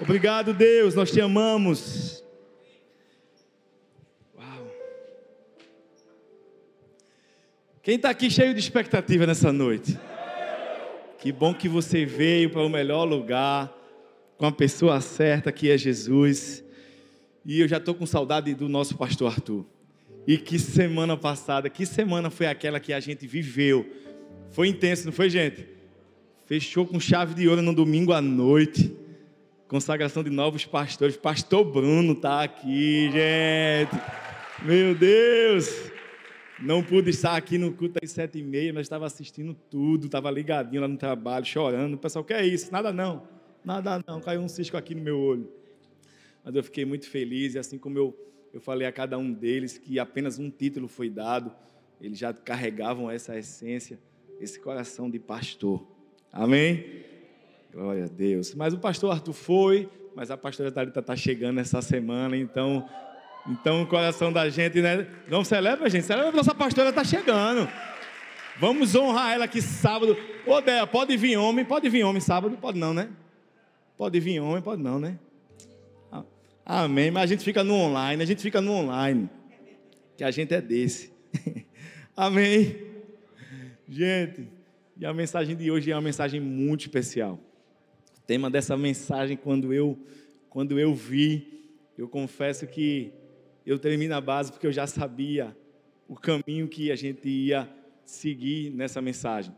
Obrigado, 0.00 0.54
Deus, 0.54 0.94
nós 0.94 1.10
te 1.10 1.20
amamos. 1.20 2.22
Uau. 4.36 4.70
Quem 7.82 7.96
está 7.96 8.10
aqui 8.10 8.30
cheio 8.30 8.54
de 8.54 8.60
expectativa 8.60 9.26
nessa 9.26 9.52
noite? 9.52 9.98
Que 11.18 11.32
bom 11.32 11.52
que 11.52 11.68
você 11.68 12.04
veio 12.06 12.48
para 12.48 12.62
o 12.62 12.68
melhor 12.68 13.02
lugar, 13.02 13.76
com 14.36 14.46
a 14.46 14.52
pessoa 14.52 15.00
certa 15.00 15.50
que 15.50 15.68
é 15.68 15.76
Jesus. 15.76 16.62
E 17.44 17.60
eu 17.60 17.66
já 17.66 17.78
estou 17.78 17.92
com 17.92 18.06
saudade 18.06 18.54
do 18.54 18.68
nosso 18.68 18.96
pastor 18.96 19.32
Arthur. 19.32 19.66
E 20.28 20.38
que 20.38 20.60
semana 20.60 21.16
passada, 21.16 21.68
que 21.68 21.84
semana 21.84 22.30
foi 22.30 22.46
aquela 22.46 22.78
que 22.78 22.92
a 22.92 23.00
gente 23.00 23.26
viveu? 23.26 23.84
Foi 24.52 24.68
intenso, 24.68 25.06
não 25.06 25.12
foi, 25.12 25.28
gente? 25.28 25.66
Fechou 26.46 26.86
com 26.86 27.00
chave 27.00 27.34
de 27.34 27.48
ouro 27.48 27.62
no 27.62 27.74
domingo 27.74 28.12
à 28.12 28.20
noite. 28.20 28.96
Consagração 29.68 30.24
de 30.24 30.30
novos 30.30 30.64
pastores. 30.64 31.14
Pastor 31.14 31.62
Bruno 31.62 32.14
está 32.14 32.42
aqui, 32.42 33.10
gente. 33.12 34.02
Meu 34.64 34.94
Deus! 34.94 35.68
Não 36.58 36.82
pude 36.82 37.10
estar 37.10 37.36
aqui 37.36 37.58
no 37.58 37.74
culto 37.74 38.00
às 38.02 38.10
sete 38.10 38.38
e 38.38 38.42
meia, 38.42 38.72
mas 38.72 38.86
estava 38.86 39.04
assistindo 39.04 39.52
tudo, 39.70 40.06
estava 40.06 40.30
ligadinho 40.30 40.80
lá 40.80 40.88
no 40.88 40.96
trabalho, 40.96 41.44
chorando. 41.44 41.94
O 41.94 41.98
pessoal, 41.98 42.24
que 42.24 42.32
é 42.32 42.46
isso? 42.46 42.72
Nada 42.72 42.94
não, 42.94 43.28
nada 43.62 44.02
não. 44.08 44.22
Caiu 44.22 44.40
um 44.40 44.48
cisco 44.48 44.74
aqui 44.74 44.94
no 44.94 45.02
meu 45.02 45.18
olho. 45.18 45.52
Mas 46.42 46.56
eu 46.56 46.64
fiquei 46.64 46.86
muito 46.86 47.06
feliz, 47.06 47.54
e 47.54 47.58
assim 47.58 47.76
como 47.76 47.98
eu, 47.98 48.18
eu 48.54 48.62
falei 48.62 48.88
a 48.88 48.92
cada 48.92 49.18
um 49.18 49.30
deles 49.30 49.76
que 49.76 49.98
apenas 49.98 50.38
um 50.38 50.48
título 50.48 50.88
foi 50.88 51.10
dado, 51.10 51.52
eles 52.00 52.18
já 52.18 52.32
carregavam 52.32 53.10
essa 53.10 53.38
essência, 53.38 53.98
esse 54.40 54.58
coração 54.58 55.10
de 55.10 55.18
pastor. 55.18 55.86
Amém? 56.32 57.04
Glória 57.78 58.06
a 58.06 58.08
Deus. 58.08 58.56
Mas 58.56 58.74
o 58.74 58.78
pastor 58.78 59.12
Arthur 59.12 59.32
foi, 59.32 59.88
mas 60.16 60.32
a 60.32 60.36
pastora 60.36 60.72
Thalita 60.72 60.98
está 60.98 61.14
chegando 61.14 61.60
essa 61.60 61.80
semana, 61.80 62.36
então 62.36 62.84
então, 63.48 63.82
o 63.82 63.86
coração 63.86 64.32
da 64.32 64.50
gente, 64.50 64.82
né? 64.82 65.06
Não 65.28 65.44
celebra, 65.44 65.88
gente. 65.88 66.04
Celebra, 66.04 66.32
nossa 66.32 66.54
pastora 66.54 66.90
está 66.90 67.04
chegando. 67.04 67.66
Vamos 68.58 68.94
honrar 68.94 69.32
ela 69.32 69.44
aqui 69.44 69.62
sábado. 69.62 70.16
Ô, 70.44 70.60
Déia, 70.60 70.86
pode 70.86 71.16
vir 71.16 71.36
homem? 71.38 71.64
Pode 71.64 71.88
vir 71.88 72.04
homem 72.04 72.20
sábado? 72.20 72.58
Pode 72.58 72.78
não, 72.78 72.92
né? 72.92 73.08
Pode 73.96 74.18
vir 74.20 74.40
homem? 74.40 74.60
Pode 74.60 74.82
não, 74.82 74.98
né? 74.98 75.18
Ah, 76.10 76.82
amém. 76.82 77.10
Mas 77.10 77.22
a 77.22 77.26
gente 77.26 77.44
fica 77.44 77.64
no 77.64 77.74
online, 77.74 78.22
a 78.22 78.26
gente 78.26 78.42
fica 78.42 78.60
no 78.60 78.72
online. 78.72 79.30
Que 80.16 80.24
a 80.24 80.30
gente 80.30 80.52
é 80.52 80.60
desse. 80.60 81.10
Amém. 82.14 82.76
Gente, 83.88 84.48
e 84.98 85.06
a 85.06 85.14
mensagem 85.14 85.56
de 85.56 85.70
hoje 85.70 85.90
é 85.90 85.94
uma 85.94 86.02
mensagem 86.02 86.40
muito 86.40 86.80
especial. 86.80 87.38
Tema 88.28 88.50
dessa 88.50 88.76
mensagem, 88.76 89.38
quando 89.38 89.72
eu, 89.72 89.98
quando 90.50 90.78
eu 90.78 90.94
vi, 90.94 91.46
eu 91.96 92.06
confesso 92.06 92.66
que 92.66 93.10
eu 93.64 93.78
termino 93.78 94.14
a 94.14 94.20
base 94.20 94.52
porque 94.52 94.66
eu 94.66 94.70
já 94.70 94.86
sabia 94.86 95.56
o 96.06 96.14
caminho 96.14 96.68
que 96.68 96.92
a 96.92 96.94
gente 96.94 97.26
ia 97.26 97.66
seguir 98.04 98.68
nessa 98.68 99.00
mensagem. 99.00 99.50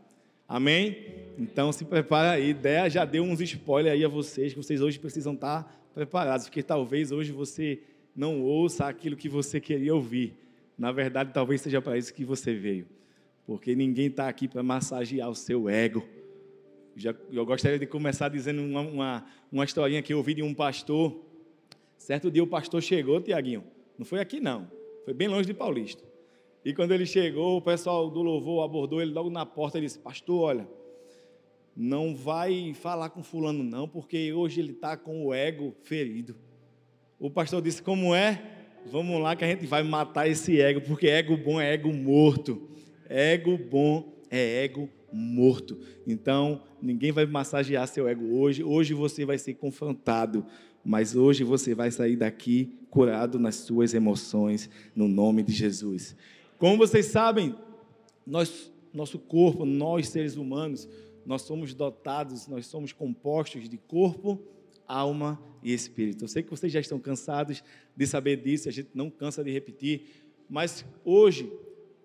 Amém? 0.47 0.95
Então 1.37 1.73
se 1.73 1.83
prepara 1.83 2.31
aí. 2.31 2.51
Ideia 2.51 2.89
já 2.89 3.03
deu 3.03 3.23
uns 3.23 3.41
spoilers 3.41 3.93
aí 3.93 4.05
a 4.05 4.07
vocês, 4.07 4.53
que 4.53 4.63
vocês 4.63 4.79
hoje 4.79 4.97
precisam 4.97 5.33
estar 5.33 5.91
preparados, 5.93 6.45
porque 6.45 6.63
talvez 6.63 7.11
hoje 7.11 7.33
você 7.33 7.81
não 8.15 8.41
ouça 8.41 8.85
aquilo 8.85 9.17
que 9.17 9.27
você 9.27 9.59
queria 9.59 9.93
ouvir. 9.93 10.33
Na 10.77 10.93
verdade, 10.93 11.31
talvez 11.33 11.59
seja 11.59 11.81
para 11.81 11.97
isso 11.97 12.13
que 12.13 12.23
você 12.23 12.53
veio. 12.53 12.87
Porque 13.45 13.75
ninguém 13.75 14.07
está 14.07 14.29
aqui 14.29 14.47
para 14.47 14.63
massagear 14.63 15.29
o 15.29 15.35
seu 15.35 15.67
ego. 15.67 16.07
Já, 16.95 17.15
eu 17.31 17.45
gostaria 17.45 17.79
de 17.79 17.87
começar 17.87 18.29
dizendo 18.29 18.61
uma, 18.61 18.81
uma, 18.81 19.25
uma 19.51 19.63
historinha 19.63 20.01
que 20.01 20.13
eu 20.13 20.17
ouvi 20.17 20.33
de 20.33 20.43
um 20.43 20.53
pastor. 20.53 21.23
Certo 21.97 22.29
dia 22.29 22.43
o 22.43 22.47
pastor 22.47 22.81
chegou, 22.81 23.21
Tiaguinho, 23.21 23.63
não 23.97 24.05
foi 24.05 24.19
aqui, 24.19 24.39
não. 24.39 24.69
Foi 25.05 25.13
bem 25.13 25.27
longe 25.27 25.45
de 25.45 25.53
Paulista. 25.53 26.03
E 26.63 26.73
quando 26.73 26.91
ele 26.91 27.05
chegou, 27.05 27.57
o 27.57 27.61
pessoal 27.61 28.09
do 28.09 28.21
louvor 28.21 28.63
abordou 28.63 29.01
ele 29.01 29.11
logo 29.11 29.29
na 29.29 29.45
porta 29.45 29.77
e 29.77 29.81
disse: 29.81 29.97
Pastor, 29.97 30.41
olha, 30.41 30.67
não 31.75 32.15
vai 32.15 32.73
falar 32.73 33.09
com 33.09 33.23
Fulano, 33.23 33.63
não, 33.63 33.87
porque 33.87 34.31
hoje 34.33 34.59
ele 34.61 34.73
está 34.73 34.95
com 34.95 35.25
o 35.25 35.33
ego 35.33 35.73
ferido. 35.81 36.35
O 37.19 37.29
pastor 37.29 37.61
disse: 37.61 37.81
Como 37.81 38.13
é? 38.13 38.41
Vamos 38.85 39.21
lá 39.21 39.35
que 39.35 39.43
a 39.43 39.47
gente 39.47 39.65
vai 39.65 39.83
matar 39.83 40.27
esse 40.27 40.59
ego, 40.59 40.81
porque 40.81 41.07
ego 41.07 41.37
bom 41.37 41.59
é 41.61 41.73
ego 41.73 41.91
morto. 41.93 42.69
Ego 43.07 43.57
bom 43.57 44.11
é 44.29 44.63
ego 44.65 44.81
morto. 44.81 45.00
Então, 46.07 46.61
ninguém 46.81 47.11
vai 47.11 47.25
massagear 47.25 47.87
seu 47.87 48.07
ego 48.07 48.35
hoje. 48.35 48.63
Hoje 48.63 48.93
você 48.93 49.25
vai 49.25 49.37
ser 49.37 49.55
confrontado 49.55 50.45
mas 50.83 51.15
hoje 51.15 51.43
você 51.43 51.75
vai 51.75 51.91
sair 51.91 52.15
daqui 52.15 52.77
curado 52.89 53.39
nas 53.39 53.55
suas 53.55 53.93
emoções, 53.93 54.69
no 54.95 55.07
nome 55.07 55.43
de 55.43 55.53
Jesus. 55.53 56.15
Como 56.57 56.77
vocês 56.77 57.07
sabem, 57.07 57.55
nós, 58.25 58.71
nosso 58.93 59.19
corpo, 59.19 59.65
nós 59.65 60.09
seres 60.09 60.35
humanos, 60.35 60.89
nós 61.25 61.43
somos 61.43 61.73
dotados, 61.73 62.47
nós 62.47 62.65
somos 62.65 62.91
compostos 62.91 63.69
de 63.69 63.77
corpo, 63.77 64.39
alma 64.87 65.41
e 65.63 65.73
espírito. 65.73 66.23
Eu 66.23 66.27
sei 66.27 66.43
que 66.43 66.49
vocês 66.49 66.71
já 66.71 66.79
estão 66.79 66.99
cansados 66.99 67.63
de 67.95 68.07
saber 68.07 68.37
disso, 68.37 68.67
a 68.67 68.71
gente 68.71 68.89
não 68.93 69.09
cansa 69.09 69.43
de 69.43 69.51
repetir, 69.51 70.25
mas 70.49 70.83
hoje 71.05 71.51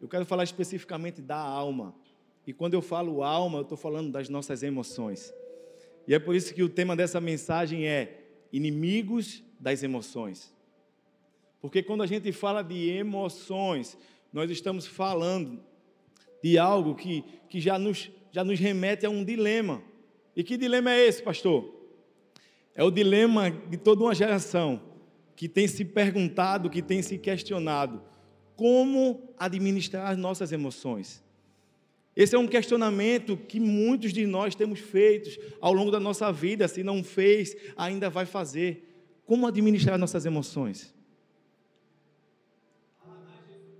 eu 0.00 0.08
quero 0.08 0.26
falar 0.26 0.44
especificamente 0.44 1.22
da 1.22 1.38
alma. 1.38 1.94
E 2.46 2.52
quando 2.52 2.74
eu 2.74 2.82
falo 2.82 3.22
alma, 3.22 3.58
eu 3.58 3.62
estou 3.62 3.76
falando 3.76 4.12
das 4.12 4.28
nossas 4.28 4.62
emoções. 4.62 5.34
E 6.06 6.14
é 6.14 6.18
por 6.18 6.36
isso 6.36 6.54
que 6.54 6.62
o 6.62 6.68
tema 6.68 6.94
dessa 6.94 7.20
mensagem 7.20 7.88
é 7.88 8.20
inimigos 8.52 9.42
das 9.58 9.82
emoções. 9.82 10.54
Porque 11.60 11.82
quando 11.82 12.02
a 12.02 12.06
gente 12.06 12.30
fala 12.30 12.62
de 12.62 12.88
emoções, 12.90 13.98
nós 14.32 14.50
estamos 14.50 14.86
falando 14.86 15.60
de 16.42 16.56
algo 16.56 16.94
que, 16.94 17.24
que 17.48 17.60
já, 17.60 17.78
nos, 17.78 18.10
já 18.30 18.44
nos 18.44 18.60
remete 18.60 19.04
a 19.04 19.10
um 19.10 19.24
dilema. 19.24 19.82
E 20.36 20.44
que 20.44 20.56
dilema 20.56 20.92
é 20.92 21.06
esse, 21.06 21.22
pastor? 21.22 21.74
É 22.74 22.84
o 22.84 22.90
dilema 22.90 23.50
de 23.50 23.76
toda 23.76 24.04
uma 24.04 24.14
geração 24.14 24.80
que 25.34 25.48
tem 25.48 25.66
se 25.66 25.84
perguntado, 25.84 26.70
que 26.70 26.80
tem 26.80 27.02
se 27.02 27.18
questionado 27.18 28.02
como 28.54 29.34
administrar 29.38 30.10
as 30.10 30.16
nossas 30.16 30.52
emoções. 30.52 31.25
Esse 32.16 32.34
é 32.34 32.38
um 32.38 32.46
questionamento 32.46 33.36
que 33.36 33.60
muitos 33.60 34.10
de 34.10 34.26
nós 34.26 34.54
temos 34.54 34.80
feito 34.80 35.38
ao 35.60 35.74
longo 35.74 35.90
da 35.90 36.00
nossa 36.00 36.32
vida. 36.32 36.66
Se 36.66 36.82
não 36.82 37.04
fez, 37.04 37.54
ainda 37.76 38.08
vai 38.08 38.24
fazer. 38.24 38.84
Como 39.26 39.46
administrar 39.46 39.98
nossas 39.98 40.24
emoções? 40.24 40.94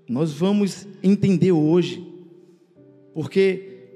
Nós 0.07 0.35
vamos 0.35 0.87
entender 1.03 1.51
hoje, 1.51 2.07
porque 3.15 3.89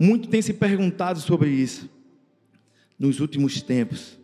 muito 0.00 0.28
tem 0.28 0.40
se 0.40 0.54
perguntado 0.54 1.20
sobre 1.20 1.50
isso 1.50 1.88
nos 2.98 3.20
últimos 3.20 3.60
tempos. 3.60 4.18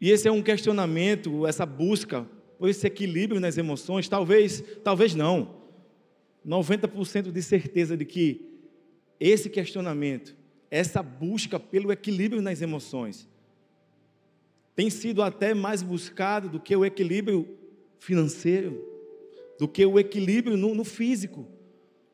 E 0.00 0.10
esse 0.10 0.26
é 0.26 0.32
um 0.32 0.42
questionamento, 0.42 1.46
essa 1.46 1.64
busca 1.64 2.26
por 2.58 2.68
esse 2.68 2.84
equilíbrio 2.84 3.40
nas 3.40 3.56
emoções, 3.56 4.08
talvez, 4.08 4.62
talvez 4.82 5.14
não 5.14 5.59
90% 6.46 7.30
de 7.30 7.42
certeza 7.42 7.96
de 7.96 8.04
que 8.04 8.46
esse 9.18 9.50
questionamento, 9.50 10.34
essa 10.70 11.02
busca 11.02 11.60
pelo 11.60 11.92
equilíbrio 11.92 12.40
nas 12.40 12.62
emoções, 12.62 13.28
tem 14.74 14.88
sido 14.88 15.22
até 15.22 15.52
mais 15.52 15.82
buscado 15.82 16.48
do 16.48 16.58
que 16.58 16.74
o 16.74 16.84
equilíbrio 16.84 17.46
financeiro, 17.98 18.82
do 19.58 19.68
que 19.68 19.84
o 19.84 19.98
equilíbrio 19.98 20.56
no, 20.56 20.74
no 20.74 20.84
físico, 20.84 21.46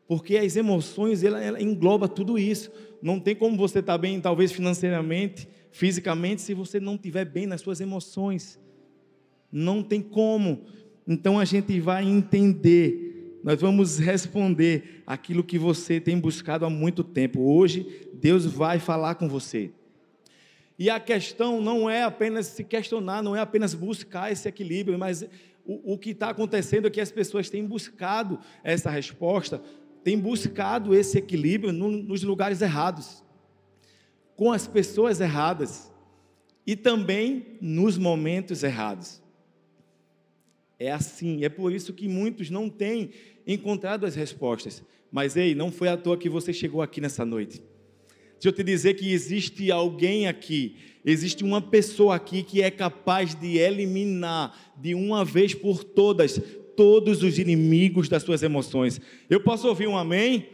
porque 0.09 0.37
as 0.37 0.57
emoções 0.57 1.23
ela, 1.23 1.41
ela, 1.41 1.63
engloba 1.63 2.09
tudo 2.09 2.39
isso. 2.39 2.71
Não 3.03 3.21
tem 3.21 3.35
como 3.35 3.57
você 3.57 3.81
estar 3.81 3.99
bem, 3.99 4.21
talvez 4.21 4.53
financeiramente, 4.53 5.49
fisicamente, 5.71 6.43
se 6.43 6.55
você 6.55 6.81
não 6.81 6.95
estiver 6.95 7.25
bem 7.25 7.47
nas 7.47 7.61
suas 7.61 7.81
emoções. 7.81 8.59
Não 9.51 9.83
tem 9.83 10.01
como. 10.01 10.65
Então 11.07 11.39
a 11.39 11.45
gente 11.45 11.79
vai 11.81 12.05
entender 12.05 13.06
nós 13.47 13.61
vamos 13.61 14.01
responder 14.01 15.05
aquilo 15.07 15.45
que 15.45 15.57
você 15.57 16.01
tem 16.01 16.19
buscado 16.19 16.67
há 16.67 16.69
muito 16.69 17.05
tempo. 17.05 17.43
Hoje, 17.43 18.11
Deus 18.13 18.45
vai 18.45 18.81
falar 18.81 19.15
com 19.15 19.29
você. 19.29 19.71
E 20.77 20.91
a 20.91 20.99
questão 20.99 21.61
não 21.61 21.89
é 21.89 22.03
apenas 22.03 22.49
se 22.49 22.65
questionar, 22.65 23.23
não 23.23 23.37
é 23.37 23.41
apenas 23.41 23.73
buscar 23.73 24.33
esse 24.33 24.49
equilíbrio, 24.49 24.99
mas 24.99 25.23
o, 25.65 25.93
o 25.93 25.97
que 25.97 26.11
está 26.11 26.31
acontecendo 26.31 26.89
é 26.89 26.91
que 26.91 27.01
as 27.01 27.13
pessoas 27.13 27.49
têm 27.49 27.65
buscado 27.65 28.41
essa 28.65 28.91
resposta, 28.91 29.63
têm 30.03 30.19
buscado 30.19 30.93
esse 30.93 31.17
equilíbrio 31.17 31.73
no, 31.73 31.89
nos 31.89 32.25
lugares 32.25 32.61
errados, 32.61 33.23
com 34.35 34.51
as 34.51 34.67
pessoas 34.67 35.21
erradas 35.21 35.95
e 36.67 36.75
também 36.75 37.57
nos 37.61 37.97
momentos 37.97 38.65
errados. 38.65 39.23
É 40.79 40.91
assim, 40.91 41.45
é 41.45 41.49
por 41.49 41.73
isso 41.73 41.93
que 41.93 42.07
muitos 42.09 42.51
não 42.51 42.69
têm 42.69 43.11
encontrado 43.47 44.05
as 44.05 44.15
respostas. 44.15 44.83
Mas 45.11 45.37
ei, 45.37 45.55
não 45.55 45.73
foi 45.73 45.89
à 45.89 45.97
toa 45.97 46.17
que 46.17 46.29
você 46.29 46.53
chegou 46.53 46.83
aqui 46.83 47.01
nessa 47.01 47.25
noite. 47.25 47.63
Deixa 48.35 48.49
eu 48.49 48.53
te 48.53 48.63
dizer 48.63 48.95
que 48.95 49.11
existe 49.11 49.71
alguém 49.71 50.29
aqui, 50.29 50.77
existe 51.03 51.43
uma 51.43 51.63
pessoa 51.63 52.17
aqui 52.17 52.43
que 52.43 52.61
é 52.61 52.71
capaz 52.71 53.35
de 53.35 53.57
eliminar 53.57 54.75
de 54.77 54.95
uma 54.95 55.25
vez 55.25 55.55
por 55.55 55.83
todas 55.83 56.41
todos 56.77 57.23
os 57.23 57.39
inimigos 57.39 58.07
das 58.07 58.23
suas 58.23 58.43
emoções. 58.43 59.01
Eu 59.31 59.41
posso 59.41 59.67
ouvir 59.67 59.89
um 59.89 59.97
amém? 59.97 60.47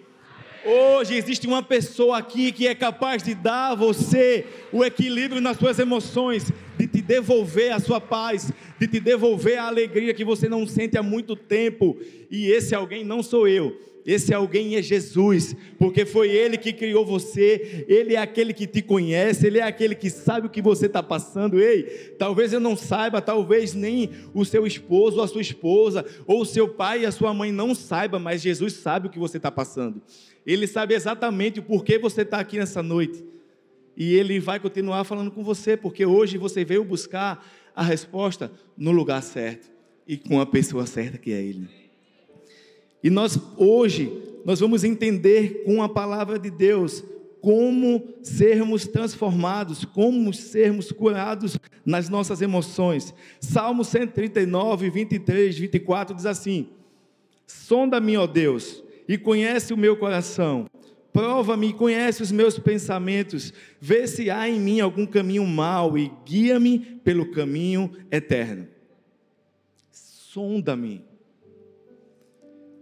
Hoje 0.65 1.17
existe 1.17 1.45
uma 1.49 1.63
pessoa 1.63 2.19
aqui 2.19 2.53
que 2.53 2.69
é 2.69 2.75
capaz 2.75 3.21
de 3.21 3.35
dar 3.35 3.73
a 3.73 3.75
você 3.75 4.47
o 4.73 4.85
equilíbrio 4.85 5.41
nas 5.41 5.57
suas 5.57 5.77
emoções, 5.81 6.53
de 6.79 6.87
te 6.87 7.03
devolver 7.03 7.73
a 7.73 7.81
sua 7.81 8.01
paz, 8.01 8.53
de 8.79 8.87
te 8.87 9.01
devolver 9.01 9.59
a 9.59 9.67
alegria 9.67 10.15
que 10.15 10.25
você 10.25 10.49
não 10.49 10.65
sente 10.65 10.97
há 10.97 11.03
muito 11.03 11.35
tempo. 11.35 11.99
E 12.31 12.47
esse 12.47 12.77
alguém 12.77 13.03
não 13.03 13.25
sou 13.25 13.49
eu. 13.49 13.77
Esse 14.05 14.35
alguém 14.35 14.77
é 14.77 14.83
Jesus, 14.83 15.55
porque 15.79 16.05
foi 16.05 16.31
Ele 16.31 16.57
que 16.57 16.73
criou 16.73 17.05
você, 17.05 17.85
Ele 17.89 18.15
é 18.15 18.19
aquele 18.19 18.53
que 18.53 18.67
te 18.67 18.83
conhece, 18.83 19.47
Ele 19.47 19.59
é 19.59 19.63
aquele 19.63 19.95
que 19.95 20.11
sabe 20.11 20.47
o 20.47 20.51
que 20.51 20.61
você 20.61 20.87
está 20.87 21.03
passando. 21.03 21.61
Ei, 21.61 22.15
talvez 22.19 22.53
eu 22.53 22.61
não 22.61 22.77
saiba, 22.77 23.21
talvez 23.21 23.75
nem 23.75 24.11
o 24.35 24.45
seu 24.45 24.67
esposo, 24.67 25.21
a 25.21 25.29
sua 25.29 25.41
esposa, 25.41 26.05
ou 26.27 26.43
o 26.43 26.47
seu 26.47 26.69
pai 26.69 27.03
e 27.03 27.07
a 27.07 27.13
sua 27.13 27.33
mãe 27.33 27.53
não 27.53 27.75
saiba, 27.75 28.19
mas 28.19 28.43
Jesus 28.43 28.75
sabe 28.75 29.07
o 29.07 29.11
que 29.11 29.21
você 29.21 29.37
está 29.37 29.53
passando. 29.53 30.03
Ele 30.47 30.67
sabe 30.67 30.95
exatamente 30.95 31.61
o 31.61 31.63
porquê 31.63 31.99
você 31.99 32.23
está 32.23 32.39
aqui 32.39 32.59
nessa 32.59 32.83
noite. 32.83 33.25
E 33.97 34.15
Ele 34.15 34.41
vai 34.41 34.59
continuar 34.59 35.05
falando 35.05 35.31
com 35.31 35.45
você, 35.45 35.77
porque 35.77 36.05
hoje 36.05 36.39
você 36.39 36.65
veio 36.65 36.85
buscar 36.85 37.47
a 37.75 37.83
resposta 37.83 38.51
no 38.77 38.91
lugar 38.91 39.23
certo 39.23 39.71
e 40.07 40.17
com 40.17 40.41
a 40.41 40.47
pessoa 40.47 40.87
certa 40.87 41.19
que 41.19 41.33
é 41.33 41.43
Ele. 41.43 41.69
E 43.03 43.11
nós 43.11 43.39
hoje 43.57 44.13
nós 44.45 44.61
vamos 44.61 44.85
entender 44.85 45.63
com 45.65 45.83
a 45.83 45.89
palavra 45.89 46.39
de 46.39 46.51
Deus 46.51 47.05
como 47.41 48.09
sermos 48.23 48.87
transformados, 48.87 49.85
como 49.85 50.33
sermos 50.33 50.93
curados 50.93 51.59
nas 51.85 52.09
nossas 52.09 52.41
emoções. 52.41 53.13
Salmo 53.41 53.85
139, 53.85 54.89
23, 54.89 55.59
24 55.59 56.15
diz 56.15 56.27
assim: 56.27 56.69
Sonda-me, 57.47 58.17
ó 58.17 58.27
Deus, 58.27 58.83
e 59.09 59.19
conhece 59.19 59.73
o 59.73 59.77
meu 59.77 59.97
coração. 59.97 60.67
Prova-me 61.13 61.69
e 61.69 61.73
conhece 61.75 62.23
os 62.23 62.33
meus 62.33 62.59
pensamentos. 62.59 63.53
Vê 63.81 64.07
se 64.07 64.31
há 64.31 64.49
em 64.49 64.59
mim 64.59 64.81
algum 64.81 65.05
caminho 65.05 65.47
mau 65.47 65.99
e 65.99 66.11
guia-me 66.25 66.79
pelo 67.05 67.31
caminho 67.31 67.93
eterno. 68.11 68.67
Sonda-me. 69.91 71.05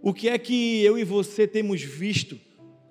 O 0.01 0.13
que 0.13 0.29
é 0.29 0.37
que 0.37 0.81
eu 0.81 0.97
e 0.97 1.03
você 1.03 1.45
temos 1.45 1.81
visto 1.81 2.39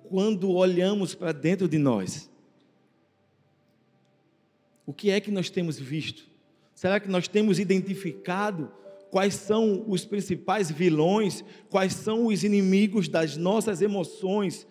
quando 0.03 0.51
olhamos 0.51 1.15
para 1.15 1.31
dentro 1.31 1.67
de 1.67 1.77
nós? 1.77 2.29
O 4.85 4.93
que 4.93 5.09
é 5.09 5.19
que 5.19 5.31
nós 5.31 5.49
temos 5.49 5.79
visto? 5.79 6.29
Será 6.75 6.99
que 6.99 7.09
nós 7.09 7.27
temos 7.27 7.59
identificado 7.59 8.71
quais 9.11 9.35
são 9.35 9.83
os 9.87 10.05
principais 10.05 10.71
vilões, 10.71 11.43
quais 11.69 11.93
são 11.93 12.27
os 12.27 12.45
inimigos 12.45 13.09
das 13.09 13.35
nossas 13.35 13.81
emoções, 13.81 14.65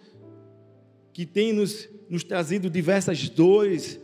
que 1.13 1.27
têm 1.27 1.53
nos, 1.53 1.87
nos 2.09 2.25
trazido 2.25 2.71
diversas 2.71 3.29
dores, 3.29 4.01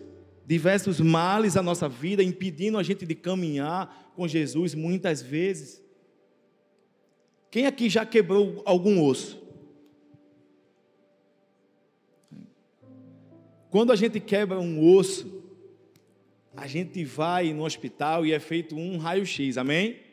diversos 0.47 1.01
males 1.01 1.57
à 1.57 1.63
nossa 1.63 1.89
vida, 1.89 2.23
impedindo 2.23 2.77
a 2.77 2.83
gente 2.83 3.07
de 3.07 3.15
caminhar 3.15 4.13
com 4.15 4.29
Jesus 4.29 4.75
muitas 4.75 5.23
vezes? 5.23 5.83
Quem 7.51 7.67
aqui 7.67 7.89
já 7.89 8.05
quebrou 8.05 8.63
algum 8.67 9.03
osso? 9.03 9.43
Quando 13.71 13.91
a 13.91 13.97
gente 13.97 14.21
quebra 14.21 14.61
um 14.61 14.95
osso, 14.95 15.43
a 16.55 16.67
gente 16.67 17.03
vai 17.05 17.55
no 17.55 17.65
hospital 17.65 18.27
e 18.27 18.33
é 18.33 18.39
feito 18.39 18.77
um 18.77 18.99
raio-x, 18.99 19.57
amém? 19.57 20.06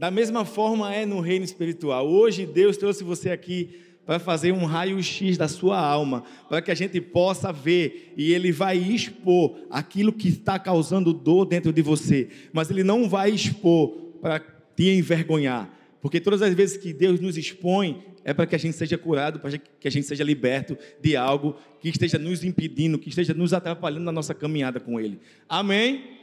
Da 0.00 0.10
mesma 0.10 0.46
forma 0.46 0.94
é 0.94 1.04
no 1.04 1.20
reino 1.20 1.44
espiritual. 1.44 2.08
Hoje 2.08 2.46
Deus 2.46 2.78
trouxe 2.78 3.04
você 3.04 3.28
aqui 3.28 3.68
para 4.06 4.18
fazer 4.18 4.50
um 4.50 4.64
raio-x 4.64 5.36
da 5.36 5.46
sua 5.46 5.78
alma, 5.78 6.24
para 6.48 6.62
que 6.62 6.70
a 6.70 6.74
gente 6.74 6.98
possa 7.02 7.52
ver 7.52 8.14
e 8.16 8.32
Ele 8.32 8.50
vai 8.50 8.78
expor 8.78 9.58
aquilo 9.68 10.10
que 10.10 10.28
está 10.28 10.58
causando 10.58 11.12
dor 11.12 11.44
dentro 11.44 11.70
de 11.70 11.82
você, 11.82 12.30
mas 12.50 12.70
Ele 12.70 12.82
não 12.82 13.10
vai 13.10 13.30
expor 13.30 13.90
para 14.22 14.40
te 14.74 14.88
envergonhar, 14.88 15.70
porque 16.00 16.18
todas 16.18 16.40
as 16.40 16.54
vezes 16.54 16.78
que 16.78 16.94
Deus 16.94 17.20
nos 17.20 17.36
expõe, 17.36 18.02
é 18.24 18.32
para 18.32 18.46
que 18.46 18.54
a 18.54 18.58
gente 18.58 18.78
seja 18.78 18.96
curado, 18.96 19.38
para 19.38 19.58
que 19.58 19.86
a 19.86 19.90
gente 19.90 20.06
seja 20.06 20.24
liberto 20.24 20.78
de 21.02 21.14
algo 21.14 21.56
que 21.78 21.90
esteja 21.90 22.18
nos 22.18 22.42
impedindo, 22.42 22.98
que 22.98 23.10
esteja 23.10 23.34
nos 23.34 23.52
atrapalhando 23.52 24.04
na 24.06 24.12
nossa 24.12 24.32
caminhada 24.32 24.80
com 24.80 24.98
Ele. 24.98 25.20
Amém? 25.46 26.19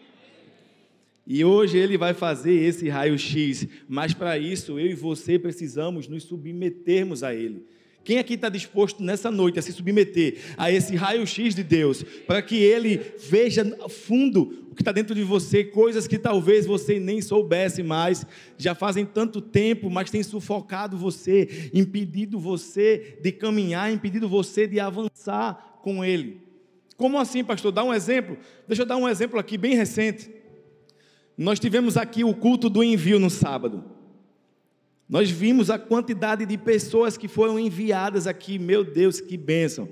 E 1.27 1.43
hoje 1.43 1.77
Ele 1.77 1.97
vai 1.97 2.13
fazer 2.13 2.53
esse 2.53 2.87
raio-x, 2.87 3.67
mas 3.87 4.13
para 4.13 4.37
isso 4.37 4.79
eu 4.79 4.87
e 4.87 4.95
você 4.95 5.37
precisamos 5.37 6.07
nos 6.07 6.23
submetermos 6.23 7.21
a 7.21 7.35
Ele. 7.35 7.65
Quem 8.01 8.19
aqui 8.19 8.35
está 8.35 8.47
disposto 8.47 9.03
nessa 9.03 9.29
noite 9.29 9.59
a 9.59 9.61
se 9.61 9.73
submeter 9.73 10.37
a 10.55 10.71
esse 10.71 10.95
raio-x 10.95 11.53
de 11.53 11.61
Deus, 11.61 12.03
para 12.25 12.41
que 12.41 12.55
Ele 12.55 13.01
veja 13.29 13.65
fundo 13.89 14.67
o 14.71 14.75
que 14.75 14.81
está 14.81 14.93
dentro 14.93 15.13
de 15.13 15.23
você, 15.23 15.65
coisas 15.65 16.07
que 16.07 16.17
talvez 16.17 16.65
você 16.65 16.97
nem 16.97 17.21
soubesse 17.21 17.83
mais, 17.83 18.25
já 18.57 18.73
fazem 18.73 19.05
tanto 19.05 19.41
tempo, 19.41 19.89
mas 19.89 20.09
tem 20.09 20.23
sufocado 20.23 20.95
você, 20.95 21.69
impedido 21.73 22.39
você 22.39 23.17
de 23.21 23.33
caminhar, 23.33 23.91
impedido 23.91 24.29
você 24.29 24.65
de 24.65 24.79
avançar 24.79 25.81
com 25.83 26.05
Ele. 26.05 26.47
Como 26.95 27.19
assim, 27.19 27.43
pastor? 27.43 27.73
Dá 27.73 27.83
um 27.83 27.93
exemplo. 27.93 28.37
Deixa 28.65 28.83
eu 28.83 28.85
dar 28.85 28.95
um 28.95 29.09
exemplo 29.09 29.37
aqui 29.37 29.57
bem 29.57 29.75
recente. 29.75 30.36
Nós 31.37 31.59
tivemos 31.59 31.95
aqui 31.95 32.23
o 32.23 32.33
culto 32.33 32.69
do 32.69 32.83
envio 32.83 33.19
no 33.19 33.29
sábado. 33.29 33.83
Nós 35.07 35.29
vimos 35.29 35.69
a 35.69 35.77
quantidade 35.77 36.45
de 36.45 36.57
pessoas 36.57 37.17
que 37.17 37.27
foram 37.27 37.59
enviadas 37.59 38.27
aqui, 38.27 38.57
meu 38.57 38.83
Deus, 38.83 39.21
que 39.21 39.37
bênção. 39.37 39.87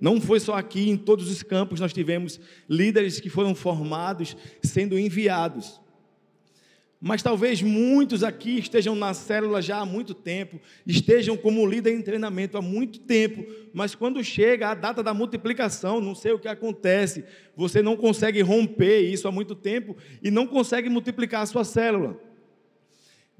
Não 0.00 0.20
foi 0.20 0.38
só 0.38 0.54
aqui, 0.54 0.88
em 0.88 0.96
todos 0.96 1.30
os 1.30 1.42
campos 1.42 1.80
nós 1.80 1.92
tivemos 1.92 2.38
líderes 2.68 3.18
que 3.18 3.28
foram 3.28 3.54
formados, 3.54 4.36
sendo 4.62 4.98
enviados. 4.98 5.80
Mas 7.00 7.22
talvez 7.22 7.62
muitos 7.62 8.22
aqui 8.22 8.58
estejam 8.58 8.94
na 8.94 9.14
célula 9.14 9.62
já 9.62 9.78
há 9.78 9.86
muito 9.86 10.12
tempo, 10.12 10.60
estejam 10.86 11.36
como 11.36 11.64
líder 11.64 11.94
em 11.94 12.02
treinamento 12.02 12.58
há 12.58 12.62
muito 12.62 13.00
tempo, 13.00 13.44
mas 13.72 13.94
quando 13.94 14.22
chega 14.22 14.68
a 14.68 14.74
data 14.74 15.02
da 15.02 15.14
multiplicação, 15.14 16.00
não 16.00 16.14
sei 16.14 16.32
o 16.32 16.38
que 16.38 16.48
acontece, 16.48 17.24
você 17.56 17.80
não 17.80 17.96
consegue 17.96 18.42
romper 18.42 19.00
isso 19.00 19.26
há 19.26 19.32
muito 19.32 19.54
tempo 19.54 19.96
e 20.22 20.30
não 20.30 20.46
consegue 20.46 20.90
multiplicar 20.90 21.42
a 21.42 21.46
sua 21.46 21.64
célula 21.64 22.20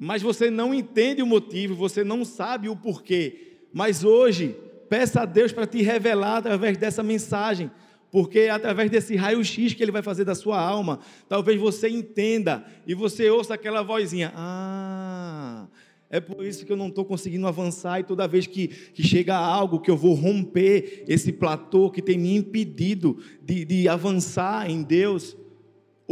mas 0.03 0.23
você 0.23 0.51
não 0.51 0.73
entende 0.73 1.23
o 1.23 1.27
motivo, 1.27 1.75
você 1.75 2.03
não 2.03 2.25
sabe 2.25 2.71
o 2.71 2.75
porquê. 2.75 3.59
Mas 3.71 4.03
hoje, 4.03 4.57
peça 4.89 5.21
a 5.21 5.25
Deus 5.27 5.53
para 5.53 5.67
te 5.67 5.83
revelar 5.83 6.39
através 6.39 6.79
dessa 6.79 7.03
mensagem, 7.03 7.71
porque 8.11 8.41
é 8.41 8.51
através 8.51 8.91
desse 8.91 9.15
raio-x 9.17 9.75
que 9.75 9.83
Ele 9.83 9.93
vai 9.93 10.03
fazer 10.03 10.25
da 10.25 10.35
sua 10.35 10.61
alma, 10.61 11.01
talvez 11.29 11.61
você 11.61 11.89
entenda 11.89 12.65
e 12.87 12.95
você 12.95 13.31
ouça 13.31 13.55
aquela 13.55 13.83
vozinha: 13.83 14.33
Ah, 14.35 15.69
é 16.09 16.21
por 16.21 16.45
isso 16.45 16.67
que 16.67 16.73
eu 16.73 16.77
não 16.77 16.89
estou 16.89 17.05
conseguindo 17.05 17.47
avançar, 17.47 18.01
e 18.01 18.05
toda 18.05 18.27
vez 18.27 18.47
que, 18.47 18.69
que 18.69 19.03
chega 19.03 19.37
algo 19.37 19.81
que 19.81 19.91
eu 19.91 19.97
vou 19.97 20.15
romper 20.15 21.05
esse 21.07 21.33
platô 21.33 21.91
que 21.91 22.03
tem 22.03 22.19
me 22.19 22.37
impedido 22.37 23.19
de, 23.43 23.65
de 23.65 23.89
avançar 23.89 24.69
em 24.69 24.83
Deus, 24.83 25.37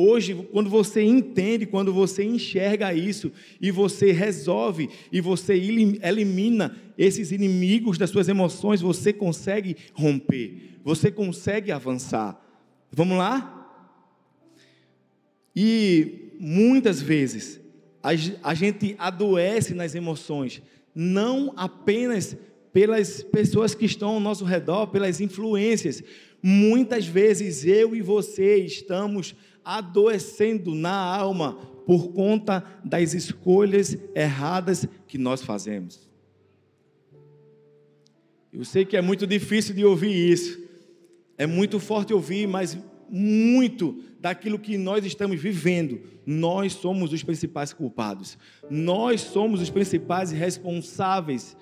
Hoje, 0.00 0.32
quando 0.52 0.70
você 0.70 1.02
entende, 1.02 1.66
quando 1.66 1.92
você 1.92 2.22
enxerga 2.22 2.94
isso 2.94 3.32
e 3.60 3.72
você 3.72 4.12
resolve 4.12 4.88
e 5.10 5.20
você 5.20 5.54
elimina 5.54 6.76
esses 6.96 7.32
inimigos 7.32 7.98
das 7.98 8.08
suas 8.08 8.28
emoções, 8.28 8.80
você 8.80 9.12
consegue 9.12 9.76
romper, 9.92 10.77
você 10.88 11.10
consegue 11.10 11.70
avançar. 11.70 12.42
Vamos 12.90 13.18
lá? 13.18 13.54
E 15.54 16.32
muitas 16.40 17.02
vezes 17.02 17.60
a 18.02 18.54
gente 18.54 18.96
adoece 18.98 19.74
nas 19.74 19.94
emoções, 19.94 20.62
não 20.94 21.52
apenas 21.58 22.34
pelas 22.72 23.22
pessoas 23.22 23.74
que 23.74 23.84
estão 23.84 24.12
ao 24.12 24.20
nosso 24.20 24.46
redor, 24.46 24.86
pelas 24.86 25.20
influências. 25.20 26.02
Muitas 26.42 27.04
vezes 27.06 27.66
eu 27.66 27.94
e 27.94 28.00
você 28.00 28.56
estamos 28.56 29.34
adoecendo 29.62 30.74
na 30.74 30.94
alma 30.94 31.52
por 31.84 32.14
conta 32.14 32.64
das 32.82 33.12
escolhas 33.12 33.94
erradas 34.14 34.88
que 35.06 35.18
nós 35.18 35.42
fazemos. 35.42 36.08
Eu 38.50 38.64
sei 38.64 38.86
que 38.86 38.96
é 38.96 39.02
muito 39.02 39.26
difícil 39.26 39.74
de 39.74 39.84
ouvir 39.84 40.32
isso, 40.32 40.67
é 41.38 41.46
muito 41.46 41.78
forte 41.78 42.12
ouvir, 42.12 42.46
mas 42.48 42.76
muito 43.08 44.02
daquilo 44.20 44.58
que 44.58 44.76
nós 44.76 45.06
estamos 45.06 45.40
vivendo, 45.40 46.02
nós 46.26 46.74
somos 46.74 47.12
os 47.12 47.22
principais 47.22 47.72
culpados, 47.72 48.36
nós 48.68 49.20
somos 49.20 49.62
os 49.62 49.70
principais 49.70 50.30
responsáveis, 50.30 51.56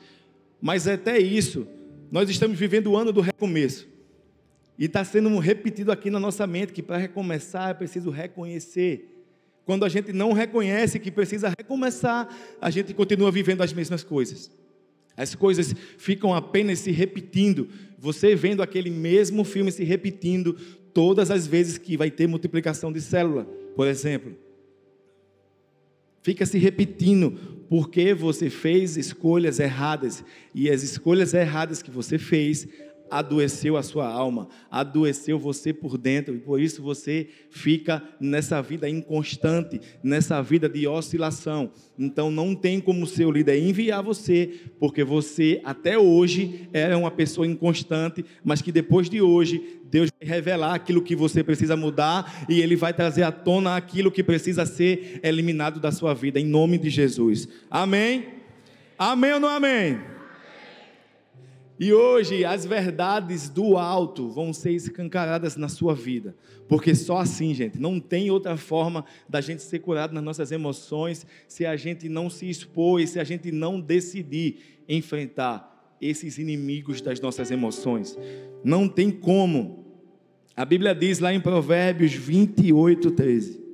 mas 0.61 0.89
até 0.89 1.19
isso, 1.19 1.69
nós 2.11 2.29
estamos 2.31 2.59
vivendo 2.59 2.89
o 2.89 2.97
ano 2.97 3.13
do 3.13 3.21
recomeço. 3.21 3.87
E 4.79 4.87
está 4.87 5.05
sendo 5.05 5.39
repetido 5.39 5.93
aqui 5.93 6.11
na 6.11 6.21
nossa 6.21 6.47
mente 6.47 6.73
que 6.73 6.83
para 6.83 6.97
recomeçar 6.97 7.71
é 7.71 7.75
preciso 7.75 8.11
reconhecer. 8.11 9.13
Quando 9.65 9.85
a 9.85 9.89
gente 9.89 10.13
não 10.13 10.33
reconhece 10.33 10.99
que 10.99 11.11
precisa 11.11 11.53
recomeçar, 11.57 12.29
a 12.61 12.71
gente 12.71 12.93
continua 12.93 13.31
vivendo 13.31 13.63
as 13.63 13.73
mesmas 13.73 14.05
coisas. 14.05 14.51
As 15.17 15.35
coisas 15.35 15.75
ficam 15.97 16.35
apenas 16.35 16.81
se 16.81 16.91
repetindo. 16.91 17.69
Você 17.99 18.35
vendo 18.35 18.63
aquele 18.63 18.91
mesmo 18.91 19.45
filme 19.45 19.73
se 19.73 19.83
repetindo 19.83 20.55
todas 20.93 21.31
as 21.31 21.47
vezes 21.47 21.79
que 21.79 21.97
vai 21.97 22.11
ter 22.11 22.27
multiplicação 22.27 22.93
de 22.93 23.01
célula, 23.01 23.45
por 23.75 23.87
exemplo. 23.87 24.37
Fica 26.23 26.45
se 26.45 26.59
repetindo 26.59 27.39
porque 27.69 28.13
você 28.13 28.51
fez 28.51 28.97
escolhas 28.97 29.61
erradas 29.61 30.25
e 30.55 30.69
as 30.69 30.83
escolhas 30.83 31.33
erradas 31.35 31.83
que 31.83 31.91
você 31.91 32.19
fez 32.19 32.67
adoeceu 33.11 33.77
a 33.77 33.83
sua 33.83 34.09
alma, 34.09 34.49
adoeceu 34.71 35.39
você 35.39 35.73
por 35.73 35.97
dentro, 35.97 36.35
e 36.35 36.39
por 36.39 36.61
isso 36.61 36.83
você 36.83 37.29
fica 37.51 38.03
nessa 38.21 38.61
vida 38.61 38.89
inconstante, 38.89 39.81
nessa 40.03 40.43
vida 40.43 40.69
de 40.69 40.87
oscilação. 40.87 41.71
Então 41.99 42.31
não 42.31 42.55
tem 42.55 42.81
como 42.81 43.07
seu 43.07 43.31
líder 43.31 43.59
enviar 43.59 44.03
você, 44.03 44.51
porque 44.79 45.03
você 45.05 45.61
até 45.65 45.99
hoje 45.99 46.69
era 46.73 46.97
uma 46.97 47.11
pessoa 47.11 47.47
inconstante, 47.47 48.25
mas 48.45 48.61
que 48.61 48.73
depois 48.73 49.09
de 49.09 49.21
hoje 49.21 49.81
Deus 49.91 50.11
vai 50.19 50.29
revelar 50.29 50.75
aquilo 50.75 51.03
que 51.03 51.15
você 51.15 51.43
precisa 51.43 51.77
mudar 51.77 52.47
e 52.49 52.61
ele 52.61 52.77
vai 52.77 52.93
trazer 52.93 53.23
à 53.23 53.33
tona 53.33 53.77
aquilo 53.77 54.11
que 54.11 54.23
precisa 54.23 54.67
ser 54.67 55.21
eliminado 55.23 55.81
da 55.81 55.93
sua 55.93 56.13
vida 56.13 56.41
em 56.41 56.47
nome 56.47 56.79
de 56.79 56.91
Jesus. 56.91 57.49
Amém? 57.71 58.27
Amém 58.99 59.35
ou 59.35 59.41
não 59.41 59.49
amém? 59.49 60.16
E 61.79 61.93
hoje 61.93 62.45
as 62.45 62.65
verdades 62.65 63.51
do 63.51 63.77
alto 63.77 64.29
vão 64.29 64.53
ser 64.53 64.73
escancaradas 64.73 65.57
na 65.57 65.69
sua 65.69 65.95
vida, 65.95 66.35
porque 66.67 66.95
só 66.95 67.19
assim, 67.19 67.53
gente, 67.53 67.79
não 67.79 68.01
tem 68.01 68.31
outra 68.31 68.57
forma 68.57 69.05
da 69.29 69.43
gente 69.43 69.63
ser 69.63 69.81
curado 69.81 70.15
nas 70.15 70.25
nossas 70.25 70.51
emoções 70.51 71.27
se 71.47 71.67
a 71.67 71.77
gente 71.77 72.09
não 72.09 72.31
se 72.31 72.49
expor 72.49 73.07
se 73.07 73.21
a 73.21 73.25
gente 73.25 73.53
não 73.53 73.79
decidir 73.79 74.83
enfrentar 74.89 75.97
esses 76.01 76.39
inimigos 76.39 77.01
das 77.01 77.21
nossas 77.21 77.51
emoções. 77.51 78.19
Não 78.65 78.89
tem 78.89 79.11
como. 79.11 79.85
A 80.57 80.65
Bíblia 80.65 80.95
diz 80.95 81.19
lá 81.19 81.33
em 81.33 81.41
Provérbios 81.41 82.13
28, 82.13 83.11
13. 83.11 83.67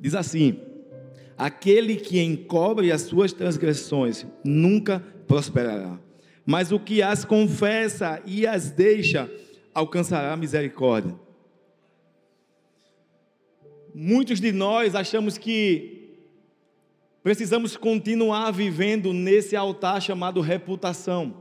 Diz 0.00 0.14
assim: 0.14 0.67
Aquele 1.38 1.94
que 1.94 2.20
encobre 2.20 2.90
as 2.90 3.02
suas 3.02 3.32
transgressões 3.32 4.26
nunca 4.44 4.98
prosperará, 5.28 5.96
mas 6.44 6.72
o 6.72 6.80
que 6.80 7.00
as 7.00 7.24
confessa 7.24 8.20
e 8.26 8.44
as 8.44 8.72
deixa 8.72 9.30
alcançará 9.72 10.36
misericórdia. 10.36 11.14
Muitos 13.94 14.40
de 14.40 14.50
nós 14.50 14.96
achamos 14.96 15.38
que 15.38 16.16
precisamos 17.22 17.76
continuar 17.76 18.50
vivendo 18.50 19.12
nesse 19.12 19.54
altar 19.54 20.02
chamado 20.02 20.40
reputação. 20.40 21.36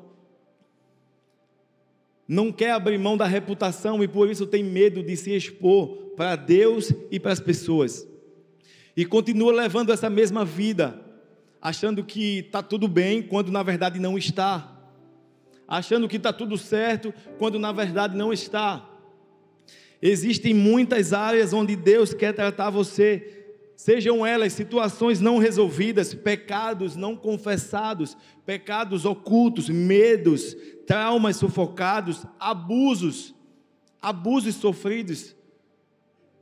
Não 2.28 2.52
quer 2.52 2.72
abrir 2.72 3.00
mão 3.00 3.18
da 3.18 3.26
reputação 3.26 4.04
e 4.04 4.08
por 4.08 4.30
isso 4.30 4.46
tem 4.46 4.64
medo 4.64 5.02
de 5.02 5.18
se 5.18 5.36
expor 5.36 6.14
para 6.16 6.36
Deus 6.36 6.94
e 7.10 7.20
para 7.20 7.32
as 7.32 7.40
pessoas 7.40 8.08
e 8.98 9.06
continua 9.06 9.54
levando 9.54 9.94
essa 9.94 10.10
mesma 10.10 10.44
vida, 10.44 11.00
achando 11.62 12.04
que 12.04 12.40
está 12.40 12.64
tudo 12.64 12.88
bem, 12.88 13.22
quando 13.22 13.52
na 13.52 13.62
verdade 13.62 14.00
não 14.00 14.18
está, 14.18 14.76
achando 15.68 16.08
que 16.08 16.18
está 16.18 16.34
tudo 16.34 16.58
certo, 16.58 17.14
quando 17.38 17.60
na 17.60 17.72
verdade 17.72 18.18
não 18.18 18.34
está. 18.34 18.90
Existem 20.02 20.52
muitas 20.52 21.14
áreas 21.14 21.54
onde 21.54 21.76
Deus 21.76 22.12
quer 22.12 22.34
tratar 22.34 22.72
você, 22.72 23.56
sejam 23.76 24.26
elas 24.26 24.54
situações 24.54 25.22
não 25.22 25.38
resolvidas, 25.38 26.16
pecados 26.16 26.96
não 26.96 27.16
confessados, 27.16 28.18
pecados 28.48 29.06
ocultos, 29.06 29.70
medos, 29.70 30.58
traumas 30.88 31.36
sufocados, 31.36 32.26
abusos, 32.40 33.36
abusos 34.02 34.56
sofridos, 34.56 35.36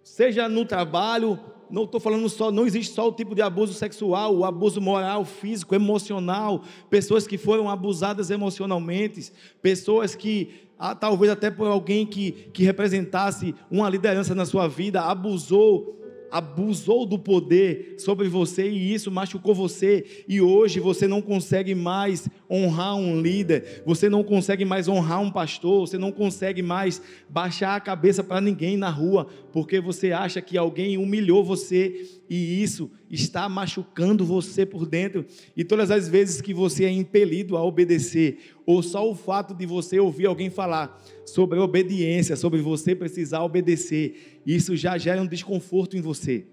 seja 0.02 0.48
no 0.48 0.64
trabalho, 0.64 1.38
não 1.70 1.84
estou 1.84 2.00
falando 2.00 2.28
só, 2.30 2.52
não 2.52 2.66
existe 2.66 2.94
só 2.94 3.08
o 3.08 3.12
tipo 3.12 3.34
de 3.36 3.42
abuso 3.42 3.74
sexual, 3.74 4.36
o 4.36 4.46
abuso 4.46 4.80
moral, 4.80 5.26
físico, 5.26 5.76
emocional, 5.76 6.64
pessoas 6.90 7.26
que 7.28 7.38
foram 7.38 7.70
abusadas 7.70 8.30
emocionalmente, 8.30 9.32
pessoas 9.62 10.16
que, 10.16 10.50
ah, 10.78 10.96
talvez 10.96 11.32
até 11.32 11.50
por 11.50 11.68
alguém 11.68 12.06
que, 12.06 12.32
que 12.54 12.64
representasse 12.64 13.56
uma 13.70 13.90
liderança 13.90 14.36
na 14.36 14.46
sua 14.46 14.68
vida, 14.68 15.02
abusou 15.02 16.05
abusou 16.36 17.06
do 17.06 17.18
poder 17.18 17.96
sobre 17.98 18.28
você 18.28 18.70
e 18.70 18.94
isso 18.94 19.10
machucou 19.10 19.56
você, 19.56 20.06
e 20.28 20.42
hoje 20.42 20.82
você 20.82 21.08
não 21.08 21.22
consegue 21.22 21.74
mais 21.74 22.28
honrar 22.52 22.98
um 22.98 23.22
líder, 23.22 23.84
você 23.86 24.10
não 24.10 24.22
consegue 24.22 24.66
mais 24.66 24.90
honrar 24.90 25.22
um 25.22 25.32
pastor, 25.32 25.88
você 25.88 25.98
não 25.98 26.12
consegue 26.12 26.62
mais 26.62 27.02
baixar 27.30 27.78
a 27.78 27.80
cabeça 27.80 28.22
para 28.22 28.42
ninguém 28.42 28.76
na 28.76 28.90
rua, 28.90 29.28
porque 29.54 29.80
você 29.80 30.12
acha 30.12 30.42
que 30.42 30.58
alguém 30.58 30.98
humilhou 30.98 31.42
você 31.42 32.06
e 32.30 32.62
isso 32.62 32.92
está 33.10 33.48
machucando 33.48 34.26
você 34.26 34.66
por 34.66 34.86
dentro. 34.86 35.26
E 35.56 35.64
todas 35.64 35.90
as 35.90 36.10
vezes 36.10 36.42
que 36.42 36.54
você 36.54 36.84
é 36.84 36.92
impelido 36.92 37.56
a 37.56 37.64
obedecer, 37.64 38.40
ou 38.66 38.84
só 38.84 39.10
o 39.10 39.16
fato 39.16 39.54
de 39.54 39.66
você 39.66 40.02
ouvir 40.02 40.26
alguém 40.26 40.50
falar 40.50 41.02
sobre 41.26 41.60
obediência, 41.60 42.36
sobre 42.36 42.62
você 42.62 42.96
precisar 42.96 43.44
obedecer, 43.44 44.42
isso 44.46 44.76
já 44.76 44.98
gera 44.98 45.22
um 45.22 45.28
desconforto 45.28 45.98
em 45.98 46.02
você. 46.02 46.46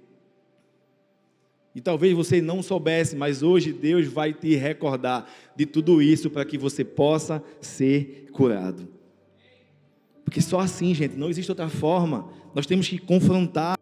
E 1.75 1.81
talvez 1.81 2.15
você 2.15 2.43
não 2.43 2.63
soubesse, 2.63 3.17
mas 3.17 3.43
hoje 3.43 3.73
Deus 3.73 4.07
vai 4.07 4.33
te 4.33 4.55
recordar 4.55 5.31
de 5.57 5.65
tudo 5.65 6.03
isso 6.03 6.29
para 6.29 6.45
que 6.45 6.59
você 6.59 6.85
possa 6.85 7.43
ser 7.61 8.27
curado. 8.33 8.89
Porque 10.25 10.41
só 10.41 10.61
assim, 10.61 10.95
gente, 10.95 11.17
não 11.17 11.31
existe 11.31 11.51
outra 11.51 11.69
forma. 11.69 12.29
Nós 12.55 12.67
temos 12.67 12.89
que 12.89 12.99
confrontar 12.99 13.79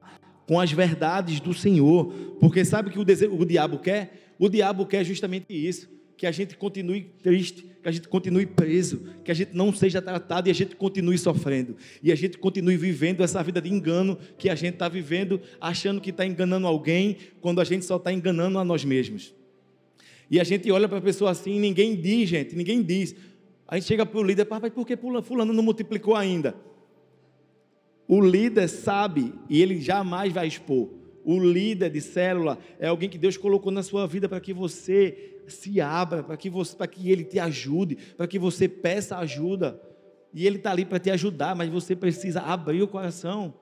com 0.47 0.59
as 0.59 0.73
verdades 0.73 1.39
do 1.39 1.55
Senhor. 1.55 2.13
Porque 2.41 2.65
sabe 2.65 2.89
o 2.89 2.93
que 2.93 2.99
o, 2.99 3.05
desejo, 3.05 3.37
o 3.37 3.45
diabo 3.45 3.79
quer? 3.79 4.35
O 4.39 4.49
diabo 4.49 4.85
quer 4.85 5.05
justamente 5.05 5.47
isso: 5.51 5.89
que 6.17 6.27
a 6.27 6.33
gente 6.33 6.57
continue 6.57 7.03
triste, 7.23 7.70
que 7.83 7.89
a 7.89 7.93
gente 7.93 8.09
continue 8.09 8.47
preso, 8.47 9.03
que 9.25 9.31
a 9.31 9.35
gente 9.35 9.55
não 9.55 9.73
seja 9.73 10.03
tratado 10.03 10.49
e 10.49 10.51
a 10.51 10.55
gente 10.55 10.77
continue 10.77 11.17
sofrendo. 11.17 11.77
E 12.03 12.13
a 12.13 12.15
gente 12.15 12.37
continue 12.39 12.77
vivendo 12.77 13.23
essa 13.23 13.43
vida 13.43 13.61
de 13.61 13.71
engano 13.71 14.19
que 14.37 14.51
a 14.51 14.55
gente 14.55 14.75
está 14.75 14.89
vivendo, 14.89 15.41
achando 15.61 16.01
que 16.01 16.11
está 16.11 16.27
enganando 16.27 16.67
alguém, 16.67 17.17
quando 17.41 17.61
a 17.61 17.65
gente 17.65 17.85
só 17.85 17.97
está 17.97 18.13
enganando 18.13 18.59
a 18.59 18.65
nós 18.65 18.85
mesmos. 18.85 19.35
E 20.31 20.39
a 20.39 20.45
gente 20.45 20.71
olha 20.71 20.89
para 20.89 20.99
a 20.99 21.03
pessoa 21.03 21.31
assim 21.31 21.59
ninguém 21.59 21.97
diz, 21.97 22.29
gente, 22.29 22.55
ninguém 22.55 22.83
diz. 22.83 23.17
A 23.67 23.77
gente 23.77 23.87
chega 23.87 24.05
para 24.05 24.19
o 24.19 24.23
líder, 24.23 24.45
papai, 24.45 24.71
por 24.71 24.87
que 24.87 24.97
fulano 24.97 25.53
não 25.53 25.63
multiplicou 25.63 26.15
ainda? 26.15 26.55
O 28.07 28.21
líder 28.21 28.69
sabe 28.69 29.33
e 29.49 29.63
ele 29.63 29.81
jamais 29.81 30.33
vai 30.33 30.47
expor. 30.47 30.91
O 31.25 31.39
líder 31.39 31.91
de 31.91 32.01
célula 32.01 32.59
é 32.79 32.89
alguém 32.89 33.09
que 33.09 33.19
Deus 33.19 33.37
colocou 33.37 33.71
na 33.71 33.83
sua 33.83 34.07
vida 34.07 34.29
para 34.29 34.41
que 34.41 34.53
você 34.53 35.30
se 35.51 35.81
abra, 35.81 36.23
para 36.23 36.37
que, 36.37 36.49
você, 36.49 36.77
para 36.77 36.87
que 36.87 37.11
ele 37.11 37.25
te 37.25 37.39
ajude, 37.39 37.97
para 38.17 38.27
que 38.27 38.39
você 38.39 38.69
peça 38.69 39.17
ajuda. 39.19 39.81
E 40.33 40.47
ele 40.47 40.57
está 40.57 40.71
ali 40.71 40.85
para 40.85 40.99
te 40.99 41.11
ajudar, 41.11 41.55
mas 41.57 41.69
você 41.69 41.97
precisa 41.97 42.41
abrir 42.41 42.83
o 42.83 42.89
coração. 42.89 43.55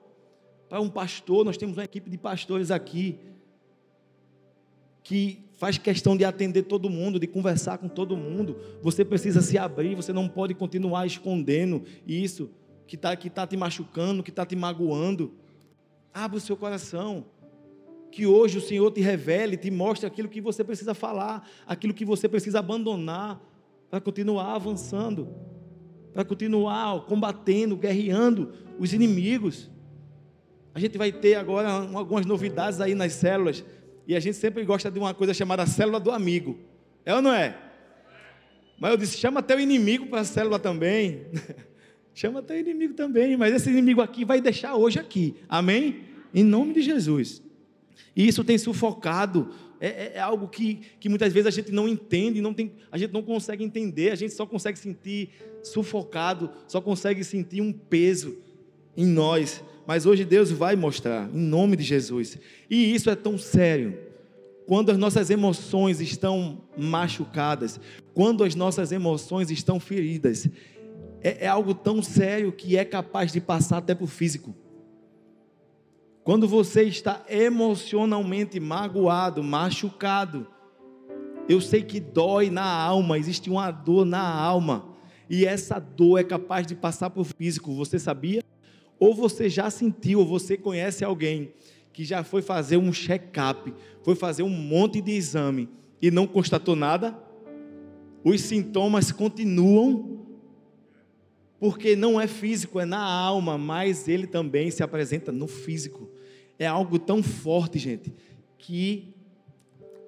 Para 0.67 0.79
um 0.79 0.89
pastor, 0.89 1.43
nós 1.43 1.57
temos 1.57 1.77
uma 1.77 1.83
equipe 1.83 2.09
de 2.09 2.17
pastores 2.17 2.69
aqui 2.69 3.17
que 5.03 5.43
faz 5.53 5.77
questão 5.77 6.15
de 6.15 6.23
atender 6.23 6.63
todo 6.63 6.89
mundo, 6.89 7.19
de 7.19 7.25
conversar 7.25 7.79
com 7.79 7.87
todo 7.87 8.15
mundo. 8.15 8.57
Você 8.81 9.03
precisa 9.03 9.41
se 9.41 9.57
abrir, 9.57 9.95
você 9.95 10.13
não 10.13 10.27
pode 10.27 10.53
continuar 10.53 11.07
escondendo 11.07 11.83
isso 12.05 12.51
que 12.85 12.95
está 12.95 13.15
que 13.15 13.29
tá 13.29 13.45
te 13.45 13.57
machucando, 13.57 14.23
que 14.23 14.29
está 14.29 14.45
te 14.45 14.55
magoando. 14.55 15.33
Abra 16.13 16.37
o 16.37 16.39
seu 16.39 16.55
coração. 16.55 17.25
Que 18.11 18.25
hoje 18.25 18.57
o 18.57 18.61
Senhor 18.61 18.91
te 18.91 19.01
revele, 19.01 19.57
te 19.57 19.69
mostre 19.69 20.07
aquilo 20.07 20.27
que 20.27 20.41
você 20.41 20.63
precisa 20.63 20.93
falar, 20.93 21.47
aquilo 21.65 21.93
que 21.93 22.05
você 22.05 22.27
precisa 22.27 22.59
abandonar, 22.59 23.41
para 23.89 23.99
continuar 23.99 24.53
avançando, 24.53 25.29
para 26.13 26.23
continuar 26.23 27.05
combatendo, 27.05 27.75
guerreando 27.75 28.53
os 28.77 28.93
inimigos. 28.93 29.69
A 30.73 30.79
gente 30.79 30.97
vai 30.97 31.11
ter 31.11 31.35
agora 31.35 31.69
algumas 31.69 32.25
novidades 32.25 32.79
aí 32.79 32.93
nas 32.93 33.13
células, 33.13 33.63
e 34.07 34.15
a 34.15 34.19
gente 34.19 34.37
sempre 34.37 34.63
gosta 34.63 34.89
de 34.89 34.99
uma 34.99 35.13
coisa 35.13 35.33
chamada 35.33 35.65
célula 35.65 35.99
do 35.99 36.11
amigo. 36.11 36.57
É 37.05 37.13
ou 37.13 37.21
não 37.21 37.33
é? 37.33 37.57
Mas 38.79 38.91
eu 38.91 38.97
disse: 38.97 39.17
chama 39.17 39.39
até 39.39 39.55
o 39.55 39.59
inimigo 39.59 40.07
para 40.07 40.21
a 40.21 40.25
célula 40.25 40.57
também. 40.57 41.27
Chama 42.19 42.41
teu 42.41 42.59
inimigo 42.59 42.93
também, 42.95 43.37
mas 43.37 43.53
esse 43.53 43.69
inimigo 43.69 44.01
aqui 44.01 44.25
vai 44.25 44.41
deixar 44.41 44.75
hoje 44.75 44.99
aqui. 44.99 45.35
Amém? 45.47 46.01
Em 46.33 46.43
nome 46.43 46.73
de 46.73 46.81
Jesus. 46.81 47.41
E 48.19 48.27
isso 48.27 48.43
tem 48.43 48.57
sufocado 48.57 49.49
É, 49.81 49.87
é, 49.87 50.11
é, 50.15 50.19
algo 50.19 50.49
que, 50.49 50.81
que 50.99 51.07
muitas 51.07 51.31
vezes 51.31 51.47
a 51.47 51.51
gente 51.51 51.71
não 51.71 51.87
entende, 51.87 52.41
não 52.41 52.53
tem, 52.53 52.73
a 52.91 52.97
gente 52.97 53.13
não 53.13 53.23
consegue 53.23 53.63
entender, 53.63 54.11
a 54.11 54.15
gente 54.15 54.33
só 54.33 54.45
consegue 54.45 54.77
sentir 54.77 55.29
sufocado, 55.63 56.49
só 56.67 56.81
consegue 56.81 57.23
sentir 57.23 57.61
um 57.61 57.71
peso 57.71 58.35
em 58.97 59.05
nós. 59.05 59.63
Mas 59.87 60.05
hoje 60.05 60.25
Deus 60.25 60.51
vai 60.51 60.75
mostrar, 60.75 61.29
em 61.33 61.39
nome 61.39 61.77
de 61.77 61.83
Jesus. 61.83 62.37
E 62.69 62.93
isso 62.93 63.09
é 63.09 63.15
tão 63.15 63.37
sério. 63.37 63.97
Quando 64.67 64.91
as 64.91 64.97
nossas 64.97 65.29
emoções 65.29 66.01
estão 66.01 66.61
machucadas, 66.77 67.79
quando 68.13 68.43
as 68.43 68.53
nossas 68.53 68.91
emoções 68.91 69.49
estão 69.49 69.79
feridas, 69.79 70.45
é, 71.21 71.45
é 71.45 71.47
algo 71.47 71.73
tão 71.73 72.03
sério 72.03 72.51
que 72.51 72.75
é 72.75 72.83
capaz 72.83 73.31
de 73.31 73.39
passar 73.39 73.77
até 73.77 73.95
para 73.95 74.03
o 74.03 74.07
físico. 74.07 74.53
Quando 76.29 76.47
você 76.47 76.83
está 76.83 77.25
emocionalmente 77.27 78.59
magoado, 78.59 79.43
machucado, 79.43 80.45
eu 81.49 81.59
sei 81.59 81.81
que 81.81 81.99
dói 81.99 82.51
na 82.51 82.71
alma, 82.71 83.17
existe 83.17 83.49
uma 83.49 83.71
dor 83.71 84.05
na 84.05 84.21
alma, 84.21 84.95
e 85.27 85.43
essa 85.43 85.79
dor 85.79 86.19
é 86.19 86.23
capaz 86.23 86.67
de 86.67 86.75
passar 86.75 87.09
para 87.09 87.23
o 87.23 87.25
físico, 87.25 87.73
você 87.73 87.97
sabia? 87.97 88.43
Ou 88.99 89.15
você 89.15 89.49
já 89.49 89.71
sentiu, 89.71 90.19
ou 90.19 90.25
você 90.27 90.55
conhece 90.55 91.03
alguém 91.03 91.51
que 91.91 92.05
já 92.05 92.23
foi 92.23 92.43
fazer 92.43 92.77
um 92.77 92.93
check-up, 92.93 93.73
foi 94.03 94.13
fazer 94.13 94.43
um 94.43 94.49
monte 94.49 95.01
de 95.01 95.13
exame 95.13 95.67
e 95.99 96.11
não 96.11 96.27
constatou 96.27 96.75
nada? 96.75 97.17
Os 98.23 98.41
sintomas 98.41 99.11
continuam, 99.11 100.27
porque 101.59 101.95
não 101.95 102.21
é 102.21 102.27
físico, 102.27 102.79
é 102.79 102.85
na 102.85 103.01
alma, 103.01 103.57
mas 103.57 104.07
ele 104.07 104.27
também 104.27 104.69
se 104.69 104.83
apresenta 104.83 105.31
no 105.31 105.47
físico 105.47 106.18
é 106.59 106.67
algo 106.67 106.99
tão 106.99 107.23
forte, 107.23 107.79
gente, 107.79 108.13
que 108.57 109.15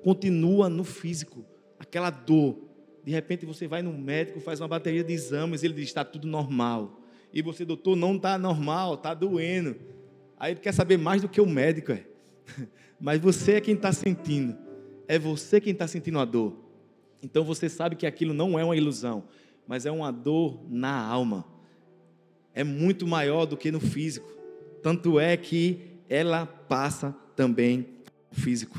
continua 0.03 0.69
no 0.69 0.83
físico. 0.83 1.45
Aquela 1.79 2.09
dor. 2.09 2.59
De 3.03 3.11
repente 3.11 3.45
você 3.45 3.67
vai 3.67 3.81
no 3.81 3.93
médico, 3.97 4.39
faz 4.39 4.59
uma 4.59 4.67
bateria 4.67 5.03
de 5.03 5.13
exames, 5.13 5.63
ele 5.63 5.73
diz: 5.73 5.85
está 5.85 6.03
tudo 6.03 6.27
normal. 6.27 7.01
E 7.33 7.41
você, 7.41 7.63
doutor, 7.63 7.95
não 7.95 8.17
está 8.17 8.37
normal, 8.37 8.95
está 8.95 9.13
doendo. 9.13 9.77
Aí 10.37 10.51
ele 10.51 10.59
quer 10.59 10.73
saber 10.73 10.97
mais 10.97 11.21
do 11.21 11.29
que 11.29 11.39
o 11.39 11.45
médico. 11.45 11.93
É. 11.93 12.05
Mas 12.99 13.19
você 13.19 13.53
é 13.53 13.61
quem 13.61 13.73
está 13.73 13.91
sentindo. 13.93 14.57
É 15.07 15.17
você 15.17 15.61
quem 15.61 15.71
está 15.71 15.87
sentindo 15.87 16.19
a 16.19 16.25
dor. 16.25 16.55
Então 17.23 17.43
você 17.43 17.69
sabe 17.69 17.95
que 17.95 18.05
aquilo 18.05 18.33
não 18.33 18.59
é 18.59 18.63
uma 18.63 18.75
ilusão, 18.75 19.25
mas 19.67 19.85
é 19.85 19.91
uma 19.91 20.11
dor 20.11 20.59
na 20.67 21.05
alma. 21.05 21.45
É 22.53 22.63
muito 22.63 23.05
maior 23.05 23.45
do 23.45 23.55
que 23.55 23.71
no 23.71 23.79
físico. 23.79 24.27
Tanto 24.81 25.19
é 25.19 25.37
que 25.37 25.90
ela 26.11 26.45
passa 26.45 27.15
também 27.37 27.87
físico. 28.33 28.77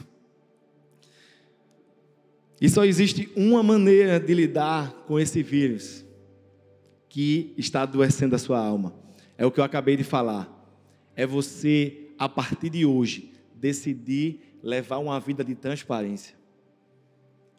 E 2.60 2.68
só 2.68 2.84
existe 2.84 3.32
uma 3.34 3.62
maneira 3.62 4.20
de 4.20 4.34
lidar 4.34 4.92
com 5.06 5.18
esse 5.18 5.42
vírus 5.42 6.04
que 7.08 7.54
está 7.56 7.82
adoecendo 7.82 8.36
a 8.36 8.38
sua 8.38 8.58
alma. 8.58 8.94
É 9.38 9.46
o 9.46 9.50
que 9.50 9.60
eu 9.60 9.64
acabei 9.64 9.96
de 9.96 10.04
falar. 10.04 10.46
É 11.16 11.26
você, 11.26 12.10
a 12.18 12.28
partir 12.28 12.68
de 12.68 12.84
hoje, 12.84 13.32
decidir 13.54 14.58
levar 14.62 14.98
uma 14.98 15.18
vida 15.18 15.42
de 15.42 15.54
transparência. 15.54 16.36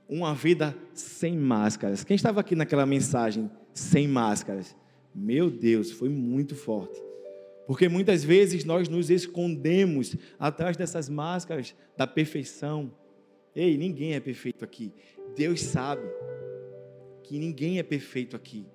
Uma 0.08 0.36
vida 0.36 0.78
sem 0.94 1.36
máscaras. 1.36 2.04
Quem 2.04 2.16
estava 2.16 2.42
aqui 2.42 2.56
naquela 2.56 2.86
mensagem 2.86 3.50
sem 3.74 4.08
máscaras? 4.08 4.76
Meu 5.16 5.50
Deus, 5.50 5.90
foi 5.92 6.10
muito 6.10 6.56
forte. 6.56 7.02
Porque 7.66 7.88
muitas 7.88 8.24
vezes 8.24 8.66
nós 8.66 8.90
nos 8.90 9.10
escondemos 9.10 10.16
atrás 10.38 10.76
dessas 10.76 11.08
máscaras 11.08 11.76
da 11.96 12.06
perfeição. 12.06 12.92
Ei, 13.56 13.78
ninguém 13.78 14.14
é 14.14 14.20
perfeito 14.20 14.66
aqui. 14.66 14.92
Deus 15.36 15.62
sabe 15.62 16.04
que 17.24 17.40
ninguém 17.40 17.80
é 17.80 17.84
perfeito 17.84 18.36
aqui. 18.36 18.66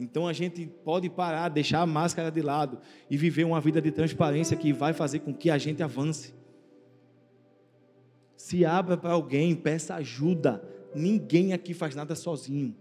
Então 0.00 0.26
a 0.26 0.32
gente 0.32 0.66
pode 0.84 1.08
parar, 1.08 1.48
deixar 1.48 1.80
a 1.80 1.86
máscara 1.86 2.30
de 2.30 2.40
lado 2.40 2.78
e 3.10 3.16
viver 3.16 3.44
uma 3.44 3.60
vida 3.60 3.80
de 3.80 3.90
transparência 3.90 4.56
que 4.56 4.72
vai 4.72 4.92
fazer 4.92 5.20
com 5.20 5.32
que 5.32 5.50
a 5.50 5.58
gente 5.58 5.82
avance. 5.82 6.34
Se 8.36 8.64
abra 8.64 8.96
para 8.96 9.12
alguém, 9.12 9.54
peça 9.54 9.94
ajuda. 9.94 10.62
Ninguém 10.94 11.52
aqui 11.52 11.72
faz 11.72 11.94
nada 11.94 12.14
sozinho. 12.14 12.74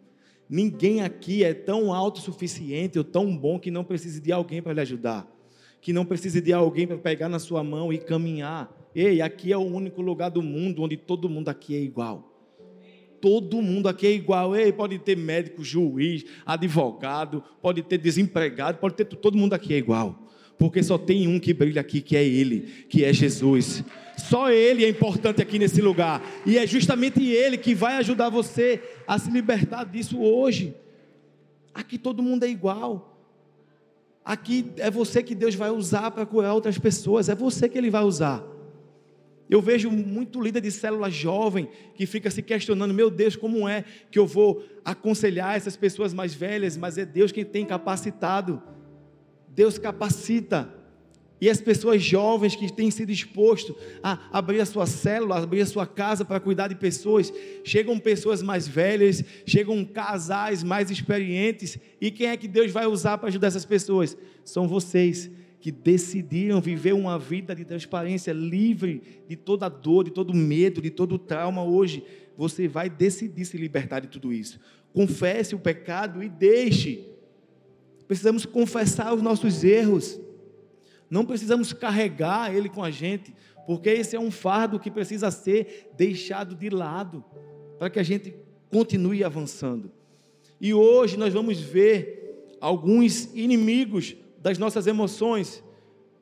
Ninguém 0.54 1.02
aqui 1.02 1.44
é 1.44 1.54
tão 1.54 1.92
autossuficiente 1.92 3.00
ou 3.00 3.04
tão 3.04 3.36
bom 3.36 3.60
que 3.60 3.72
não 3.72 3.84
precise 3.84 4.22
de 4.22 4.32
alguém 4.32 4.62
para 4.62 4.74
lhe 4.74 4.82
ajudar 4.82 5.34
que 5.84 5.92
não 5.92 6.06
precise 6.06 6.40
de 6.40 6.54
alguém 6.54 6.88
para 6.88 6.98
pegar 6.98 7.28
na 7.28 7.40
sua 7.40 7.62
mão 7.62 7.92
e 7.92 7.98
caminhar. 7.98 8.74
Ei, 8.96 9.22
aqui 9.22 9.52
é 9.52 9.58
o 9.58 9.62
único 9.62 10.02
lugar 10.02 10.30
do 10.30 10.42
mundo 10.42 10.82
onde 10.82 10.96
todo 10.96 11.28
mundo 11.28 11.50
aqui 11.50 11.76
é 11.76 11.80
igual. 11.80 12.32
Todo 13.20 13.62
mundo 13.62 13.90
aqui 13.90 14.08
é 14.08 14.12
igual. 14.12 14.56
Ei, 14.56 14.72
pode 14.72 14.98
ter 14.98 15.18
médico, 15.18 15.62
juiz, 15.62 16.24
advogado, 16.46 17.44
pode 17.62 17.84
ter 17.84 17.98
desempregado, 17.98 18.78
pode 18.78 18.96
ter 18.96 19.04
todo 19.04 19.38
mundo 19.38 19.54
aqui 19.54 19.74
é 19.74 19.78
igual. 19.78 20.24
Porque 20.58 20.82
só 20.82 20.98
tem 20.98 21.28
um 21.28 21.38
que 21.38 21.54
brilha 21.54 21.82
aqui, 21.82 22.00
que 22.00 22.16
é 22.16 22.24
Ele, 22.24 22.62
que 22.88 23.04
é 23.04 23.12
Jesus. 23.12 23.84
Só 24.18 24.50
Ele 24.50 24.86
é 24.86 24.90
importante 24.90 25.42
aqui 25.42 25.60
nesse 25.60 25.82
lugar. 25.82 26.24
E 26.46 26.58
é 26.58 26.66
justamente 26.66 27.22
Ele 27.22 27.58
que 27.58 27.76
vai 27.76 27.98
ajudar 27.98 28.30
você 28.30 28.82
a 29.08 29.18
se 29.18 29.30
libertar 29.30 29.86
disso 29.86 30.22
hoje. 30.22 30.76
Aqui 31.74 31.98
todo 31.98 32.24
mundo 32.24 32.44
é 32.44 32.48
igual. 32.48 33.14
Aqui 34.24 34.72
é 34.78 34.90
você 34.90 35.22
que 35.22 35.36
Deus 35.36 35.56
vai 35.56 35.70
usar 35.70 36.12
para 36.12 36.26
curar 36.26 36.54
outras 36.54 36.78
pessoas, 36.78 37.28
é 37.28 37.36
você 37.36 37.68
que 37.68 37.78
Ele 37.78 37.90
vai 37.90 38.04
usar. 38.04 38.44
Eu 39.50 39.62
vejo 39.62 39.92
muito 39.92 40.42
líder 40.42 40.62
de 40.62 40.72
célula 40.72 41.10
jovem 41.10 41.70
que 41.94 42.06
fica 42.06 42.32
se 42.32 42.42
questionando: 42.42 42.94
meu 42.94 43.10
Deus, 43.10 43.36
como 43.36 43.68
é 43.68 43.84
que 44.10 44.18
eu 44.18 44.26
vou 44.26 44.64
aconselhar 44.86 45.56
essas 45.56 45.76
pessoas 45.76 46.14
mais 46.14 46.34
velhas? 46.34 46.78
Mas 46.78 46.98
é 46.98 47.06
Deus 47.06 47.32
quem 47.32 47.44
tem 47.44 47.66
capacitado. 47.66 48.62
Deus 49.50 49.78
capacita. 49.78 50.83
E 51.44 51.50
as 51.50 51.60
pessoas 51.60 52.02
jovens 52.02 52.56
que 52.56 52.72
têm 52.72 52.90
se 52.90 53.06
disposto 53.06 53.76
a 54.02 54.18
abrir 54.32 54.62
a 54.62 54.66
sua 54.66 54.86
célula, 54.86 55.44
abrir 55.44 55.60
a 55.60 55.66
sua 55.66 55.86
casa 55.86 56.24
para 56.24 56.40
cuidar 56.40 56.70
de 56.70 56.76
pessoas, 56.76 57.34
chegam 57.66 58.00
pessoas 58.00 58.42
mais 58.42 58.66
velhas, 58.66 59.22
chegam 59.46 59.84
casais 59.84 60.64
mais 60.64 60.90
experientes, 60.90 61.78
e 62.00 62.10
quem 62.12 62.28
é 62.28 62.38
que 62.38 62.48
Deus 62.48 62.72
vai 62.72 62.86
usar 62.86 63.18
para 63.18 63.28
ajudar 63.28 63.48
essas 63.48 63.66
pessoas? 63.66 64.16
São 64.46 64.70
vocês 64.70 65.30
que 65.60 65.70
decidiram 65.70 66.62
viver 66.62 66.94
uma 66.94 67.20
vida 67.20 67.54
de 67.54 67.66
transparência, 67.66 68.32
livre 68.32 69.02
de 69.28 69.36
toda 69.36 69.68
dor, 69.68 70.06
de 70.06 70.12
todo 70.12 70.34
medo, 70.34 70.82
de 70.82 70.92
todo 70.92 71.20
trauma 71.20 71.62
hoje. 71.62 72.06
Você 72.38 72.70
vai 72.70 72.90
decidir 72.90 73.44
se 73.44 73.58
libertar 73.58 74.00
de 74.00 74.08
tudo 74.08 74.32
isso. 74.32 74.62
Confesse 74.94 75.54
o 75.54 75.60
pecado 75.60 76.24
e 76.24 76.30
deixe. 76.30 77.06
Precisamos 78.08 78.46
confessar 78.46 79.14
os 79.14 79.22
nossos 79.22 79.62
erros. 79.62 80.22
Não 81.14 81.24
precisamos 81.24 81.72
carregar 81.72 82.56
ele 82.56 82.68
com 82.68 82.84
a 82.84 82.90
gente, 82.90 83.36
porque 83.68 83.88
esse 83.88 84.16
é 84.16 84.20
um 84.20 84.32
fardo 84.32 84.80
que 84.80 84.90
precisa 84.90 85.30
ser 85.30 85.92
deixado 85.96 86.56
de 86.56 86.72
lado, 86.72 87.24
para 87.78 87.88
que 87.88 88.00
a 88.00 88.04
gente 88.04 88.34
continue 88.72 89.24
avançando. 89.24 89.92
E 90.60 90.74
hoje 90.74 91.16
nós 91.16 91.32
vamos 91.32 91.60
ver 91.60 92.56
alguns 92.60 93.26
inimigos 93.36 94.16
das 94.42 94.58
nossas 94.58 94.88
emoções 94.88 95.64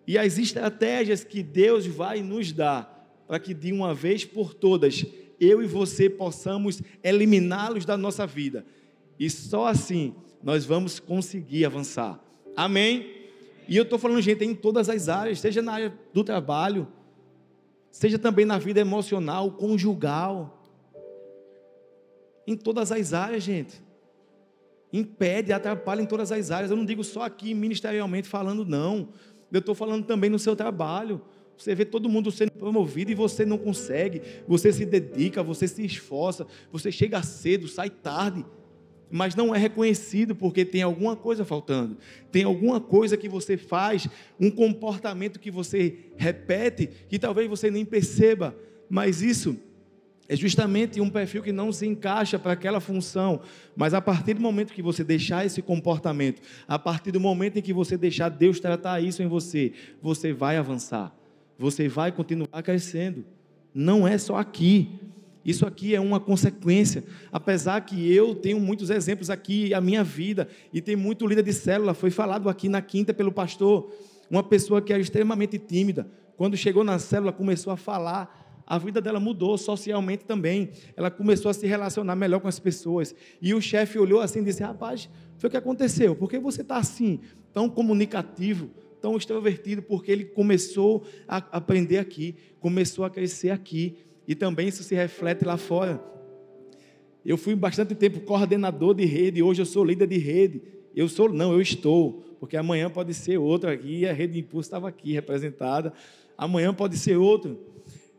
e 0.06 0.18
as 0.18 0.38
estratégias 0.38 1.24
que 1.24 1.42
Deus 1.42 1.86
vai 1.86 2.22
nos 2.22 2.52
dar 2.52 3.24
para 3.26 3.40
que 3.40 3.54
de 3.54 3.72
uma 3.72 3.94
vez 3.94 4.26
por 4.26 4.54
todas 4.54 5.06
eu 5.40 5.64
e 5.64 5.68
você 5.68 6.10
possamos 6.10 6.82
eliminá-los 7.02 7.86
da 7.86 7.96
nossa 7.96 8.28
vida. 8.28 8.66
E 9.18 9.30
só 9.30 9.68
assim 9.68 10.14
nós 10.44 10.66
vamos 10.66 11.00
conseguir 11.00 11.64
avançar. 11.64 12.20
Amém? 12.58 13.21
E 13.68 13.78
eu 13.78 13.84
estou 13.84 14.00
falando, 14.00 14.22
gente, 14.22 14.44
em 14.44 14.56
todas 14.56 14.90
as 14.90 15.10
áreas, 15.10 15.40
seja 15.40 15.62
na 15.62 15.74
área 15.74 15.94
do 16.14 16.24
trabalho, 16.24 16.88
seja 17.90 18.18
também 18.18 18.46
na 18.46 18.58
vida 18.58 18.80
emocional, 18.80 19.52
conjugal. 19.52 20.64
Em 22.46 22.56
todas 22.56 22.92
as 22.92 23.14
áreas, 23.14 23.44
gente. 23.44 23.82
Impede, 24.92 25.54
atrapalha 25.54 26.02
em 26.02 26.06
todas 26.06 26.32
as 26.32 26.52
áreas. 26.52 26.72
Eu 26.72 26.78
não 26.78 26.86
digo 26.86 27.04
só 27.04 27.24
aqui 27.24 27.54
ministerialmente 27.54 28.28
falando, 28.28 28.66
não. 28.66 29.10
Eu 29.52 29.60
estou 29.60 29.76
falando 29.76 30.06
também 30.06 30.30
no 30.30 30.40
seu 30.40 30.56
trabalho. 30.56 31.22
Você 31.58 31.76
vê 31.76 31.86
todo 31.86 32.10
mundo 32.10 32.32
sendo 32.32 32.52
promovido 32.52 33.12
e 33.12 33.16
você 33.16 33.46
não 33.46 33.58
consegue. 33.58 34.22
Você 34.48 34.74
se 34.74 34.86
dedica, 34.86 35.44
você 35.44 35.68
se 35.68 35.86
esforça, 35.86 36.48
você 36.72 36.92
chega 36.92 37.22
cedo, 37.22 37.68
sai 37.68 37.90
tarde 37.90 38.44
mas 39.12 39.36
não 39.36 39.54
é 39.54 39.58
reconhecido 39.58 40.34
porque 40.34 40.64
tem 40.64 40.82
alguma 40.82 41.16
coisa 41.16 41.44
faltando, 41.44 41.98
tem 42.32 42.44
alguma 42.44 42.80
coisa 42.80 43.18
que 43.18 43.28
você 43.28 43.58
faz, 43.58 44.08
um 44.40 44.50
comportamento 44.50 45.40
que 45.40 45.52
você 45.52 46.12
repete, 46.16 46.90
que 47.10 47.20
talvez 47.20 47.50
você 47.50 47.70
nem 47.70 47.84
perceba, 47.84 48.56
mas 48.90 49.22
isso 49.22 49.58
é 50.32 50.36
justamente 50.36 51.02
um 51.02 51.10
perfil 51.10 51.44
que 51.44 51.52
não 51.52 51.74
se 51.74 51.86
encaixa 51.86 52.40
para 52.40 52.54
aquela 52.54 52.80
função, 52.80 53.42
mas 53.76 53.94
a 53.94 54.00
partir 54.00 54.34
do 54.34 54.40
momento 54.40 54.72
que 54.72 54.82
você 54.82 55.04
deixar 55.04 55.46
esse 55.46 55.62
comportamento, 55.62 56.42
a 56.66 56.80
partir 56.80 57.12
do 57.12 57.20
momento 57.20 57.58
em 57.58 57.62
que 57.62 57.74
você 57.74 57.98
deixar 57.98 58.30
Deus 58.30 58.58
tratar 58.58 59.02
isso 59.02 59.22
em 59.22 59.28
você, 59.28 59.74
você 60.02 60.32
vai 60.32 60.56
avançar, 60.56 61.14
você 61.60 61.90
vai 61.90 62.14
continuar 62.14 62.64
crescendo. 62.64 63.26
Não 63.74 64.08
é 64.08 64.18
só 64.18 64.38
aqui. 64.38 65.00
Isso 65.44 65.66
aqui 65.66 65.96
é 65.96 66.00
uma 66.00 66.20
consequência. 66.20 67.04
Apesar 67.32 67.82
que 67.82 68.14
eu 68.14 68.36
tenho 68.36 68.60
muitos 68.60 68.90
exemplos 68.90 69.30
aqui, 69.30 69.74
a 69.74 69.82
minha 69.82 70.04
vida, 70.04 70.48
e 70.72 70.82
tem 70.82 70.96
muito 70.96 71.26
líder 71.26 71.44
de 71.44 71.54
célula, 71.54 71.94
foi 71.94 72.12
falado 72.12 72.48
aqui 72.48 72.70
na 72.70 72.82
quinta 72.82 73.14
pelo 73.14 73.32
pastor, 73.32 73.92
uma 74.30 74.44
pessoa 74.44 74.82
que 74.82 74.94
era 74.94 75.02
extremamente 75.02 75.58
tímida, 75.58 76.10
quando 76.38 76.58
chegou 76.58 76.84
na 76.84 76.98
célula, 76.98 77.32
começou 77.32 77.72
a 77.72 77.78
falar, 77.78 78.64
a 78.66 78.78
vida 78.78 79.02
dela 79.02 79.20
mudou 79.20 79.58
socialmente 79.58 80.26
também. 80.26 80.70
Ela 80.96 81.12
começou 81.12 81.52
a 81.52 81.54
se 81.54 81.68
relacionar 81.68 82.16
melhor 82.16 82.40
com 82.40 82.48
as 82.48 82.58
pessoas. 82.58 83.14
E 83.42 83.54
o 83.54 83.62
chefe 83.62 84.00
olhou 84.00 84.22
assim 84.22 84.40
e 84.40 84.46
disse: 84.46 84.64
Rapaz, 84.64 85.10
foi 85.38 85.50
o 85.50 85.52
que 85.52 85.58
aconteceu? 85.58 86.16
Por 86.16 86.30
que 86.30 86.40
você 86.40 86.62
está 86.62 86.78
assim, 86.78 87.20
tão 87.54 87.70
comunicativo, 87.70 88.72
tão 89.02 89.18
extrovertido? 89.18 89.82
Porque 89.82 90.12
ele 90.12 90.26
começou 90.26 91.04
a 91.28 91.38
aprender 91.52 91.98
aqui, 91.98 92.36
começou 92.60 93.04
a 93.04 93.10
crescer 93.10 93.50
aqui 93.50 93.98
e 94.28 94.36
também 94.36 94.68
isso 94.68 94.84
se 94.84 94.96
reflete 94.96 95.44
lá 95.46 95.58
fora. 95.58 96.02
Eu 97.26 97.38
fui 97.38 97.56
bastante 97.56 97.94
tempo 97.94 98.20
coordenador 98.22 98.94
de 98.94 99.06
rede, 99.06 99.44
hoje 99.44 99.62
eu 99.62 99.66
sou 99.66 99.84
líder 99.84 100.08
de 100.08 100.18
rede. 100.18 100.62
Eu 100.96 101.08
sou, 101.08 101.32
não, 101.32 101.54
eu 101.54 101.62
estou, 101.62 102.24
porque 102.40 102.58
amanhã 102.58 102.90
pode 102.90 103.14
ser 103.14 103.38
outro 103.38 103.70
aqui, 103.70 104.06
a 104.06 104.12
rede 104.12 104.34
de 104.34 104.40
impulso 104.40 104.68
estava 104.68 104.90
aqui 104.90 105.14
representada, 105.14 105.94
amanhã 106.38 106.74
pode 106.74 106.98
ser 106.98 107.16
outro. 107.16 107.60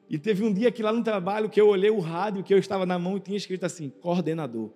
E 0.08 0.18
teve 0.18 0.44
um 0.44 0.52
dia 0.52 0.70
que 0.70 0.82
lá 0.82 0.92
no 0.92 1.02
trabalho 1.02 1.48
que 1.48 1.60
eu 1.60 1.68
olhei 1.68 1.90
o 1.90 1.98
rádio 1.98 2.42
que 2.42 2.52
eu 2.52 2.58
estava 2.58 2.86
na 2.86 2.98
mão 2.98 3.16
e 3.16 3.20
tinha 3.20 3.36
escrito 3.36 3.64
assim: 3.64 3.90
coordenador. 4.00 4.70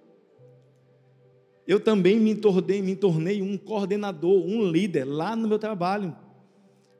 Eu 1.66 1.80
também 1.80 2.18
me 2.18 2.34
tornei, 2.34 2.80
me 2.80 2.94
tornei 2.94 3.42
um 3.42 3.58
coordenador, 3.58 4.46
um 4.46 4.62
líder 4.70 5.04
lá 5.04 5.34
no 5.34 5.48
meu 5.48 5.58
trabalho. 5.58 6.14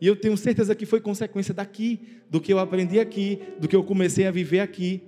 E 0.01 0.07
eu 0.07 0.17
tenho 0.17 0.37
certeza 0.37 0.75
que 0.75 0.85
foi 0.85 1.01
consequência 1.01 1.55
daqui, 1.55 2.01
do 2.31 2.41
que 2.41 2.53
eu 2.53 2.59
aprendi 2.59 3.01
aqui, 3.01 3.41
do 3.59 3.67
que 3.67 3.75
eu 3.75 3.83
comecei 3.83 4.27
a 4.27 4.31
viver 4.31 4.61
aqui. 4.61 5.03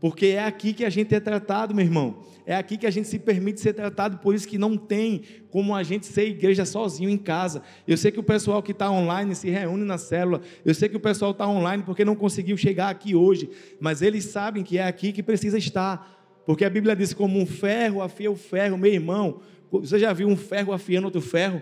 Porque 0.00 0.26
é 0.26 0.44
aqui 0.44 0.72
que 0.72 0.84
a 0.84 0.90
gente 0.90 1.12
é 1.14 1.18
tratado, 1.18 1.74
meu 1.74 1.84
irmão. 1.84 2.20
É 2.46 2.54
aqui 2.54 2.78
que 2.78 2.86
a 2.86 2.90
gente 2.90 3.08
se 3.08 3.18
permite 3.18 3.60
ser 3.60 3.72
tratado, 3.72 4.18
por 4.18 4.34
isso 4.34 4.46
que 4.46 4.56
não 4.56 4.76
tem 4.76 5.22
como 5.50 5.74
a 5.74 5.82
gente 5.82 6.06
ser 6.06 6.28
igreja 6.28 6.64
sozinho 6.64 7.10
em 7.10 7.18
casa. 7.18 7.62
Eu 7.86 7.96
sei 7.96 8.12
que 8.12 8.20
o 8.20 8.22
pessoal 8.22 8.62
que 8.62 8.70
está 8.70 8.90
online 8.90 9.34
se 9.34 9.50
reúne 9.50 9.84
na 9.84 9.98
célula. 9.98 10.40
Eu 10.64 10.72
sei 10.72 10.88
que 10.88 10.96
o 10.96 11.00
pessoal 11.00 11.32
está 11.32 11.48
online 11.48 11.82
porque 11.82 12.04
não 12.04 12.14
conseguiu 12.14 12.56
chegar 12.56 12.90
aqui 12.90 13.14
hoje. 13.14 13.50
Mas 13.80 14.00
eles 14.00 14.24
sabem 14.26 14.62
que 14.62 14.78
é 14.78 14.86
aqui 14.86 15.12
que 15.12 15.22
precisa 15.22 15.58
estar. 15.58 16.16
Porque 16.46 16.64
a 16.64 16.70
Bíblia 16.70 16.94
diz: 16.94 17.12
como 17.12 17.38
um 17.38 17.46
ferro 17.46 18.00
afia 18.00 18.30
o 18.30 18.36
ferro, 18.36 18.78
meu 18.78 18.92
irmão. 18.92 19.40
Você 19.70 19.98
já 19.98 20.12
viu 20.12 20.28
um 20.28 20.36
ferro 20.36 20.72
afiando 20.72 21.06
outro 21.06 21.20
ferro? 21.20 21.60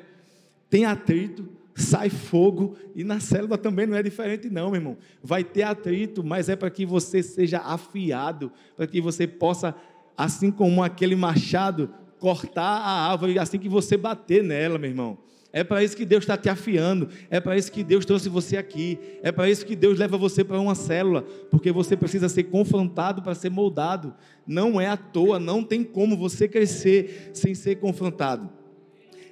Tem 0.69 0.85
atrito, 0.85 1.49
sai 1.77 2.09
fogo, 2.09 2.75
e 2.95 3.05
na 3.05 3.21
célula 3.21 3.59
também 3.59 3.87
não 3.87 3.97
é 3.97 4.03
diferente, 4.03 4.49
não, 4.49 4.71
meu 4.71 4.81
irmão. 4.81 4.97
Vai 5.23 5.45
ter 5.45 5.62
atrito, 5.62 6.25
mas 6.25 6.49
é 6.49 6.57
para 6.57 6.71
que 6.71 6.87
você 6.87 7.23
seja 7.23 7.59
afiado, 7.59 8.51
para 8.75 8.87
que 8.87 8.99
você 8.99 9.27
possa, 9.27 9.75
assim 10.17 10.51
como 10.51 10.83
aquele 10.83 11.15
machado, 11.15 11.91
cortar 12.19 12.62
a 12.62 13.11
árvore 13.11 13.39
assim 13.39 13.59
que 13.59 13.69
você 13.69 13.97
bater 13.97 14.43
nela, 14.43 14.79
meu 14.79 14.89
irmão. 14.89 15.19
É 15.53 15.62
para 15.65 15.83
isso 15.83 15.97
que 15.97 16.05
Deus 16.05 16.23
está 16.23 16.37
te 16.37 16.49
afiando. 16.49 17.09
É 17.31 17.41
para 17.41 17.57
isso 17.57 17.73
que 17.73 17.83
Deus 17.83 18.05
trouxe 18.05 18.29
você 18.29 18.59
aqui. 18.59 18.99
É 19.23 19.33
para 19.33 19.49
isso 19.49 19.65
que 19.65 19.75
Deus 19.75 19.99
leva 19.99 20.19
você 20.19 20.45
para 20.45 20.61
uma 20.61 20.75
célula. 20.75 21.23
Porque 21.51 21.73
você 21.73 21.97
precisa 21.97 22.29
ser 22.29 22.45
confrontado 22.45 23.23
para 23.23 23.35
ser 23.35 23.49
moldado. 23.49 24.15
Não 24.47 24.79
é 24.79 24.87
à 24.87 24.99
toa, 24.99 25.39
não 25.39 25.65
tem 25.65 25.83
como 25.83 26.15
você 26.15 26.47
crescer 26.47 27.31
sem 27.33 27.55
ser 27.55 27.77
confrontado. 27.77 28.51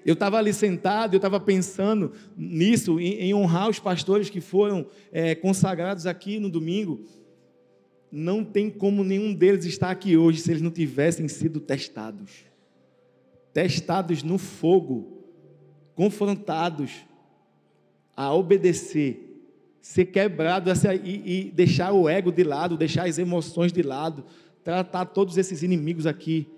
Eu 0.04 0.14
estava 0.14 0.36
ali 0.38 0.52
sentado, 0.52 1.14
eu 1.14 1.18
estava 1.18 1.40
pensando 1.40 2.12
nisso, 2.36 3.00
em, 3.00 3.14
em, 3.20 3.34
honrar 3.34 3.68
os 3.68 3.78
pastores 3.78 4.28
que 4.28 4.40
foram 4.40 4.86
é, 5.10 5.34
consagrados 5.34 6.06
aqui 6.06 6.38
no 6.38 6.50
domingo. 6.50 7.04
Não 8.12 8.44
tem 8.44 8.70
como 8.70 9.02
nenhum 9.02 9.32
deles 9.32 9.64
estar 9.64 9.90
aqui 9.90 10.16
hoje 10.16 10.40
se 10.40 10.50
eles 10.50 10.62
não 10.62 10.70
tivessem 10.70 11.26
sido 11.28 11.58
testados 11.60 12.54
testados 13.54 14.24
no 14.24 14.36
fogo, 14.36 15.22
confrontados 15.94 16.90
a 18.16 18.34
obedecer, 18.34 19.46
ser 19.80 20.06
quebrado 20.06 20.70
e, 21.04 21.46
e 21.46 21.50
deixar 21.52 21.92
o 21.92 22.08
ego 22.08 22.32
de 22.32 22.42
lado, 22.42 22.76
deixar 22.76 23.06
as 23.06 23.16
emoções 23.16 23.72
de 23.72 23.80
lado, 23.80 24.24
tratar 24.64 25.06
todos 25.06 25.38
esses 25.38 25.62
inimigos 25.62 26.04
aqui 26.04 26.48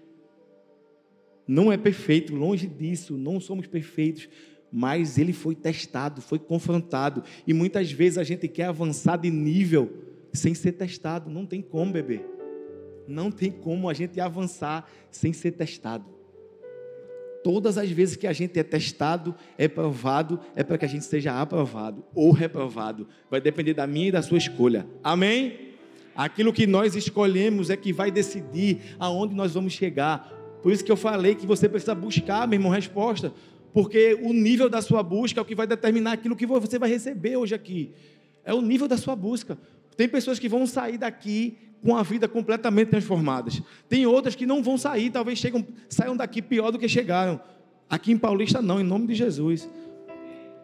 não 1.47 1.73
é 1.73 1.77
perfeito, 1.77 2.35
longe 2.35 2.67
disso, 2.67 3.17
não 3.17 3.39
somos 3.41 3.67
perfeitos, 3.67 4.29
mas 4.73 5.17
ele 5.17 5.33
foi 5.33 5.55
testado, 5.55 6.21
foi 6.21 6.39
confrontado, 6.39 7.23
e 7.47 7.55
muitas 7.55 7.91
vezes 7.93 8.19
a 8.19 8.25
gente 8.25 8.49
quer 8.49 8.65
avançar 8.65 9.17
de 9.17 9.31
nível 9.31 9.91
sem 10.33 10.55
ser 10.55 10.73
testado, 10.73 11.31
não 11.31 11.47
tem 11.47 11.63
como, 11.63 11.93
bebê. 11.93 12.21
Não 13.09 13.31
tem 13.31 13.51
como 13.51 13.89
a 13.89 13.95
gente 13.95 14.21
avançar 14.21 14.91
sem 15.11 15.33
ser 15.33 15.53
testado. 15.53 16.05
Todas 17.43 17.79
as 17.79 17.89
vezes 17.89 18.17
que 18.17 18.27
a 18.27 18.33
gente 18.33 18.59
é 18.59 18.63
testado, 18.65 19.33
é 19.57 19.69
provado, 19.69 20.41
é 20.57 20.65
para 20.65 20.77
que 20.77 20.85
a 20.85 20.89
gente 20.89 21.05
seja 21.05 21.41
aprovado 21.41 22.05
ou 22.13 22.33
reprovado. 22.33 23.07
Vai 23.31 23.41
depender 23.41 23.73
da 23.73 23.87
minha 23.87 24.09
e 24.09 24.13
da 24.13 24.21
sua 24.21 24.37
escolha. 24.37 24.85
Amém? 25.03 25.67
Aquilo 26.17 26.53
que 26.53 26.67
nós 26.67 26.97
escolhemos 26.97 27.71
é 27.71 27.77
que 27.77 27.93
vai 27.93 28.11
decidir 28.11 28.97
aonde 28.99 29.35
nós 29.35 29.55
vamos 29.55 29.75
chegar, 29.75 30.36
por 30.67 30.73
isso 30.73 30.85
que 30.85 30.91
eu 30.91 30.97
falei 30.97 31.37
que 31.37 31.47
você 31.47 31.69
precisa 31.69 31.95
buscar, 31.95 32.49
meu 32.49 32.59
irmão, 32.59 32.73
resposta. 32.73 33.33
Porque 33.73 34.19
o 34.21 34.33
nível 34.33 34.69
da 34.69 34.83
sua 34.83 35.01
busca 35.01 35.39
é 35.39 35.43
o 35.43 35.45
que 35.45 35.55
vai 35.55 35.65
determinar 35.65 36.11
aquilo 36.11 36.35
que 36.35 36.45
você 36.45 36.77
vai 36.77 36.91
receber 36.91 37.37
hoje 37.37 37.55
aqui. 37.55 37.93
É 38.45 38.53
o 38.53 38.61
nível 38.61 38.89
da 38.89 38.97
sua 38.97 39.15
busca. 39.15 39.57
Tem 39.97 40.09
pessoas 40.09 40.41
que 40.41 40.49
vão 40.49 40.67
sair 40.67 40.99
daqui 40.99 41.57
com 41.85 41.95
a 41.95 42.03
vida 42.03 42.27
completamente 42.27 42.89
transformadas. 42.89 43.63
Tem 43.89 44.07
outras 44.07 44.35
que 44.35 44.45
não 44.45 44.61
vão 44.61 44.77
sair, 44.77 45.09
talvez 45.09 45.39
chegam, 45.39 45.65
saiam 45.89 46.17
daqui 46.17 46.43
pior 46.43 46.73
do 46.73 46.81
que 46.81 46.89
chegaram. 46.89 47.41
Aqui 47.89 48.11
em 48.11 48.19
Paulista 48.19 48.61
não, 48.61 48.81
em 48.81 48.85
nome 48.85 49.07
de 49.07 49.15
Jesus. 49.15 49.71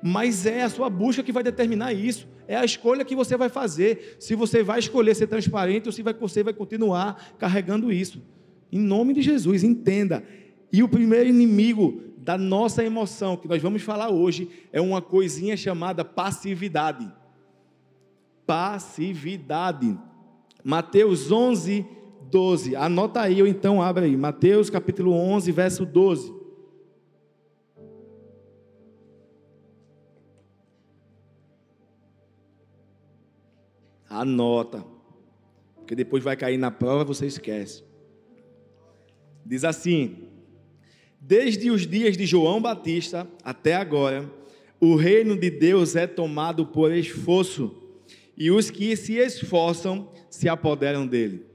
Mas 0.02 0.46
é 0.46 0.64
a 0.64 0.68
sua 0.68 0.90
busca 0.90 1.22
que 1.22 1.30
vai 1.30 1.44
determinar 1.44 1.92
isso. 1.92 2.26
É 2.48 2.56
a 2.56 2.64
escolha 2.64 3.04
que 3.04 3.14
você 3.14 3.36
vai 3.36 3.48
fazer. 3.48 4.16
Se 4.18 4.34
você 4.34 4.64
vai 4.64 4.80
escolher 4.80 5.14
ser 5.14 5.28
transparente 5.28 5.86
ou 5.86 5.92
se 5.92 6.02
você 6.02 6.42
vai 6.42 6.52
continuar 6.52 7.34
carregando 7.38 7.92
isso. 7.92 8.20
Em 8.72 8.80
nome 8.80 9.12
de 9.12 9.20
Jesus, 9.20 9.62
entenda. 9.62 10.24
E 10.72 10.82
o 10.82 10.88
primeiro 10.88 11.28
inimigo 11.28 12.00
da 12.16 12.38
nossa 12.38 12.82
emoção, 12.82 13.36
que 13.36 13.46
nós 13.46 13.60
vamos 13.60 13.82
falar 13.82 14.08
hoje, 14.08 14.48
é 14.72 14.80
uma 14.80 15.02
coisinha 15.02 15.56
chamada 15.58 16.02
passividade. 16.02 17.12
Passividade. 18.46 19.98
Mateus 20.64 21.30
11, 21.30 21.84
12. 22.30 22.74
Anota 22.74 23.20
aí, 23.20 23.42
ou 23.42 23.46
então 23.46 23.82
abre 23.82 24.06
aí. 24.06 24.16
Mateus 24.16 24.70
capítulo 24.70 25.12
11, 25.12 25.52
verso 25.52 25.84
12. 25.84 26.32
Anota. 34.08 34.82
Porque 35.76 35.94
depois 35.94 36.24
vai 36.24 36.36
cair 36.36 36.56
na 36.56 36.70
prova, 36.70 37.04
você 37.04 37.26
esquece. 37.26 37.91
Diz 39.44 39.64
assim: 39.64 40.16
Desde 41.20 41.70
os 41.70 41.86
dias 41.86 42.16
de 42.16 42.26
João 42.26 42.60
Batista 42.60 43.28
até 43.44 43.74
agora, 43.74 44.30
o 44.80 44.96
reino 44.96 45.36
de 45.36 45.50
Deus 45.50 45.94
é 45.94 46.06
tomado 46.06 46.66
por 46.66 46.92
esforço, 46.92 47.72
e 48.36 48.50
os 48.50 48.70
que 48.70 48.96
se 48.96 49.14
esforçam 49.14 50.08
se 50.28 50.48
apoderam 50.48 51.06
dele. 51.06 51.46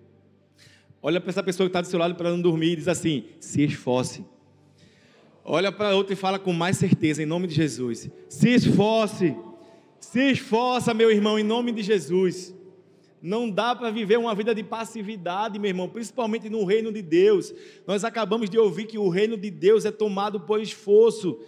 Olha 1.01 1.19
para 1.19 1.29
essa 1.29 1.43
pessoa 1.43 1.67
que 1.67 1.71
está 1.71 1.81
do 1.81 1.87
seu 1.87 1.99
lado 1.99 2.15
para 2.15 2.29
não 2.29 2.41
dormir 2.41 2.71
e 2.71 2.75
diz 2.77 2.87
assim: 2.87 3.25
se 3.39 3.63
esforce. 3.63 4.25
Olha 5.43 5.71
para 5.71 5.95
outra 5.95 6.13
e 6.13 6.17
fala 6.17 6.37
com 6.37 6.51
mais 6.51 6.77
certeza, 6.77 7.23
em 7.23 7.25
nome 7.25 7.47
de 7.47 7.55
Jesus: 7.55 8.09
se 8.29 8.49
esforce, 8.49 9.35
se 9.99 10.31
esforça, 10.31 10.93
meu 10.93 11.11
irmão, 11.11 11.37
em 11.37 11.43
nome 11.43 11.71
de 11.71 11.81
Jesus. 11.81 12.53
Não 13.21 13.49
dá 13.49 13.75
para 13.75 13.89
viver 13.89 14.17
uma 14.17 14.35
vida 14.35 14.53
de 14.53 14.63
passividade, 14.63 15.57
meu 15.57 15.69
irmão, 15.69 15.89
principalmente 15.89 16.49
no 16.49 16.63
reino 16.63 16.91
de 16.91 17.01
Deus. 17.01 17.53
Nós 17.85 18.03
acabamos 18.03 18.49
de 18.49 18.57
ouvir 18.59 18.85
que 18.85 18.97
o 18.97 19.09
reino 19.09 19.35
de 19.35 19.49
Deus 19.49 19.85
é 19.85 19.91
tomado 19.91 20.41
por 20.41 20.61
esforço. 20.61 21.39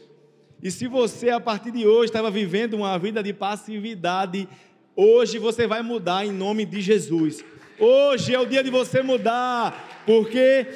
E 0.61 0.71
se 0.71 0.87
você, 0.87 1.29
a 1.29 1.39
partir 1.39 1.71
de 1.71 1.85
hoje, 1.85 2.05
estava 2.05 2.31
vivendo 2.31 2.73
uma 2.73 2.97
vida 2.97 3.21
de 3.21 3.33
passividade, 3.33 4.49
hoje 4.95 5.37
você 5.37 5.67
vai 5.67 5.81
mudar 5.81 6.25
em 6.25 6.31
nome 6.31 6.65
de 6.65 6.81
Jesus. 6.81 7.45
Hoje 7.79 8.33
é 8.33 8.39
o 8.39 8.45
dia 8.45 8.63
de 8.63 8.69
você 8.69 9.01
mudar, 9.01 10.03
porque 10.05 10.67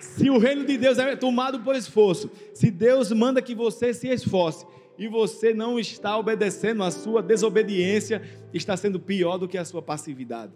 se 0.00 0.30
o 0.30 0.38
reino 0.38 0.64
de 0.64 0.76
Deus 0.76 0.98
é 0.98 1.14
tomado 1.14 1.60
por 1.60 1.76
esforço, 1.76 2.30
se 2.52 2.70
Deus 2.70 3.12
manda 3.12 3.40
que 3.40 3.54
você 3.54 3.94
se 3.94 4.08
esforce, 4.08 4.66
e 4.98 5.08
você 5.08 5.52
não 5.52 5.78
está 5.78 6.16
obedecendo, 6.18 6.82
a 6.82 6.90
sua 6.90 7.22
desobediência 7.22 8.22
está 8.52 8.76
sendo 8.76 9.00
pior 9.00 9.38
do 9.38 9.48
que 9.48 9.58
a 9.58 9.64
sua 9.64 9.82
passividade. 9.82 10.52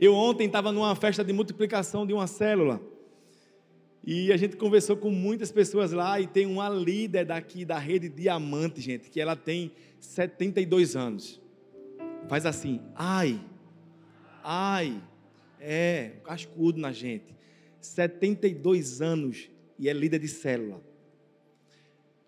Eu 0.00 0.14
ontem 0.14 0.46
estava 0.46 0.72
numa 0.72 0.94
festa 0.94 1.22
de 1.24 1.32
multiplicação 1.32 2.06
de 2.06 2.12
uma 2.12 2.26
célula. 2.26 2.80
E 4.04 4.32
a 4.32 4.36
gente 4.36 4.56
conversou 4.56 4.96
com 4.96 5.10
muitas 5.10 5.52
pessoas 5.52 5.92
lá 5.92 6.20
e 6.20 6.26
tem 6.26 6.46
uma 6.46 6.68
líder 6.68 7.26
daqui 7.26 7.64
da 7.64 7.78
rede 7.78 8.08
Diamante, 8.08 8.80
gente, 8.80 9.08
que 9.08 9.20
ela 9.20 9.36
tem 9.36 9.70
72 10.00 10.96
anos. 10.96 11.40
Faz 12.28 12.44
assim, 12.46 12.80
ai, 12.96 13.40
Ai, 14.42 15.00
é, 15.60 16.12
cascudo 16.24 16.80
na 16.80 16.90
gente. 16.92 17.34
72 17.80 19.00
anos 19.00 19.48
e 19.78 19.88
é 19.88 19.92
líder 19.92 20.18
de 20.18 20.28
célula. 20.28 20.82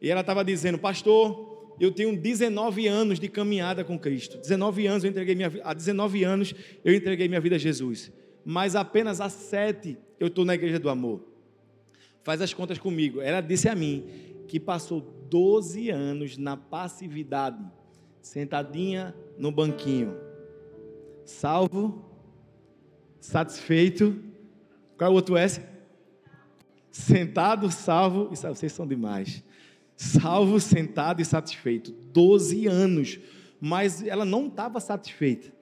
E 0.04 0.10
ela 0.10 0.20
estava 0.20 0.44
dizendo, 0.44 0.76
pastor, 0.76 1.74
eu 1.80 1.90
tenho 1.90 2.14
19 2.14 2.86
anos 2.86 3.18
de 3.18 3.26
caminhada 3.26 3.82
com 3.82 3.98
Cristo. 3.98 4.36
19 4.36 4.86
anos 4.86 5.02
eu 5.02 5.10
entreguei 5.10 5.34
minha 5.34 5.50
há 5.64 5.72
19 5.72 6.22
anos 6.22 6.54
eu 6.84 6.94
entreguei 6.94 7.26
minha 7.26 7.40
vida 7.40 7.56
a 7.56 7.58
Jesus. 7.58 8.12
Mas 8.44 8.76
apenas 8.76 9.18
há 9.18 9.30
sete 9.30 9.96
eu 10.20 10.26
estou 10.26 10.44
na 10.44 10.54
igreja 10.54 10.78
do 10.78 10.90
amor. 10.90 11.26
Faz 12.22 12.42
as 12.42 12.52
contas 12.52 12.76
comigo. 12.76 13.22
Ela 13.22 13.40
disse 13.40 13.66
a 13.66 13.74
mim 13.74 14.04
que 14.46 14.60
passou 14.60 15.00
12 15.30 15.88
anos 15.88 16.36
na 16.36 16.54
passividade, 16.54 17.64
sentadinha 18.20 19.14
no 19.38 19.50
banquinho. 19.50 20.14
Salvo, 21.24 22.04
satisfeito. 23.18 24.22
Qual 24.98 25.08
é 25.08 25.10
o 25.10 25.16
outro 25.16 25.34
S? 25.34 25.62
Sentado, 26.92 27.70
salvo, 27.70 28.28
e 28.30 28.36
vocês 28.36 28.70
são 28.70 28.86
demais. 28.86 29.42
Salvo, 29.96 30.58
sentado 30.60 31.22
e 31.22 31.24
satisfeito. 31.24 31.92
12 32.12 32.66
anos. 32.66 33.18
Mas 33.60 34.02
ela 34.02 34.24
não 34.24 34.46
estava 34.46 34.80
satisfeita. 34.80 35.52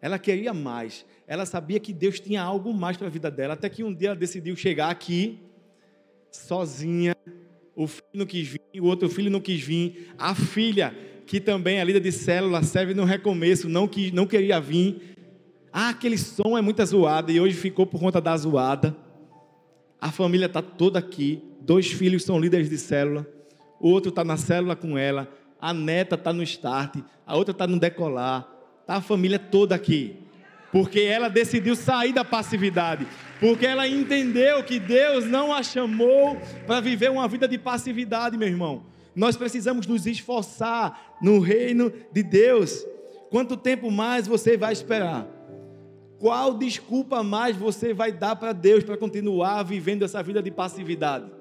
Ela 0.00 0.18
queria 0.18 0.52
mais. 0.52 1.04
Ela 1.26 1.44
sabia 1.44 1.80
que 1.80 1.92
Deus 1.92 2.20
tinha 2.20 2.42
algo 2.42 2.72
mais 2.72 2.96
para 2.96 3.06
a 3.06 3.10
vida 3.10 3.30
dela. 3.30 3.54
Até 3.54 3.68
que 3.68 3.82
um 3.82 3.94
dia 3.94 4.08
ela 4.08 4.16
decidiu 4.16 4.54
chegar 4.56 4.90
aqui, 4.90 5.40
sozinha. 6.30 7.16
O 7.74 7.86
filho 7.86 8.06
não 8.14 8.26
quis 8.26 8.48
vir, 8.48 8.80
o 8.80 8.84
outro 8.84 9.08
filho 9.08 9.30
não 9.30 9.40
quis 9.40 9.60
vir. 9.60 10.12
A 10.18 10.34
filha, 10.34 10.94
que 11.26 11.40
também 11.40 11.78
é 11.78 11.84
líder 11.84 12.00
de 12.00 12.12
célula, 12.12 12.62
serve 12.62 12.94
no 12.94 13.04
recomeço, 13.04 13.68
não, 13.68 13.86
quis, 13.86 14.12
não 14.12 14.26
queria 14.26 14.60
vir. 14.60 15.16
Ah, 15.72 15.90
aquele 15.90 16.18
som 16.18 16.56
é 16.56 16.60
muito 16.60 16.84
zoado 16.84 17.30
e 17.30 17.40
hoje 17.40 17.54
ficou 17.54 17.86
por 17.86 18.00
conta 18.00 18.20
da 18.20 18.36
zoada. 18.36 18.96
A 20.00 20.10
família 20.10 20.46
está 20.46 20.62
toda 20.62 20.98
aqui. 20.98 21.42
Dois 21.60 21.88
filhos 21.88 22.24
são 22.24 22.38
líderes 22.38 22.70
de 22.70 22.78
célula. 22.78 23.26
O 23.80 23.88
outro 23.90 24.10
está 24.10 24.24
na 24.24 24.36
célula 24.36 24.74
com 24.74 24.98
ela. 24.98 25.28
A 25.60 25.72
neta 25.72 26.14
está 26.14 26.32
no 26.32 26.42
start. 26.42 26.96
A 27.26 27.36
outra 27.36 27.52
está 27.52 27.66
no 27.66 27.78
decolar. 27.78 28.48
Está 28.80 28.96
a 28.96 29.00
família 29.00 29.38
toda 29.38 29.74
aqui. 29.74 30.16
Porque 30.72 31.00
ela 31.00 31.28
decidiu 31.28 31.74
sair 31.74 32.12
da 32.12 32.24
passividade. 32.24 33.06
Porque 33.40 33.66
ela 33.66 33.86
entendeu 33.86 34.62
que 34.64 34.78
Deus 34.78 35.24
não 35.24 35.52
a 35.52 35.62
chamou 35.62 36.36
para 36.66 36.80
viver 36.80 37.10
uma 37.10 37.26
vida 37.28 37.46
de 37.46 37.58
passividade, 37.58 38.36
meu 38.36 38.48
irmão. 38.48 38.84
Nós 39.14 39.36
precisamos 39.36 39.86
nos 39.86 40.06
esforçar 40.06 41.16
no 41.22 41.40
reino 41.40 41.92
de 42.12 42.22
Deus. 42.22 42.84
Quanto 43.30 43.56
tempo 43.56 43.90
mais 43.90 44.26
você 44.26 44.56
vai 44.56 44.72
esperar? 44.72 45.26
Qual 46.18 46.54
desculpa 46.54 47.22
mais 47.22 47.56
você 47.56 47.94
vai 47.94 48.10
dar 48.10 48.36
para 48.36 48.52
Deus 48.52 48.82
para 48.82 48.96
continuar 48.96 49.62
vivendo 49.62 50.04
essa 50.04 50.22
vida 50.22 50.42
de 50.42 50.50
passividade? 50.50 51.37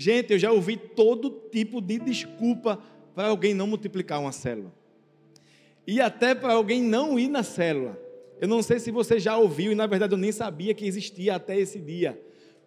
Gente, 0.00 0.32
eu 0.32 0.38
já 0.38 0.52
ouvi 0.52 0.76
todo 0.76 1.28
tipo 1.50 1.80
de 1.80 1.98
desculpa 1.98 2.78
para 3.16 3.26
alguém 3.26 3.52
não 3.52 3.66
multiplicar 3.66 4.20
uma 4.20 4.30
célula. 4.30 4.72
E 5.84 6.00
até 6.00 6.36
para 6.36 6.52
alguém 6.52 6.80
não 6.80 7.18
ir 7.18 7.26
na 7.26 7.42
célula. 7.42 8.00
Eu 8.40 8.46
não 8.46 8.62
sei 8.62 8.78
se 8.78 8.92
você 8.92 9.18
já 9.18 9.36
ouviu, 9.36 9.72
e 9.72 9.74
na 9.74 9.88
verdade 9.88 10.14
eu 10.14 10.18
nem 10.18 10.30
sabia 10.30 10.72
que 10.72 10.86
existia 10.86 11.34
até 11.34 11.58
esse 11.58 11.80
dia. 11.80 12.16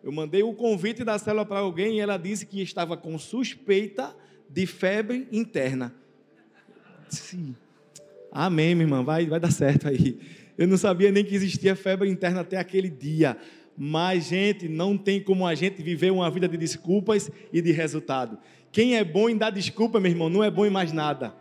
Eu 0.04 0.12
mandei 0.12 0.44
o 0.44 0.54
convite 0.54 1.06
da 1.06 1.18
célula 1.18 1.46
para 1.46 1.60
alguém 1.60 1.96
e 1.96 2.00
ela 2.02 2.18
disse 2.18 2.46
que 2.46 2.62
estava 2.62 2.98
com 2.98 3.18
suspeita 3.18 4.14
de 4.50 4.66
febre 4.66 5.26
interna. 5.32 5.96
Sim. 7.08 7.56
Amém, 8.30 8.76
minha 8.76 8.88
irmã, 8.88 9.04
vai, 9.06 9.26
vai 9.26 9.40
dar 9.40 9.52
certo 9.52 9.88
aí. 9.88 10.20
Eu 10.58 10.68
não 10.68 10.78
sabia 10.78 11.10
nem 11.14 11.24
que 11.24 11.34
existia 11.34 11.78
febre 11.78 12.10
interna 12.10 12.42
até 12.42 12.58
aquele 12.58 12.90
dia. 12.90 13.38
Mas, 13.84 14.26
gente, 14.26 14.70
não 14.70 14.96
tem 14.96 15.20
como 15.20 15.48
a 15.48 15.56
gente 15.56 15.82
viver 15.82 16.12
uma 16.12 16.30
vida 16.30 16.48
de 16.48 16.56
desculpas 16.56 17.32
e 17.52 17.64
de 17.64 17.72
resultado. 17.72 18.38
Quem 18.72 18.96
é 18.96 19.04
bom 19.04 19.28
em 19.28 19.36
dar 19.36 19.50
desculpa, 19.50 20.00
meu 20.00 20.12
irmão, 20.12 20.30
não 20.30 20.44
é 20.44 20.52
bom 20.52 20.68
em 20.68 20.70
mais 20.70 20.94
nada. 20.94 21.34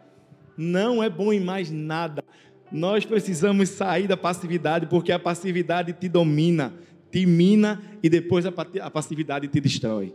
Não 0.56 1.02
é 1.02 1.10
bom 1.10 1.34
em 1.34 1.38
mais 1.38 1.70
nada. 1.70 2.24
Nós 2.72 3.04
precisamos 3.04 3.68
sair 3.68 4.08
da 4.08 4.16
passividade, 4.16 4.86
porque 4.86 5.12
a 5.12 5.18
passividade 5.18 5.92
te 5.92 6.08
domina, 6.08 6.72
te 7.12 7.26
mina 7.26 7.82
e 8.02 8.08
depois 8.08 8.46
a 8.46 8.90
passividade 8.90 9.46
te 9.46 9.60
destrói. 9.60 10.14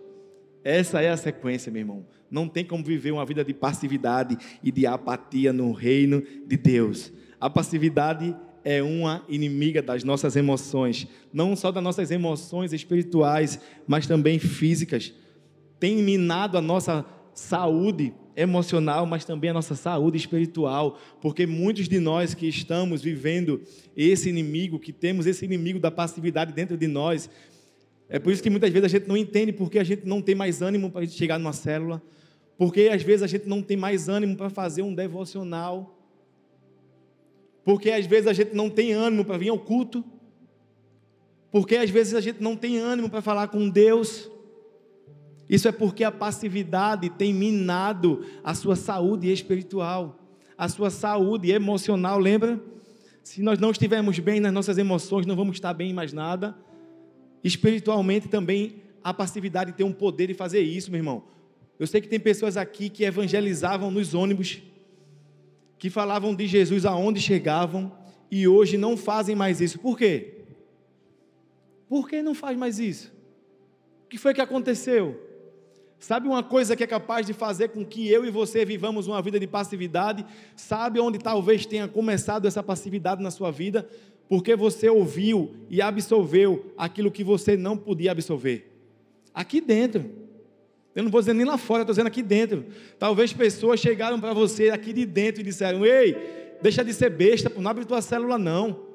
Essa 0.63 1.03
é 1.03 1.11
a 1.11 1.17
sequência, 1.17 1.71
meu 1.71 1.81
irmão. 1.81 2.07
Não 2.31 2.47
tem 2.47 2.65
como 2.65 2.83
viver 2.83 3.11
uma 3.11 3.23
vida 3.23 3.45
de 3.45 3.53
passividade 3.53 4.35
e 4.63 4.71
de 4.71 4.87
apatia 4.87 5.53
no 5.53 5.71
reino 5.71 6.23
de 6.47 6.57
Deus. 6.57 7.13
A 7.39 7.51
passividade 7.51 8.35
é 8.65 8.81
uma 8.81 9.23
inimiga 9.29 9.79
das 9.79 10.03
nossas 10.03 10.35
emoções, 10.35 11.07
não 11.31 11.55
só 11.55 11.71
das 11.71 11.83
nossas 11.83 12.09
emoções 12.09 12.73
espirituais, 12.73 13.59
mas 13.87 14.07
também 14.07 14.39
físicas. 14.39 15.13
Tem 15.79 15.97
minado 15.97 16.57
a 16.57 16.61
nossa 16.61 17.05
saúde 17.31 18.11
emocional, 18.35 19.05
mas 19.05 19.23
também 19.23 19.51
a 19.51 19.53
nossa 19.53 19.75
saúde 19.75 20.17
espiritual, 20.17 20.99
porque 21.21 21.45
muitos 21.45 21.87
de 21.87 21.99
nós 21.99 22.33
que 22.33 22.47
estamos 22.47 23.03
vivendo 23.03 23.61
esse 23.95 24.29
inimigo, 24.29 24.79
que 24.79 24.91
temos 24.91 25.27
esse 25.27 25.45
inimigo 25.45 25.79
da 25.79 25.91
passividade 25.91 26.51
dentro 26.51 26.75
de 26.75 26.87
nós, 26.87 27.29
é 28.09 28.17
por 28.17 28.33
isso 28.33 28.41
que 28.41 28.49
muitas 28.49 28.71
vezes 28.71 28.85
a 28.85 28.97
gente 28.97 29.07
não 29.07 29.15
entende 29.15 29.53
porque 29.53 29.77
a 29.77 29.83
gente 29.83 30.07
não 30.07 30.23
tem 30.23 30.33
mais 30.33 30.63
ânimo 30.63 30.89
para 30.89 31.05
chegar 31.05 31.37
numa 31.37 31.53
célula, 31.53 32.01
porque 32.57 32.89
às 32.91 33.03
vezes 33.03 33.21
a 33.21 33.27
gente 33.27 33.47
não 33.47 33.61
tem 33.61 33.77
mais 33.77 34.09
ânimo 34.09 34.35
para 34.35 34.49
fazer 34.49 34.81
um 34.81 34.93
devocional, 34.93 35.94
porque 37.65 37.89
às 37.89 38.05
vezes 38.05 38.27
a 38.27 38.33
gente 38.33 38.55
não 38.55 38.69
tem 38.69 38.93
ânimo 38.93 39.25
para 39.25 39.39
vir 39.39 39.49
ao 39.49 39.57
culto. 39.57 40.05
Porque 41.51 41.75
às 41.75 41.89
vezes 41.89 42.13
a 42.13 42.21
gente 42.21 42.41
não 42.41 42.55
tem 42.55 42.77
ânimo 42.77 43.09
para 43.09 43.23
falar 43.23 43.47
com 43.47 43.67
Deus. 43.67 44.29
Isso 45.49 45.67
é 45.67 45.71
porque 45.71 46.03
a 46.03 46.11
passividade 46.11 47.09
tem 47.09 47.33
minado 47.33 48.23
a 48.43 48.53
sua 48.53 48.75
saúde 48.75 49.31
espiritual, 49.31 50.19
a 50.55 50.69
sua 50.69 50.91
saúde 50.91 51.51
emocional, 51.51 52.19
lembra? 52.19 52.61
Se 53.23 53.41
nós 53.41 53.57
não 53.57 53.71
estivermos 53.71 54.19
bem 54.19 54.39
nas 54.39 54.53
nossas 54.53 54.77
emoções, 54.77 55.25
não 55.25 55.35
vamos 55.35 55.55
estar 55.55 55.73
bem 55.73 55.89
em 55.89 55.93
mais 55.93 56.13
nada. 56.13 56.55
Espiritualmente 57.43 58.27
também 58.27 58.83
a 59.03 59.11
passividade 59.11 59.71
tem 59.71 59.85
um 59.85 59.93
poder 59.93 60.27
de 60.27 60.35
fazer 60.35 60.61
isso, 60.61 60.91
meu 60.91 60.99
irmão. 60.99 61.23
Eu 61.79 61.87
sei 61.87 61.99
que 61.99 62.07
tem 62.07 62.19
pessoas 62.19 62.57
aqui 62.57 62.89
que 62.89 63.03
evangelizavam 63.03 63.89
nos 63.89 64.13
ônibus 64.13 64.61
que 65.77 65.89
falavam 65.89 66.33
de 66.33 66.47
Jesus 66.47 66.85
aonde 66.85 67.19
chegavam 67.19 67.91
e 68.31 68.47
hoje 68.47 68.77
não 68.77 68.97
fazem 68.97 69.35
mais 69.35 69.61
isso. 69.61 69.79
Por 69.79 69.97
quê? 69.97 70.35
Por 71.87 72.09
que 72.09 72.21
não 72.21 72.33
faz 72.33 72.57
mais 72.57 72.79
isso? 72.79 73.13
O 74.05 74.07
que 74.09 74.17
foi 74.17 74.33
que 74.33 74.41
aconteceu? 74.41 75.21
Sabe 75.99 76.27
uma 76.27 76.43
coisa 76.43 76.75
que 76.75 76.83
é 76.83 76.87
capaz 76.87 77.25
de 77.25 77.33
fazer 77.33 77.69
com 77.69 77.85
que 77.85 78.07
eu 78.07 78.25
e 78.25 78.29
você 78.29 78.65
vivamos 78.65 79.07
uma 79.07 79.21
vida 79.21 79.39
de 79.39 79.47
passividade? 79.47 80.25
Sabe 80.55 80.99
onde 80.99 81.17
talvez 81.17 81.65
tenha 81.65 81.87
começado 81.87 82.47
essa 82.47 82.61
passividade 82.61 83.23
na 83.23 83.31
sua 83.31 83.51
vida? 83.51 83.87
Porque 84.27 84.55
você 84.55 84.89
ouviu 84.89 85.55
e 85.69 85.81
absolveu 85.81 86.73
aquilo 86.77 87.11
que 87.11 87.23
você 87.23 87.55
não 87.55 87.77
podia 87.77 88.11
absolver. 88.11 88.71
Aqui 89.33 89.61
dentro. 89.61 90.24
Eu 90.95 91.03
não 91.03 91.11
vou 91.11 91.19
dizer 91.19 91.33
nem 91.33 91.45
lá 91.45 91.57
fora, 91.57 91.81
estou 91.81 91.93
dizendo 91.93 92.07
aqui 92.07 92.23
dentro. 92.23 92.65
Talvez 92.97 93.33
pessoas 93.33 93.81
chegaram 93.81 94.19
para 94.19 94.33
você 94.33 94.69
aqui 94.69 94.93
de 94.93 95.05
dentro 95.05 95.41
e 95.41 95.43
disseram: 95.43 95.85
Ei, 95.85 96.15
deixa 96.61 96.83
de 96.83 96.93
ser 96.93 97.09
besta, 97.09 97.51
não 97.57 97.69
abre 97.69 97.83
tua 97.83 98.01
célula 98.01 98.37
não. 98.37 98.85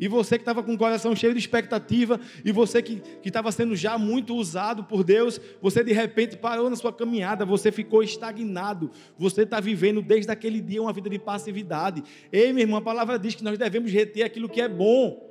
E 0.00 0.06
você 0.06 0.36
que 0.36 0.42
estava 0.42 0.62
com 0.62 0.74
o 0.74 0.78
coração 0.78 1.16
cheio 1.16 1.32
de 1.32 1.40
expectativa, 1.40 2.20
e 2.44 2.52
você 2.52 2.80
que 2.80 3.02
estava 3.24 3.50
sendo 3.50 3.74
já 3.74 3.98
muito 3.98 4.34
usado 4.36 4.84
por 4.84 5.02
Deus, 5.02 5.40
você 5.60 5.82
de 5.82 5.92
repente 5.92 6.36
parou 6.36 6.70
na 6.70 6.76
sua 6.76 6.92
caminhada, 6.92 7.44
você 7.44 7.72
ficou 7.72 8.02
estagnado, 8.02 8.90
você 9.18 9.42
está 9.42 9.58
vivendo 9.58 10.00
desde 10.00 10.30
aquele 10.30 10.60
dia 10.60 10.80
uma 10.80 10.92
vida 10.92 11.10
de 11.10 11.18
passividade. 11.18 12.04
Ei, 12.30 12.52
meu 12.52 12.62
irmão, 12.62 12.78
a 12.78 12.82
palavra 12.82 13.18
diz 13.18 13.34
que 13.34 13.42
nós 13.42 13.58
devemos 13.58 13.90
reter 13.90 14.22
aquilo 14.22 14.48
que 14.48 14.60
é 14.60 14.68
bom. 14.68 15.26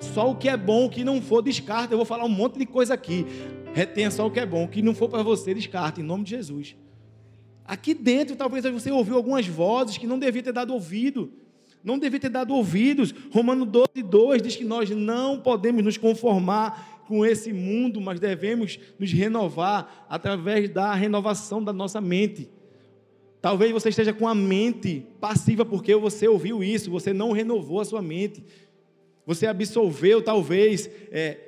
Só 0.00 0.30
o 0.30 0.36
que 0.36 0.48
é 0.48 0.56
bom, 0.56 0.86
o 0.86 0.90
que 0.90 1.02
não 1.02 1.20
for, 1.20 1.42
descarta. 1.42 1.92
Eu 1.92 1.98
vou 1.98 2.06
falar 2.06 2.24
um 2.24 2.28
monte 2.28 2.56
de 2.56 2.66
coisa 2.66 2.94
aqui. 2.94 3.26
Retenha 3.78 4.10
só 4.10 4.26
o 4.26 4.30
que 4.30 4.40
é 4.40 4.44
bom, 4.44 4.64
o 4.64 4.68
que 4.68 4.82
não 4.82 4.92
for 4.92 5.08
para 5.08 5.22
você, 5.22 5.54
descarta, 5.54 6.00
em 6.00 6.02
nome 6.02 6.24
de 6.24 6.30
Jesus. 6.30 6.74
Aqui 7.64 7.94
dentro, 7.94 8.34
talvez 8.34 8.64
você 8.64 8.90
ouviu 8.90 9.14
algumas 9.14 9.46
vozes 9.46 9.96
que 9.96 10.04
não 10.04 10.18
devia 10.18 10.42
ter 10.42 10.52
dado 10.52 10.74
ouvido. 10.74 11.30
Não 11.84 11.96
devia 11.96 12.18
ter 12.18 12.28
dado 12.28 12.52
ouvidos. 12.52 13.14
Romano 13.32 13.64
12, 13.64 14.02
2 14.02 14.42
diz 14.42 14.56
que 14.56 14.64
nós 14.64 14.90
não 14.90 15.40
podemos 15.40 15.84
nos 15.84 15.96
conformar 15.96 17.04
com 17.06 17.24
esse 17.24 17.52
mundo, 17.52 18.00
mas 18.00 18.18
devemos 18.18 18.80
nos 18.98 19.12
renovar 19.12 20.06
através 20.08 20.68
da 20.68 20.92
renovação 20.92 21.62
da 21.62 21.72
nossa 21.72 22.00
mente. 22.00 22.50
Talvez 23.40 23.70
você 23.70 23.90
esteja 23.90 24.12
com 24.12 24.26
a 24.26 24.34
mente 24.34 25.06
passiva 25.20 25.64
porque 25.64 25.94
você 25.94 26.26
ouviu 26.26 26.64
isso, 26.64 26.90
você 26.90 27.12
não 27.12 27.30
renovou 27.30 27.80
a 27.80 27.84
sua 27.84 28.02
mente. 28.02 28.42
Você 29.24 29.46
absolveu, 29.46 30.20
talvez, 30.20 30.90
é, 31.12 31.47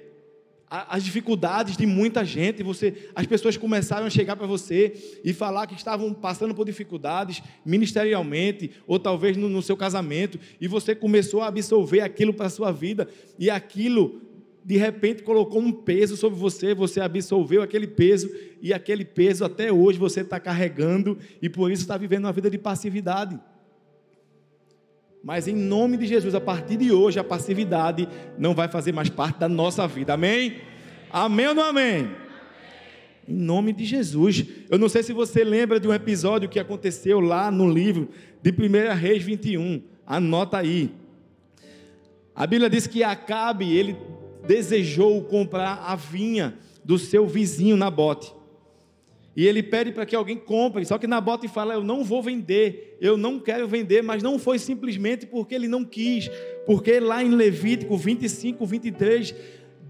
as 0.71 1.03
dificuldades 1.03 1.77
de 1.77 1.85
muita 1.85 2.25
gente, 2.25 2.63
você, 2.63 3.11
as 3.13 3.27
pessoas 3.27 3.57
começaram 3.57 4.07
a 4.07 4.11
chegar 4.11 4.37
para 4.37 4.47
você 4.47 5.21
e 5.25 5.33
falar 5.33 5.67
que 5.67 5.75
estavam 5.75 6.15
passando 6.15 6.55
por 6.55 6.65
dificuldades 6.65 7.43
ministerialmente 7.67 8.71
ou 8.87 8.97
talvez 8.97 9.37
no, 9.37 9.49
no 9.49 9.63
seu 9.63 9.77
casamento 9.77 10.39
e 10.61 10.69
você 10.69 10.95
começou 10.95 11.43
a 11.43 11.49
absorver 11.49 12.03
aquilo 12.03 12.33
para 12.33 12.47
a 12.47 12.51
sua 12.51 12.71
vida 12.71 13.09
e 13.37 13.51
aquilo 13.51 14.21
de 14.65 14.77
repente 14.77 15.25
colocou 15.25 15.61
um 15.61 15.73
peso 15.73 16.17
sobre 16.17 16.39
você, 16.39 16.73
você 16.73 17.01
absolveu 17.01 17.63
aquele 17.63 17.89
peso 17.89 18.31
e 18.63 18.73
aquele 18.73 19.05
peso 19.05 19.45
até 19.45 19.73
hoje 19.73 19.99
você 19.99 20.21
está 20.21 20.39
carregando 20.39 21.19
e 21.43 21.49
por 21.49 21.73
isso 21.73 21.83
está 21.83 21.97
vivendo 21.97 22.27
uma 22.27 22.33
vida 22.33 22.49
de 22.49 22.59
passividade. 22.59 23.41
Mas 25.23 25.47
em 25.47 25.55
nome 25.55 25.97
de 25.97 26.07
Jesus, 26.07 26.35
a 26.35 26.41
partir 26.41 26.77
de 26.77 26.91
hoje, 26.93 27.19
a 27.19 27.25
passividade 27.25 28.09
não 28.39 28.55
vai 28.55 28.69
fazer 28.69 28.93
mais 28.93 29.11
parte 29.11 29.39
da 29.39 29.49
nossa 29.49 29.87
vida. 29.87 30.15
Amém? 30.15 30.57
Amém 31.11 31.49
ou 31.49 31.55
não 31.55 31.65
amém? 31.65 32.11
Em 33.29 33.35
nome 33.35 33.73
de 33.73 33.85
Jesus. 33.85 34.45
Eu 34.71 34.79
não 34.79 34.89
sei 34.89 35.03
se 35.03 35.13
você 35.13 35.45
lembra 35.45 35.79
de 35.79 35.87
um 35.87 35.93
episódio 35.93 36.49
que 36.49 36.59
aconteceu 36.59 37.21
lá 37.21 37.51
no 37.51 37.71
livro 37.71 38.09
de 38.43 38.51
1 38.51 38.95
Reis 38.95 39.23
21. 39.23 39.83
Anota 40.07 40.59
aí. 40.59 40.91
A 42.35 42.47
Bíblia 42.47 42.71
diz 42.71 42.87
que 42.87 43.05
Acabe, 43.05 43.77
ele 43.77 43.97
desejou 44.47 45.23
comprar 45.25 45.85
a 45.87 45.95
vinha 45.95 46.55
do 46.83 46.99
seu 46.99 47.27
vizinho 47.27 47.77
Nabote. 47.77 48.33
E 49.37 49.47
ele 49.47 49.63
pede 49.63 49.93
para 49.93 50.05
que 50.05 50.17
alguém 50.17 50.37
compre, 50.37 50.85
só 50.85 50.99
que 50.99 51.07
Nabote 51.07 51.47
fala: 51.47 51.75
Eu 51.75 51.85
não 51.85 52.03
vou 52.03 52.23
vender, 52.23 52.97
eu 53.01 53.17
não 53.17 53.39
quero 53.39 53.69
vender, 53.69 54.03
mas 54.03 54.23
não 54.23 54.39
foi 54.39 54.59
simplesmente 54.59 55.25
porque 55.25 55.55
ele 55.55 55.69
não 55.69 55.85
quis, 55.85 56.29
porque 56.67 56.99
lá 56.99 57.23
em 57.23 57.31
Levítico 57.31 57.97
25, 57.97 58.67
23, 58.67 59.35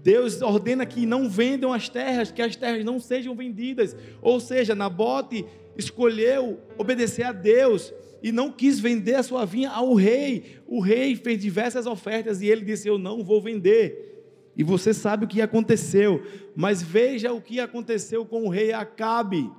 Deus 0.03 0.41
ordena 0.41 0.85
que 0.85 1.05
não 1.05 1.29
vendam 1.29 1.73
as 1.73 1.89
terras, 1.89 2.31
que 2.31 2.41
as 2.41 2.55
terras 2.55 2.85
não 2.85 2.99
sejam 2.99 3.35
vendidas. 3.35 3.95
Ou 4.21 4.39
seja, 4.39 4.75
Nabote 4.75 5.45
escolheu 5.77 6.59
obedecer 6.77 7.23
a 7.23 7.31
Deus 7.31 7.93
e 8.21 8.31
não 8.31 8.51
quis 8.51 8.79
vender 8.79 9.15
a 9.15 9.23
sua 9.23 9.45
vinha 9.45 9.69
ao 9.69 9.93
rei. 9.95 10.57
O 10.67 10.79
rei 10.79 11.15
fez 11.15 11.39
diversas 11.39 11.87
ofertas 11.87 12.41
e 12.41 12.47
ele 12.47 12.63
disse: 12.63 12.87
Eu 12.87 12.97
não 12.97 13.23
vou 13.23 13.41
vender. 13.41 14.10
E 14.55 14.63
você 14.63 14.93
sabe 14.93 15.25
o 15.25 15.27
que 15.27 15.41
aconteceu, 15.41 16.23
mas 16.55 16.81
veja 16.81 17.31
o 17.31 17.41
que 17.41 17.59
aconteceu 17.59 18.25
com 18.25 18.45
o 18.45 18.49
rei 18.49 18.73
Acabe. 18.73 19.49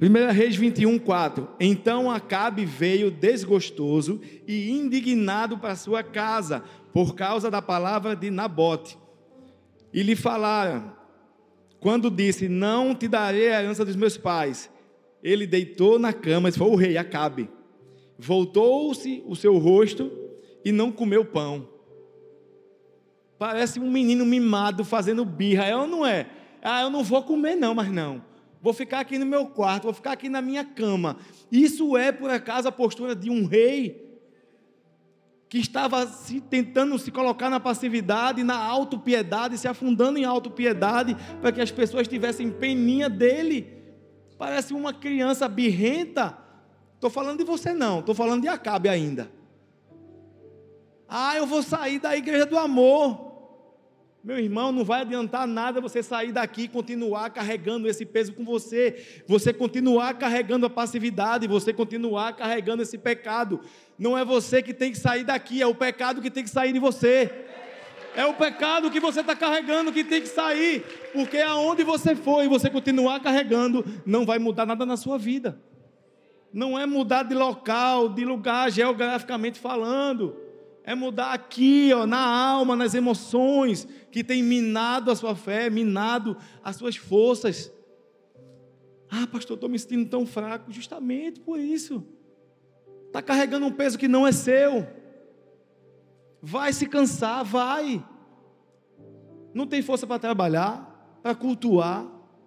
1 0.00 0.32
Reis 0.32 0.56
21, 0.56 0.98
4. 0.98 1.48
Então 1.60 2.10
Acabe 2.10 2.64
veio 2.64 3.10
desgostoso 3.10 4.20
e 4.46 4.70
indignado 4.70 5.58
para 5.58 5.76
sua 5.76 6.02
casa, 6.02 6.64
por 6.92 7.14
causa 7.14 7.50
da 7.50 7.62
palavra 7.62 8.16
de 8.16 8.30
Nabote. 8.30 8.98
E 9.92 10.02
lhe 10.02 10.16
falaram, 10.16 10.92
quando 11.78 12.10
disse: 12.10 12.48
Não 12.48 12.94
te 12.94 13.06
darei 13.06 13.50
a 13.50 13.62
herança 13.62 13.84
dos 13.84 13.96
meus 13.96 14.16
pais. 14.16 14.70
Ele 15.22 15.46
deitou 15.46 15.98
na 15.98 16.12
cama, 16.12 16.48
esse 16.48 16.58
foi 16.58 16.68
o 16.68 16.76
rei 16.76 16.96
Acabe. 16.96 17.50
Voltou-se 18.18 19.22
o 19.26 19.36
seu 19.36 19.58
rosto 19.58 20.10
e 20.64 20.72
não 20.72 20.90
comeu 20.90 21.24
pão. 21.24 21.68
Parece 23.40 23.80
um 23.80 23.90
menino 23.90 24.26
mimado 24.26 24.84
fazendo 24.84 25.24
birra, 25.24 25.64
é 25.64 25.74
ou 25.74 25.86
não 25.86 26.04
é? 26.04 26.26
Ah, 26.62 26.82
eu 26.82 26.90
não 26.90 27.02
vou 27.02 27.22
comer 27.22 27.54
não, 27.54 27.74
mas 27.74 27.90
não. 27.90 28.22
Vou 28.60 28.74
ficar 28.74 29.00
aqui 29.00 29.16
no 29.16 29.24
meu 29.24 29.46
quarto, 29.46 29.84
vou 29.84 29.94
ficar 29.94 30.12
aqui 30.12 30.28
na 30.28 30.42
minha 30.42 30.62
cama. 30.62 31.16
Isso 31.50 31.96
é, 31.96 32.12
por 32.12 32.28
acaso, 32.28 32.68
a 32.68 32.72
postura 32.72 33.16
de 33.16 33.30
um 33.30 33.46
rei 33.46 34.20
que 35.48 35.56
estava 35.56 36.06
se 36.06 36.38
tentando 36.38 36.98
se 36.98 37.10
colocar 37.10 37.48
na 37.48 37.58
passividade, 37.58 38.44
na 38.44 38.58
autopiedade, 38.58 39.56
se 39.56 39.66
afundando 39.66 40.18
em 40.18 40.24
autopiedade, 40.26 41.16
para 41.40 41.50
que 41.50 41.62
as 41.62 41.70
pessoas 41.70 42.06
tivessem 42.06 42.50
peninha 42.50 43.08
dele. 43.08 43.72
Parece 44.36 44.74
uma 44.74 44.92
criança 44.92 45.48
birrenta. 45.48 46.36
Estou 46.94 47.08
falando 47.08 47.38
de 47.38 47.44
você 47.44 47.72
não, 47.72 48.00
estou 48.00 48.14
falando 48.14 48.42
de 48.42 48.48
Acabe 48.48 48.90
ainda. 48.90 49.32
Ah, 51.08 51.38
eu 51.38 51.46
vou 51.46 51.62
sair 51.62 51.98
da 51.98 52.14
igreja 52.14 52.44
do 52.44 52.58
amor. 52.58 53.29
Meu 54.22 54.38
irmão, 54.38 54.70
não 54.70 54.84
vai 54.84 55.00
adiantar 55.00 55.46
nada 55.46 55.80
você 55.80 56.02
sair 56.02 56.30
daqui 56.30 56.64
e 56.64 56.68
continuar 56.68 57.30
carregando 57.30 57.88
esse 57.88 58.04
peso 58.04 58.34
com 58.34 58.44
você, 58.44 59.22
você 59.26 59.50
continuar 59.50 60.12
carregando 60.12 60.66
a 60.66 60.70
passividade, 60.70 61.48
você 61.48 61.72
continuar 61.72 62.34
carregando 62.34 62.82
esse 62.82 62.98
pecado. 62.98 63.60
Não 63.98 64.18
é 64.18 64.22
você 64.22 64.62
que 64.62 64.74
tem 64.74 64.92
que 64.92 64.98
sair 64.98 65.24
daqui, 65.24 65.62
é 65.62 65.66
o 65.66 65.74
pecado 65.74 66.20
que 66.20 66.30
tem 66.30 66.44
que 66.44 66.50
sair 66.50 66.70
de 66.74 66.78
você. 66.78 67.30
É 68.14 68.26
o 68.26 68.34
pecado 68.34 68.90
que 68.90 69.00
você 69.00 69.20
está 69.20 69.34
carregando 69.34 69.90
que 69.90 70.04
tem 70.04 70.20
que 70.20 70.28
sair, 70.28 70.84
porque 71.14 71.38
aonde 71.38 71.82
você 71.82 72.14
for 72.14 72.44
e 72.44 72.48
você 72.48 72.68
continuar 72.68 73.20
carregando, 73.20 73.82
não 74.04 74.26
vai 74.26 74.38
mudar 74.38 74.66
nada 74.66 74.84
na 74.84 74.98
sua 74.98 75.16
vida. 75.16 75.58
Não 76.52 76.78
é 76.78 76.84
mudar 76.84 77.22
de 77.22 77.34
local, 77.34 78.10
de 78.10 78.24
lugar 78.26 78.70
geograficamente 78.70 79.58
falando 79.58 80.49
é 80.84 80.94
mudar 80.94 81.32
aqui, 81.32 81.92
ó, 81.92 82.06
na 82.06 82.20
alma, 82.20 82.74
nas 82.74 82.94
emoções, 82.94 83.86
que 84.10 84.24
tem 84.24 84.42
minado 84.42 85.10
a 85.10 85.16
sua 85.16 85.34
fé, 85.34 85.68
minado 85.68 86.36
as 86.62 86.76
suas 86.76 86.96
forças. 86.96 87.72
Ah, 89.10 89.26
pastor, 89.26 89.54
estou 89.54 89.68
me 89.68 89.78
sentindo 89.78 90.08
tão 90.08 90.24
fraco, 90.24 90.72
justamente 90.72 91.40
por 91.40 91.58
isso. 91.58 92.04
Está 93.06 93.20
carregando 93.20 93.66
um 93.66 93.72
peso 93.72 93.98
que 93.98 94.08
não 94.08 94.26
é 94.26 94.32
seu. 94.32 94.86
Vai 96.40 96.72
se 96.72 96.86
cansar, 96.86 97.44
vai. 97.44 98.04
Não 99.52 99.66
tem 99.66 99.82
força 99.82 100.06
para 100.06 100.18
trabalhar, 100.18 101.18
para 101.22 101.34
cultuar, 101.34 102.06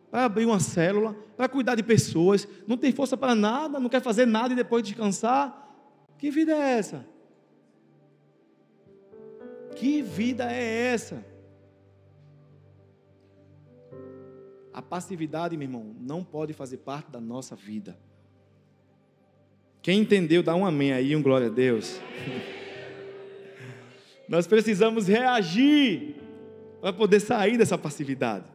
para 0.09 0.25
abrir 0.25 0.45
uma 0.45 0.59
célula, 0.59 1.15
para 1.35 1.49
cuidar 1.49 1.75
de 1.75 1.83
pessoas. 1.83 2.47
Não 2.65 2.77
tem 2.77 2.91
força 2.91 3.17
para 3.17 3.35
nada, 3.35 3.79
não 3.79 3.89
quer 3.89 4.01
fazer 4.01 4.25
nada 4.25 4.53
e 4.53 4.55
depois 4.55 4.83
descansar. 4.83 5.59
Que 6.17 6.31
vida 6.31 6.53
é 6.53 6.77
essa? 6.77 7.12
Que 9.83 10.01
vida 10.01 10.49
é 10.49 10.93
essa? 10.93 11.25
A 14.73 14.81
passividade, 14.81 15.57
meu 15.57 15.65
irmão, 15.65 15.93
não 15.99 16.23
pode 16.23 16.53
fazer 16.53 16.77
parte 16.77 17.11
da 17.11 17.19
nossa 17.19 17.53
vida. 17.53 17.99
Quem 19.81 19.99
entendeu, 19.99 20.41
dá 20.41 20.55
um 20.55 20.65
amém 20.65 20.93
aí, 20.93 21.13
um 21.13 21.21
glória 21.21 21.47
a 21.47 21.49
Deus. 21.49 21.99
Nós 24.25 24.47
precisamos 24.47 25.05
reagir 25.05 26.15
para 26.79 26.93
poder 26.93 27.19
sair 27.19 27.57
dessa 27.57 27.77
passividade. 27.77 28.45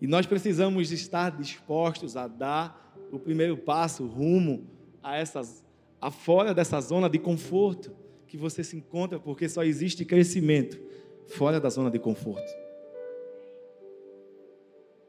E 0.00 0.06
nós 0.06 0.26
precisamos 0.26 0.92
estar 0.92 1.30
dispostos 1.30 2.16
a 2.16 2.28
dar 2.28 2.94
o 3.10 3.18
primeiro 3.18 3.56
passo 3.56 4.06
rumo 4.06 4.64
a 5.02 5.16
essas 5.16 5.64
a 6.00 6.12
fora 6.12 6.54
dessa 6.54 6.80
zona 6.80 7.10
de 7.10 7.18
conforto 7.18 8.05
que 8.36 8.42
você 8.42 8.62
se 8.62 8.76
encontra, 8.76 9.18
porque 9.18 9.48
só 9.48 9.64
existe 9.64 10.04
crescimento 10.04 10.78
fora 11.26 11.58
da 11.58 11.68
zona 11.68 11.90
de 11.90 11.98
conforto. 11.98 12.52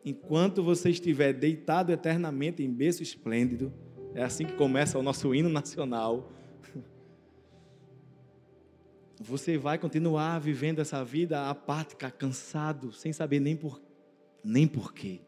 Enquanto 0.04 0.64
você 0.64 0.90
estiver 0.90 1.34
deitado 1.34 1.92
eternamente 1.92 2.64
em 2.64 2.72
berço 2.72 3.04
esplêndido, 3.04 3.74
é 4.16 4.24
assim 4.24 4.46
que 4.46 4.54
começa 4.54 4.98
o 4.98 5.04
nosso 5.04 5.36
hino 5.36 5.50
nacional. 5.50 6.32
Você 9.20 9.58
vai 9.58 9.78
continuar 9.78 10.40
vivendo 10.40 10.80
essa 10.80 11.04
vida 11.04 11.50
apática, 11.50 12.10
cansado, 12.10 12.94
sem 12.94 13.12
saber 13.12 13.40
nem 13.40 13.56
por 13.56 13.82
nem 14.44 14.66
porquê. 14.66 15.20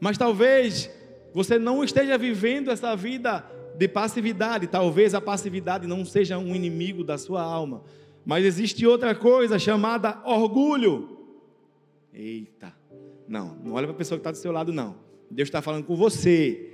Mas 0.00 0.18
talvez 0.18 0.90
você 1.32 1.58
não 1.58 1.84
esteja 1.84 2.18
vivendo 2.18 2.70
essa 2.70 2.96
vida 2.96 3.44
de 3.78 3.86
passividade. 3.86 4.66
Talvez 4.66 5.14
a 5.14 5.20
passividade 5.20 5.86
não 5.86 6.04
seja 6.04 6.36
um 6.36 6.54
inimigo 6.54 7.04
da 7.04 7.16
sua 7.16 7.40
alma, 7.40 7.84
mas 8.26 8.44
existe 8.44 8.84
outra 8.84 9.14
coisa 9.14 9.56
chamada 9.58 10.20
orgulho. 10.24 11.16
Eita, 12.12 12.74
não, 13.28 13.54
não 13.62 13.74
olha 13.74 13.86
para 13.86 13.94
a 13.94 13.98
pessoa 13.98 14.18
que 14.18 14.22
está 14.22 14.32
do 14.32 14.36
seu 14.36 14.50
lado, 14.50 14.72
não. 14.72 14.96
Deus 15.30 15.46
está 15.46 15.62
falando 15.62 15.84
com 15.84 15.94
você. 15.94 16.72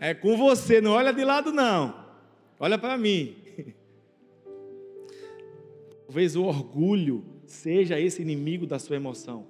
É 0.00 0.14
com 0.14 0.36
você, 0.36 0.80
não 0.80 0.92
olha 0.92 1.12
de 1.12 1.24
lado, 1.24 1.52
não. 1.52 1.94
Olha 2.58 2.78
para 2.78 2.96
mim. 2.96 3.36
Talvez 6.06 6.36
o 6.36 6.44
orgulho 6.44 7.22
seja 7.44 8.00
esse 8.00 8.22
inimigo 8.22 8.66
da 8.66 8.78
sua 8.78 8.96
emoção. 8.96 9.46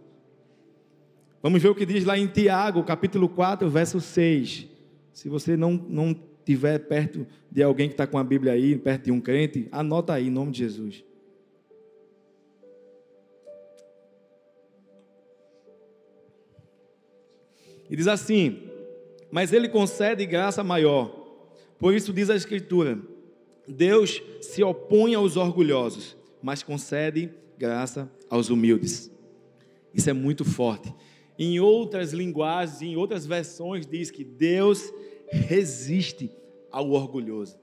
Vamos 1.41 1.63
ver 1.63 1.69
o 1.69 1.75
que 1.75 1.87
diz 1.87 2.05
lá 2.05 2.19
em 2.19 2.27
Tiago, 2.27 2.83
capítulo 2.83 3.29
4, 3.29 3.69
verso 3.69 4.01
6. 4.01 4.67
Se 5.13 5.29
você 5.29 5.57
não, 5.57 5.73
não 5.73 6.17
tiver 6.47 6.79
perto 6.79 7.27
de 7.51 7.61
alguém 7.61 7.89
que 7.89 7.95
está 7.95 8.07
com 8.07 8.17
a 8.17 8.23
Bíblia 8.23 8.53
aí, 8.53 8.79
perto 8.79 9.07
de 9.07 9.11
um 9.11 9.21
crente, 9.21 9.69
anota 9.73 10.13
aí, 10.13 10.29
em 10.29 10.31
nome 10.31 10.53
de 10.53 10.59
Jesus. 10.59 11.05
E 17.91 17.97
diz 17.97 18.07
assim: 18.07 18.63
Mas 19.31 19.53
ele 19.53 19.69
concede 19.69 20.25
graça 20.25 20.63
maior. 20.63 21.25
Por 21.79 21.93
isso 21.93 22.13
diz 22.13 22.31
a 22.31 22.37
Escritura: 22.37 22.97
Deus 23.67 24.23
se 24.41 24.63
opõe 24.63 25.17
aos 25.17 25.37
orgulhosos, 25.37 26.17
mas 26.41 26.63
concede 26.63 27.29
graça 27.59 28.09
aos 28.31 28.51
humildes. 28.51 29.11
Isso 29.93 30.09
é 30.09 30.13
muito 30.13 30.45
forte. 30.45 30.95
Em 31.37 31.59
outras 31.59 32.13
linguagens, 32.13 32.83
em 32.83 32.97
outras 32.97 33.27
versões, 33.27 33.87
diz 33.87 34.11
que 34.11 34.23
Deus 34.25 34.93
resiste 35.31 36.31
ao 36.71 36.91
orgulhoso. 36.91 37.59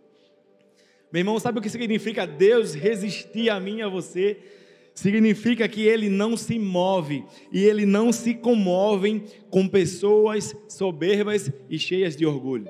Meu 1.11 1.19
irmão, 1.19 1.39
sabe 1.39 1.59
o 1.59 1.61
que 1.61 1.69
significa 1.69 2.25
Deus 2.25 2.73
resistir 2.73 3.49
a 3.49 3.59
mim 3.59 3.77
e 3.77 3.81
a 3.83 3.87
você? 3.87 4.37
Significa 4.95 5.67
que 5.67 5.83
ele 5.83 6.09
não 6.09 6.35
se 6.35 6.57
move 6.57 7.23
e 7.51 7.63
ele 7.63 7.85
não 7.85 8.11
se 8.11 8.33
comove 8.33 9.23
com 9.49 9.67
pessoas 9.67 10.55
soberbas 10.67 11.51
e 11.69 11.77
cheias 11.77 12.15
de 12.15 12.25
orgulho. 12.25 12.65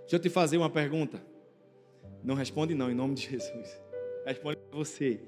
Deixa 0.00 0.16
eu 0.16 0.18
te 0.18 0.28
fazer 0.28 0.56
uma 0.56 0.70
pergunta. 0.70 1.22
Não 2.22 2.34
responde 2.34 2.74
não, 2.74 2.90
em 2.90 2.94
nome 2.94 3.14
de 3.14 3.28
Jesus. 3.28 3.78
Responde 4.24 4.58
você. 4.72 5.20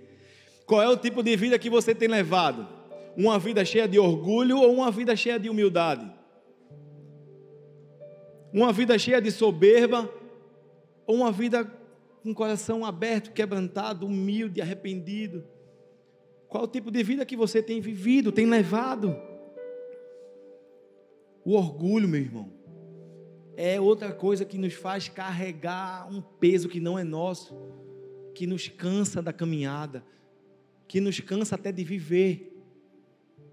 Qual 0.64 0.83
é 0.83 0.89
o 0.89 0.97
tipo 0.97 1.23
de 1.23 1.37
vida 1.37 1.59
que 1.59 1.69
você 1.69 1.95
tem 1.95 2.09
levado? 2.09 2.67
Uma 3.17 3.39
vida 3.39 3.64
cheia 3.64 3.87
de 3.87 3.99
orgulho 3.99 4.59
ou 4.59 4.73
uma 4.73 4.91
vida 4.91 5.14
cheia 5.14 5.39
de 5.39 5.49
humildade? 5.49 6.11
Uma 8.57 8.73
vida 8.73 8.99
cheia 8.99 9.21
de 9.21 9.31
soberba 9.31 10.11
ou 11.07 11.17
uma 11.17 11.31
vida 11.31 11.71
com 12.23 12.33
coração 12.33 12.87
aberto, 12.87 13.31
quebrantado, 13.31 14.07
humilde, 14.07 14.63
arrependido? 14.63 15.45
Qual 16.49 16.65
o 16.65 16.67
tipo 16.67 16.91
de 16.91 17.03
vida 17.03 17.27
que 17.27 17.37
você 17.37 17.63
tem 17.63 17.83
vivido, 17.83 18.33
tem 18.33 18.47
levado? 18.47 19.15
O 21.45 21.53
orgulho, 21.53 22.09
meu 22.09 22.19
irmão, 22.19 22.51
é 23.59 23.79
outra 23.79 24.11
coisa 24.11 24.43
que 24.43 24.57
nos 24.57 24.73
faz 24.73 25.07
carregar 25.07 26.11
um 26.11 26.23
peso 26.23 26.67
que 26.67 26.81
não 26.81 26.99
é 26.99 27.05
nosso, 27.05 27.55
que 28.35 28.47
nos 28.47 28.69
cansa 28.69 29.21
da 29.21 29.35
caminhada, 29.35 30.03
que 30.89 30.99
nos 30.99 31.21
cansa 31.21 31.57
até 31.57 31.71
de 31.71 31.85
viver. 31.85 32.59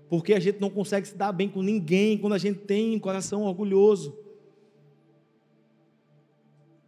Porque 0.07 0.33
a 0.33 0.39
gente 0.39 0.61
não 0.61 0.69
consegue 0.69 1.09
se 1.09 1.17
dar 1.17 1.33
bem 1.33 1.49
com 1.49 1.61
ninguém 1.61 2.17
quando 2.17 2.35
a 2.35 2.37
gente 2.37 2.59
tem 2.59 2.95
um 2.95 2.99
coração 2.99 3.41
orgulhoso. 3.41 4.22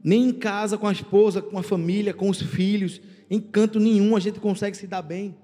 Nem 0.05 0.29
em 0.29 0.31
casa, 0.31 0.77
com 0.77 0.85
a 0.87 0.91
esposa, 0.91 1.41
com 1.41 1.57
a 1.57 1.63
família, 1.63 2.13
com 2.13 2.29
os 2.29 2.39
filhos, 2.39 3.01
em 3.27 3.41
canto 3.41 3.79
nenhum 3.79 4.15
a 4.15 4.19
gente 4.19 4.39
consegue 4.39 4.77
se 4.77 4.85
dar 4.85 5.01
bem. 5.01 5.35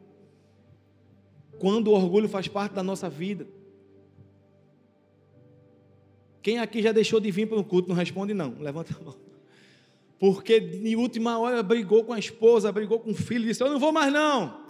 Quando 1.57 1.88
o 1.88 1.95
orgulho 1.95 2.30
faz 2.30 2.47
parte 2.47 2.74
da 2.74 2.84
nossa 2.84 3.09
vida. 3.09 3.47
Quem 6.43 6.59
aqui 6.59 6.80
já 6.80 6.91
deixou 6.91 7.20
de 7.20 7.32
vir 7.32 7.47
para 7.47 7.57
um 7.57 7.64
culto? 7.64 7.89
Não 7.89 7.95
responde, 7.95 8.36
não. 8.36 8.55
Levanta 8.59 8.95
a 8.95 9.03
mão. 9.03 9.16
Porque 10.20 10.57
em 10.57 10.95
última 10.95 11.39
hora 11.39 11.64
brigou 11.64 12.03
com 12.03 12.14
a 12.14 12.20
esposa, 12.20 12.72
brigou 12.72 12.99
com 12.99 13.09
o 13.09 13.16
filho, 13.16 13.45
disse: 13.45 13.64
Eu 13.64 13.70
não 13.72 13.80
vou 13.80 13.91
mais 13.91 14.14
não. 14.14 14.70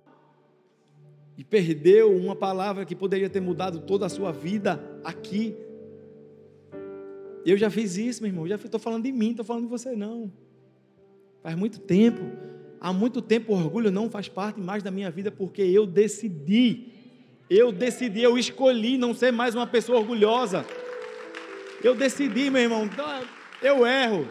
E 1.37 1.43
perdeu 1.43 2.15
uma 2.15 2.33
palavra 2.33 2.85
que 2.85 2.95
poderia 2.95 3.29
ter 3.29 3.41
mudado 3.41 3.81
toda 3.81 4.05
a 4.05 4.09
sua 4.09 4.31
vida 4.31 4.81
aqui. 5.03 5.53
Eu 7.45 7.57
já 7.57 7.69
fiz 7.69 7.97
isso, 7.97 8.21
meu 8.21 8.29
irmão. 8.29 8.47
Já 8.47 8.55
estou 8.55 8.79
falando 8.79 9.03
de 9.03 9.11
mim, 9.11 9.31
estou 9.31 9.45
falando 9.45 9.63
de 9.63 9.69
você 9.69 9.95
não. 9.95 10.31
Faz 11.41 11.55
muito 11.55 11.79
tempo. 11.79 12.21
Há 12.79 12.91
muito 12.91 13.21
tempo 13.21 13.53
o 13.53 13.55
orgulho 13.55 13.91
não 13.91 14.09
faz 14.09 14.27
parte 14.27 14.59
mais 14.59 14.81
da 14.81 14.89
minha 14.89 15.09
vida 15.11 15.31
porque 15.31 15.61
eu 15.61 15.85
decidi. 15.85 16.87
Eu 17.49 17.71
decidi, 17.71 18.21
eu 18.21 18.37
escolhi 18.37 18.97
não 18.97 19.13
ser 19.13 19.31
mais 19.31 19.53
uma 19.53 19.67
pessoa 19.67 19.99
orgulhosa. 19.99 20.65
Eu 21.83 21.95
decidi, 21.95 22.49
meu 22.49 22.61
irmão, 22.61 22.89
eu 23.61 23.85
erro. 23.85 24.27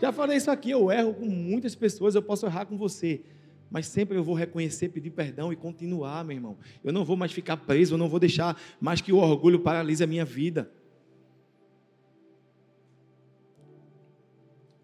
Já 0.00 0.12
falei 0.12 0.36
isso 0.36 0.50
aqui, 0.50 0.70
eu 0.70 0.90
erro 0.90 1.14
com 1.14 1.26
muitas 1.26 1.74
pessoas, 1.74 2.14
eu 2.14 2.22
posso 2.22 2.46
errar 2.46 2.66
com 2.66 2.76
você. 2.76 3.22
Mas 3.70 3.86
sempre 3.86 4.16
eu 4.16 4.22
vou 4.22 4.34
reconhecer, 4.34 4.90
pedir 4.90 5.10
perdão 5.10 5.52
e 5.52 5.56
continuar, 5.56 6.24
meu 6.24 6.36
irmão. 6.36 6.58
Eu 6.84 6.92
não 6.92 7.04
vou 7.04 7.16
mais 7.16 7.32
ficar 7.32 7.56
preso, 7.56 7.94
eu 7.94 7.98
não 7.98 8.08
vou 8.08 8.20
deixar 8.20 8.60
mais 8.80 9.00
que 9.00 9.12
o 9.12 9.16
orgulho 9.16 9.60
paralise 9.60 10.04
a 10.04 10.06
minha 10.06 10.24
vida. 10.24 10.70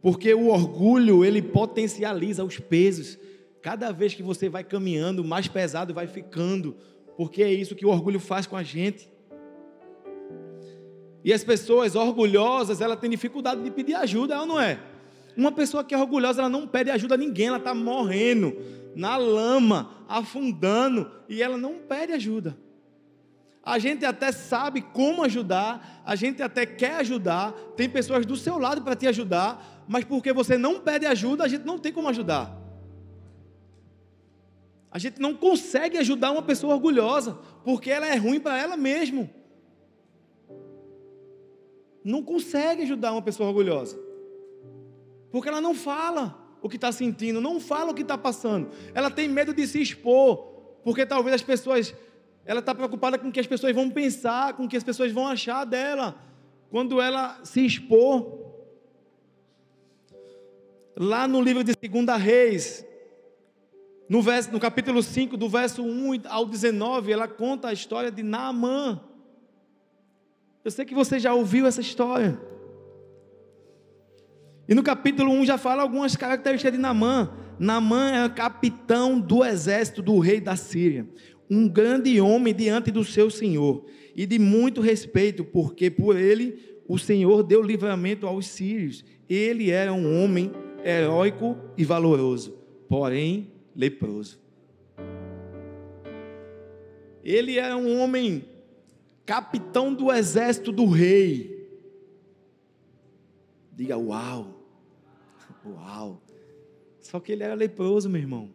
Porque 0.00 0.32
o 0.32 0.48
orgulho, 0.48 1.24
ele 1.24 1.42
potencializa 1.42 2.44
os 2.44 2.58
pesos. 2.58 3.18
Cada 3.60 3.92
vez 3.92 4.14
que 4.14 4.22
você 4.22 4.48
vai 4.48 4.62
caminhando, 4.62 5.24
mais 5.24 5.48
pesado 5.48 5.92
vai 5.92 6.06
ficando. 6.06 6.76
Porque 7.16 7.42
é 7.42 7.52
isso 7.52 7.74
que 7.74 7.84
o 7.84 7.90
orgulho 7.90 8.20
faz 8.20 8.46
com 8.46 8.56
a 8.56 8.62
gente. 8.62 9.10
E 11.24 11.32
as 11.32 11.42
pessoas 11.42 11.96
orgulhosas, 11.96 12.80
ela 12.80 12.96
tem 12.96 13.10
dificuldade 13.10 13.62
de 13.62 13.70
pedir 13.70 13.94
ajuda, 13.94 14.34
ela 14.34 14.46
não 14.46 14.60
é? 14.60 14.78
Uma 15.36 15.52
pessoa 15.52 15.84
que 15.84 15.94
é 15.94 15.98
orgulhosa, 15.98 16.42
ela 16.42 16.48
não 16.48 16.66
pede 16.66 16.90
ajuda 16.90 17.14
a 17.14 17.18
ninguém, 17.18 17.48
ela 17.48 17.58
está 17.58 17.74
morrendo 17.74 18.56
na 18.94 19.16
lama, 19.16 19.90
afundando, 20.08 21.10
e 21.28 21.42
ela 21.42 21.56
não 21.56 21.74
pede 21.74 22.12
ajuda. 22.12 22.56
A 23.62 23.78
gente 23.78 24.04
até 24.04 24.32
sabe 24.32 24.80
como 24.80 25.22
ajudar, 25.22 26.02
a 26.04 26.16
gente 26.16 26.42
até 26.42 26.64
quer 26.64 26.96
ajudar, 26.96 27.52
tem 27.76 27.88
pessoas 27.88 28.24
do 28.24 28.34
seu 28.34 28.58
lado 28.58 28.82
para 28.82 28.96
te 28.96 29.06
ajudar, 29.06 29.77
mas 29.88 30.04
porque 30.04 30.32
você 30.32 30.56
não 30.56 30.80
pede 30.80 31.06
ajuda, 31.06 31.44
a 31.44 31.48
gente 31.48 31.64
não 31.64 31.78
tem 31.78 31.92
como 31.92 32.08
ajudar. 32.08 32.56
A 34.90 34.98
gente 34.98 35.20
não 35.20 35.34
consegue 35.34 35.98
ajudar 35.98 36.30
uma 36.30 36.42
pessoa 36.42 36.74
orgulhosa, 36.74 37.38
porque 37.64 37.90
ela 37.90 38.06
é 38.06 38.16
ruim 38.16 38.38
para 38.38 38.58
ela 38.58 38.76
mesma 38.76 39.28
não 42.08 42.22
consegue 42.22 42.82
ajudar 42.82 43.12
uma 43.12 43.22
pessoa 43.22 43.48
orgulhosa. 43.48 43.98
Porque 45.30 45.48
ela 45.48 45.60
não 45.60 45.74
fala 45.74 46.38
o 46.62 46.68
que 46.68 46.76
está 46.76 46.90
sentindo, 46.90 47.40
não 47.40 47.60
fala 47.60 47.90
o 47.90 47.94
que 47.94 48.02
está 48.02 48.16
passando. 48.16 48.70
Ela 48.94 49.10
tem 49.10 49.28
medo 49.28 49.52
de 49.52 49.66
se 49.66 49.80
expor, 49.80 50.36
porque 50.82 51.04
talvez 51.04 51.34
as 51.34 51.42
pessoas. 51.42 51.94
Ela 52.46 52.60
está 52.60 52.74
preocupada 52.74 53.18
com 53.18 53.28
o 53.28 53.32
que 53.32 53.40
as 53.40 53.46
pessoas 53.46 53.74
vão 53.74 53.90
pensar, 53.90 54.54
com 54.54 54.64
o 54.64 54.68
que 54.68 54.76
as 54.76 54.82
pessoas 54.82 55.12
vão 55.12 55.28
achar 55.28 55.66
dela, 55.66 56.16
quando 56.70 56.98
ela 56.98 57.38
se 57.44 57.64
expor. 57.64 58.47
Lá 61.00 61.28
no 61.28 61.40
livro 61.40 61.62
de 61.62 61.74
2 61.74 62.20
Reis, 62.20 62.84
no, 64.08 64.20
verso, 64.20 64.50
no 64.50 64.58
capítulo 64.58 65.00
5, 65.00 65.36
do 65.36 65.48
verso 65.48 65.80
1 65.80 66.22
ao 66.28 66.44
19, 66.44 67.12
ela 67.12 67.28
conta 67.28 67.68
a 67.68 67.72
história 67.72 68.10
de 68.10 68.24
Naamã. 68.24 69.00
Eu 70.64 70.72
sei 70.72 70.84
que 70.84 70.96
você 70.96 71.20
já 71.20 71.32
ouviu 71.32 71.66
essa 71.66 71.80
história. 71.80 72.36
E 74.68 74.74
no 74.74 74.82
capítulo 74.82 75.30
1 75.30 75.46
já 75.46 75.56
fala 75.56 75.82
algumas 75.82 76.16
características 76.16 76.72
de 76.72 76.78
Namã. 76.78 77.30
Namã 77.60 78.24
é 78.24 78.28
capitão 78.28 79.20
do 79.20 79.44
exército 79.44 80.02
do 80.02 80.18
rei 80.18 80.40
da 80.40 80.56
Síria, 80.56 81.08
um 81.48 81.68
grande 81.68 82.20
homem 82.20 82.52
diante 82.52 82.90
do 82.90 83.04
seu 83.04 83.30
senhor, 83.30 83.84
e 84.16 84.26
de 84.26 84.36
muito 84.36 84.80
respeito, 84.80 85.44
porque 85.44 85.92
por 85.92 86.16
ele 86.16 86.82
o 86.88 86.98
Senhor 86.98 87.44
deu 87.44 87.62
livramento 87.62 88.26
aos 88.26 88.48
sírios. 88.48 89.04
Ele 89.28 89.70
era 89.70 89.92
um 89.92 90.24
homem 90.24 90.50
heróico 90.84 91.56
e 91.76 91.84
valoroso, 91.84 92.58
porém 92.88 93.52
leproso. 93.74 94.38
Ele 97.22 97.58
era 97.58 97.76
um 97.76 98.00
homem 98.00 98.44
capitão 99.26 99.92
do 99.92 100.10
exército 100.12 100.72
do 100.72 100.86
rei. 100.86 101.68
Diga 103.72 103.98
uau, 103.98 104.64
uau. 105.64 106.22
Só 107.00 107.20
que 107.20 107.32
ele 107.32 107.42
era 107.42 107.54
leproso, 107.54 108.08
meu 108.08 108.20
irmão. 108.20 108.50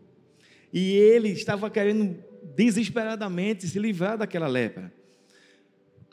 E 0.71 0.91
ele 0.91 1.29
estava 1.29 1.69
querendo 1.69 2.17
desesperadamente 2.55 3.67
se 3.67 3.79
livrar 3.79 4.17
daquela 4.17 4.47
lepra. 4.47 4.91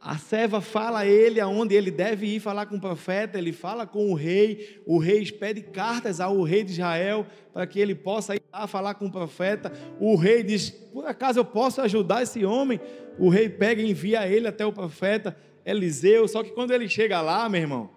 A 0.02 0.16
serva 0.16 0.62
fala 0.62 1.00
a 1.00 1.06
ele 1.06 1.38
aonde 1.40 1.74
ele 1.74 1.90
deve 1.90 2.26
ir 2.26 2.40
falar 2.40 2.64
com 2.64 2.76
o 2.76 2.80
profeta, 2.80 3.36
ele 3.36 3.52
fala 3.52 3.86
com 3.86 4.10
o 4.10 4.14
rei, 4.14 4.80
o 4.86 4.96
rei 4.96 5.30
pede 5.30 5.60
cartas 5.60 6.20
ao 6.20 6.40
rei 6.42 6.64
de 6.64 6.72
Israel 6.72 7.26
para 7.52 7.66
que 7.66 7.78
ele 7.78 7.94
possa 7.94 8.34
ir 8.34 8.42
lá 8.50 8.66
falar 8.66 8.94
com 8.94 9.06
o 9.06 9.12
profeta. 9.12 9.70
O 10.00 10.16
rei 10.16 10.42
diz: 10.42 10.70
Por 10.70 11.04
acaso 11.04 11.38
eu 11.38 11.44
posso 11.44 11.82
ajudar 11.82 12.22
esse 12.22 12.46
homem? 12.46 12.80
O 13.18 13.28
rei 13.28 13.50
pega 13.50 13.82
e 13.82 13.90
envia 13.90 14.26
ele 14.26 14.48
até 14.48 14.64
o 14.64 14.72
profeta 14.72 15.36
Eliseu. 15.66 16.26
Só 16.26 16.42
que 16.42 16.52
quando 16.52 16.70
ele 16.70 16.88
chega 16.88 17.20
lá, 17.20 17.46
meu 17.46 17.60
irmão, 17.60 17.90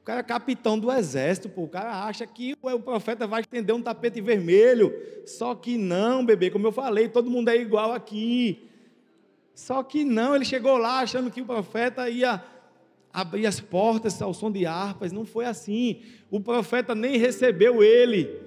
o 0.00 0.04
cara 0.04 0.20
é 0.20 0.22
capitão 0.22 0.78
do 0.78 0.92
exército, 0.92 1.48
pô, 1.48 1.64
o 1.64 1.68
cara 1.68 2.04
acha 2.04 2.24
que 2.24 2.56
o 2.62 2.78
profeta 2.78 3.26
vai 3.26 3.40
estender 3.40 3.74
um 3.74 3.82
tapete 3.82 4.20
vermelho. 4.20 4.94
Só 5.26 5.56
que 5.56 5.76
não, 5.76 6.24
bebê, 6.24 6.50
como 6.50 6.68
eu 6.68 6.72
falei, 6.72 7.08
todo 7.08 7.28
mundo 7.28 7.48
é 7.48 7.56
igual 7.56 7.90
aqui. 7.90 8.65
Só 9.56 9.82
que 9.82 10.04
não, 10.04 10.36
ele 10.36 10.44
chegou 10.44 10.76
lá 10.76 11.00
achando 11.00 11.30
que 11.30 11.40
o 11.40 11.46
profeta 11.46 12.10
ia 12.10 12.44
abrir 13.10 13.46
as 13.46 13.58
portas 13.58 14.20
ao 14.20 14.34
som 14.34 14.52
de 14.52 14.66
harpas. 14.66 15.12
Não 15.12 15.24
foi 15.24 15.46
assim. 15.46 16.02
O 16.30 16.38
profeta 16.38 16.94
nem 16.94 17.16
recebeu 17.16 17.82
ele. 17.82 18.38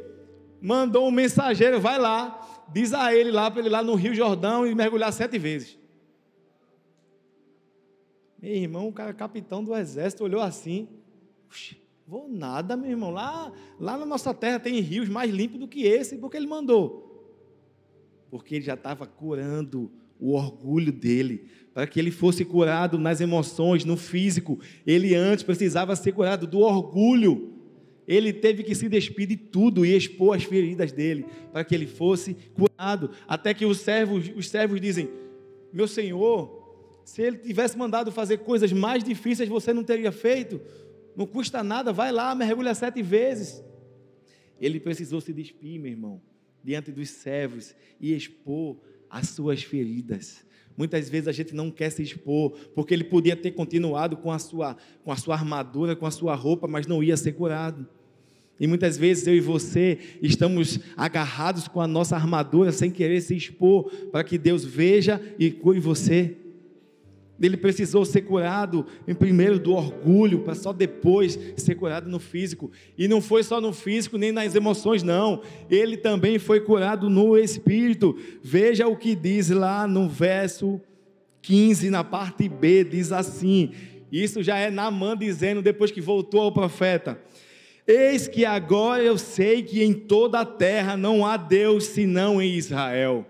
Mandou 0.62 1.07
um 1.07 1.12
mensageiro, 1.12 1.82
vai 1.82 1.97
lá, 1.97 2.64
diz 2.72 2.93
a 2.93 3.12
ele 3.12 3.32
lá 3.32 3.49
para 3.49 3.62
ele 3.62 3.70
ir 3.70 3.72
lá 3.72 3.82
no 3.82 3.95
Rio 3.95 4.14
Jordão 4.14 4.68
e 4.68 4.76
mergulhar 4.76 5.12
sete 5.12 5.39
vezes. 5.39 5.80
Meu 8.39 8.53
irmão, 8.53 8.88
o 8.88 8.93
cara 8.93 9.12
capitão 9.12 9.64
do 9.64 9.76
exército 9.76 10.24
olhou 10.24 10.41
assim. 10.41 10.88
Vou 12.07 12.30
nada, 12.30 12.78
meu 12.78 12.91
irmão. 12.91 13.10
Lá, 13.10 13.51
lá 13.80 13.97
na 13.97 14.05
nossa 14.05 14.32
terra 14.32 14.60
tem 14.60 14.80
rios 14.80 15.10
mais 15.10 15.34
limpos 15.34 15.60
do 15.60 15.68
que 15.68 15.88
esse, 15.88 16.18
porque 16.18 16.38
ele 16.38 16.45
mandou. 16.45 17.07
porque 18.30 18.55
ele 18.55 18.64
já 18.64 18.76
estava 18.76 19.07
curando 19.07 19.91
o 20.20 20.34
orgulho 20.34 20.91
dele, 20.91 21.45
para 21.74 21.88
que 21.88 21.99
ele 21.99 22.11
fosse 22.11 22.43
curado 22.43 22.97
nas 22.99 23.22
emoções, 23.22 23.86
no 23.86 23.95
físico. 23.95 24.59
Ele 24.86 25.15
antes 25.15 25.43
precisava 25.43 25.95
ser 25.95 26.11
curado 26.11 26.45
do 26.45 26.59
orgulho. 26.59 27.53
Ele 28.07 28.34
teve 28.34 28.63
que 28.63 28.76
se 28.76 28.89
despir 28.89 29.28
de 29.28 29.38
tudo 29.38 29.86
e 29.86 29.95
expor 29.95 30.36
as 30.36 30.43
feridas 30.43 30.91
dele, 30.91 31.26
para 31.53 31.63
que 31.63 31.74
ele 31.74 31.88
fosse 31.88 32.36
curado. 32.53 33.11
Até 33.28 33.53
que 33.53 33.65
os 33.65 33.80
servos, 33.80 34.30
os 34.36 34.49
servos 34.49 34.82
dizem: 34.82 35.09
Meu 35.72 35.88
senhor, 35.88 36.59
se 37.05 37.22
ele 37.22 37.38
tivesse 37.38 37.78
mandado 37.78 38.11
fazer 38.11 38.39
coisas 38.39 38.74
mais 38.74 39.03
difíceis, 39.03 39.47
você 39.47 39.74
não 39.74 39.84
teria 39.84 40.11
feito. 40.11 40.59
Não 41.15 41.26
custa 41.26 41.63
nada, 41.63 41.93
vai 41.93 42.11
lá, 42.11 42.34
mergulha 42.36 42.74
sete 42.74 43.01
vezes. 43.01 43.63
Ele 44.59 44.80
precisou 44.80 45.22
se 45.22 45.32
despir, 45.32 45.80
meu 45.80 45.91
irmão, 45.91 46.22
diante 46.63 46.91
dos 46.91 47.09
servos 47.09 47.76
e 47.99 48.13
expor 48.13 48.78
as 49.10 49.30
suas 49.30 49.64
feridas. 49.64 50.45
Muitas 50.78 51.10
vezes 51.10 51.28
a 51.28 51.32
gente 51.32 51.53
não 51.53 51.70
quer 51.70 51.89
se 51.89 52.01
expor, 52.01 52.51
porque 52.74 52.93
ele 52.93 53.03
podia 53.03 53.36
ter 53.36 53.51
continuado 53.51 54.16
com 54.16 54.32
a 54.32 54.39
sua, 54.39 54.78
com 55.03 55.12
a 55.12 55.16
sua 55.18 55.36
armadura, 55.36 55.95
com 55.95 56.05
a 56.05 56.12
sua 56.12 56.34
roupa, 56.36 56.68
mas 56.68 56.88
não 56.88 57.03
ia 57.03 57.18
ser 57.18 57.34
curado. 57.34 57.86
E 58.60 58.68
muitas 58.68 58.97
vezes 58.97 59.26
eu 59.26 59.36
e 59.36 59.39
você 59.39 59.97
estamos 60.22 60.80
agarrados 60.97 61.68
com 61.68 61.82
a 61.82 61.88
nossa 61.88 62.16
armadura 62.16 62.72
sem 62.72 62.91
querer 62.91 63.22
se 63.22 63.36
expor 63.36 63.89
para 64.12 64.24
que 64.24 64.38
Deus 64.38 64.66
veja 64.66 65.22
e 65.38 65.49
cure 65.49 65.80
você. 65.80 66.38
Ele 67.42 67.56
precisou 67.56 68.04
ser 68.06 68.22
curado 68.22 68.86
em 69.08 69.14
primeiro 69.14 69.60
do 69.60 69.74
orgulho, 69.74 70.40
para 70.40 70.56
só 70.56 70.74
depois 70.74 71.40
ser 71.58 71.76
curado 71.76 72.10
no 72.10 72.20
físico. 72.20 72.72
E 72.98 73.08
não 73.08 73.22
foi 73.22 73.44
só 73.44 73.62
no 73.62 73.72
físico, 73.72 74.18
nem 74.18 74.32
nas 74.32 74.56
emoções, 74.56 75.04
não. 75.04 75.42
Ele 75.70 75.96
também 75.96 76.38
foi 76.38 76.60
curado 76.60 77.10
no 77.10 77.38
espírito. 77.38 78.18
Veja 78.44 78.88
o 78.88 78.98
que 78.98 79.16
diz 79.16 79.50
lá 79.50 79.88
no 79.88 80.10
verso 80.10 80.82
15, 81.42 81.90
na 81.90 82.04
parte 82.04 82.50
B, 82.50 82.84
diz 82.84 83.12
assim. 83.12 83.72
Isso 84.12 84.44
já 84.44 84.58
é 84.58 84.70
Naamã 84.70 85.16
dizendo, 85.16 85.62
depois 85.62 85.92
que 85.92 86.02
voltou 86.02 86.42
ao 86.42 86.52
profeta. 86.52 87.20
Eis 87.88 88.28
que 88.28 88.46
agora 88.46 89.02
eu 89.02 89.18
sei 89.18 89.64
que 89.64 89.84
em 89.84 89.94
toda 89.94 90.42
a 90.42 90.46
terra 90.46 90.96
não 90.96 91.26
há 91.26 91.38
Deus 91.38 91.86
senão 91.86 92.42
em 92.42 92.54
Israel. 92.54 93.26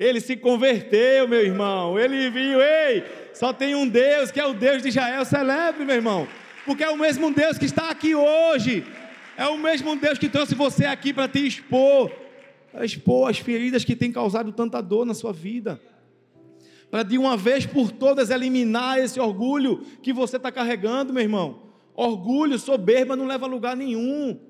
Ele 0.00 0.18
se 0.18 0.34
converteu, 0.34 1.28
meu 1.28 1.44
irmão. 1.44 1.98
Ele 1.98 2.30
viu, 2.30 2.58
ei, 2.58 3.04
só 3.34 3.52
tem 3.52 3.74
um 3.74 3.86
Deus, 3.86 4.30
que 4.30 4.40
é 4.40 4.46
o 4.46 4.54
Deus 4.54 4.80
de 4.80 4.88
Israel. 4.88 5.26
Celebre, 5.26 5.84
meu 5.84 5.94
irmão. 5.94 6.26
Porque 6.64 6.82
é 6.82 6.88
o 6.88 6.96
mesmo 6.96 7.30
Deus 7.30 7.58
que 7.58 7.66
está 7.66 7.90
aqui 7.90 8.14
hoje. 8.14 8.82
É 9.36 9.46
o 9.46 9.58
mesmo 9.58 9.94
Deus 9.96 10.18
que 10.18 10.30
trouxe 10.30 10.54
você 10.54 10.86
aqui 10.86 11.12
para 11.12 11.28
te 11.28 11.46
expor. 11.46 12.10
Para 12.72 12.82
expor 12.86 13.28
as 13.28 13.40
feridas 13.40 13.84
que 13.84 13.94
têm 13.94 14.10
causado 14.10 14.50
tanta 14.52 14.80
dor 14.80 15.04
na 15.04 15.12
sua 15.12 15.34
vida. 15.34 15.78
Para 16.90 17.02
de 17.02 17.18
uma 17.18 17.36
vez 17.36 17.66
por 17.66 17.92
todas 17.92 18.30
eliminar 18.30 18.98
esse 18.98 19.20
orgulho 19.20 19.84
que 20.02 20.14
você 20.14 20.38
está 20.38 20.50
carregando, 20.50 21.12
meu 21.12 21.22
irmão. 21.22 21.64
Orgulho, 21.94 22.58
soberba 22.58 23.14
não 23.14 23.26
leva 23.26 23.44
a 23.44 23.48
lugar 23.48 23.76
nenhum. 23.76 24.40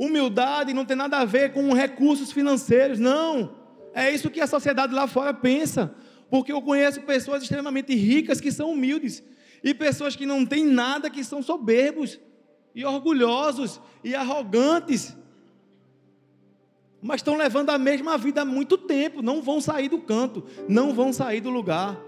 Humildade 0.00 0.72
não 0.72 0.86
tem 0.86 0.96
nada 0.96 1.18
a 1.18 1.26
ver 1.26 1.52
com 1.52 1.74
recursos 1.74 2.32
financeiros, 2.32 2.98
não. 2.98 3.54
É 3.92 4.10
isso 4.10 4.30
que 4.30 4.40
a 4.40 4.46
sociedade 4.46 4.94
lá 4.94 5.06
fora 5.06 5.34
pensa. 5.34 5.94
Porque 6.30 6.50
eu 6.50 6.62
conheço 6.62 7.02
pessoas 7.02 7.42
extremamente 7.42 7.94
ricas 7.94 8.40
que 8.40 8.50
são 8.50 8.70
humildes, 8.70 9.22
e 9.62 9.74
pessoas 9.74 10.16
que 10.16 10.24
não 10.24 10.46
têm 10.46 10.64
nada 10.64 11.10
que 11.10 11.22
são 11.22 11.42
soberbos, 11.42 12.18
e 12.74 12.82
orgulhosos, 12.82 13.78
e 14.02 14.14
arrogantes. 14.14 15.14
Mas 17.02 17.16
estão 17.16 17.36
levando 17.36 17.68
a 17.68 17.76
mesma 17.76 18.16
vida 18.16 18.40
há 18.40 18.44
muito 18.46 18.78
tempo, 18.78 19.20
não 19.20 19.42
vão 19.42 19.60
sair 19.60 19.90
do 19.90 19.98
canto, 19.98 20.42
não 20.66 20.94
vão 20.94 21.12
sair 21.12 21.42
do 21.42 21.50
lugar. 21.50 22.00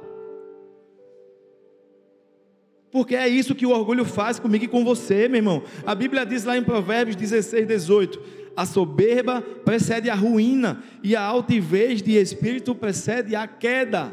Porque 2.92 3.16
é 3.16 3.26
isso 3.26 3.54
que 3.54 3.64
o 3.64 3.70
orgulho 3.70 4.04
faz 4.04 4.38
comigo 4.38 4.66
e 4.66 4.68
com 4.68 4.84
você, 4.84 5.26
meu 5.26 5.38
irmão. 5.38 5.62
A 5.86 5.94
Bíblia 5.94 6.26
diz 6.26 6.44
lá 6.44 6.58
em 6.58 6.62
Provérbios 6.62 7.16
16, 7.16 7.66
18: 7.66 8.20
A 8.54 8.66
soberba 8.66 9.40
precede 9.40 10.10
a 10.10 10.14
ruína, 10.14 10.84
e 11.02 11.16
a 11.16 11.22
altivez 11.22 12.02
de 12.02 12.12
espírito 12.12 12.74
precede 12.74 13.34
a 13.34 13.46
queda. 13.46 14.12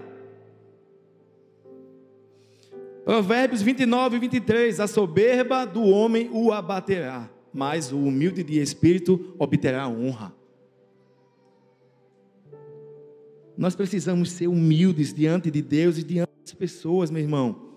Provérbios 3.03 3.61
29 3.61 4.15
e 4.15 4.19
23: 4.19 4.80
A 4.80 4.88
soberba 4.88 5.65
do 5.65 5.84
homem 5.84 6.30
o 6.32 6.53
abaterá, 6.53 7.30
mas 7.53 7.91
o 7.91 7.97
humilde 7.97 8.43
de 8.43 8.61
espírito 8.61 9.36
obterá 9.38 9.89
honra. 9.89 10.34
Nós 13.57 13.75
precisamos 13.75 14.32
ser 14.32 14.47
humildes 14.47 15.13
diante 15.13 15.51
de 15.51 15.61
Deus 15.61 15.97
e 15.97 16.03
diante 16.03 16.32
das 16.41 16.53
pessoas, 16.53 17.11
meu 17.11 17.21
irmão. 17.21 17.68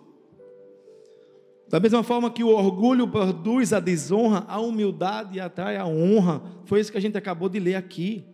Da 1.72 1.80
mesma 1.80 2.02
forma 2.02 2.30
que 2.30 2.44
o 2.44 2.48
orgulho 2.48 3.08
produz 3.08 3.72
a 3.72 3.80
desonra, 3.80 4.44
a 4.46 4.60
humildade 4.60 5.40
atrai 5.40 5.78
a 5.78 5.86
honra. 5.86 6.42
Foi 6.66 6.78
isso 6.78 6.92
que 6.92 6.98
a 6.98 7.00
gente 7.00 7.16
acabou 7.16 7.48
de 7.48 7.58
ler 7.58 7.76
aqui. 7.76 8.26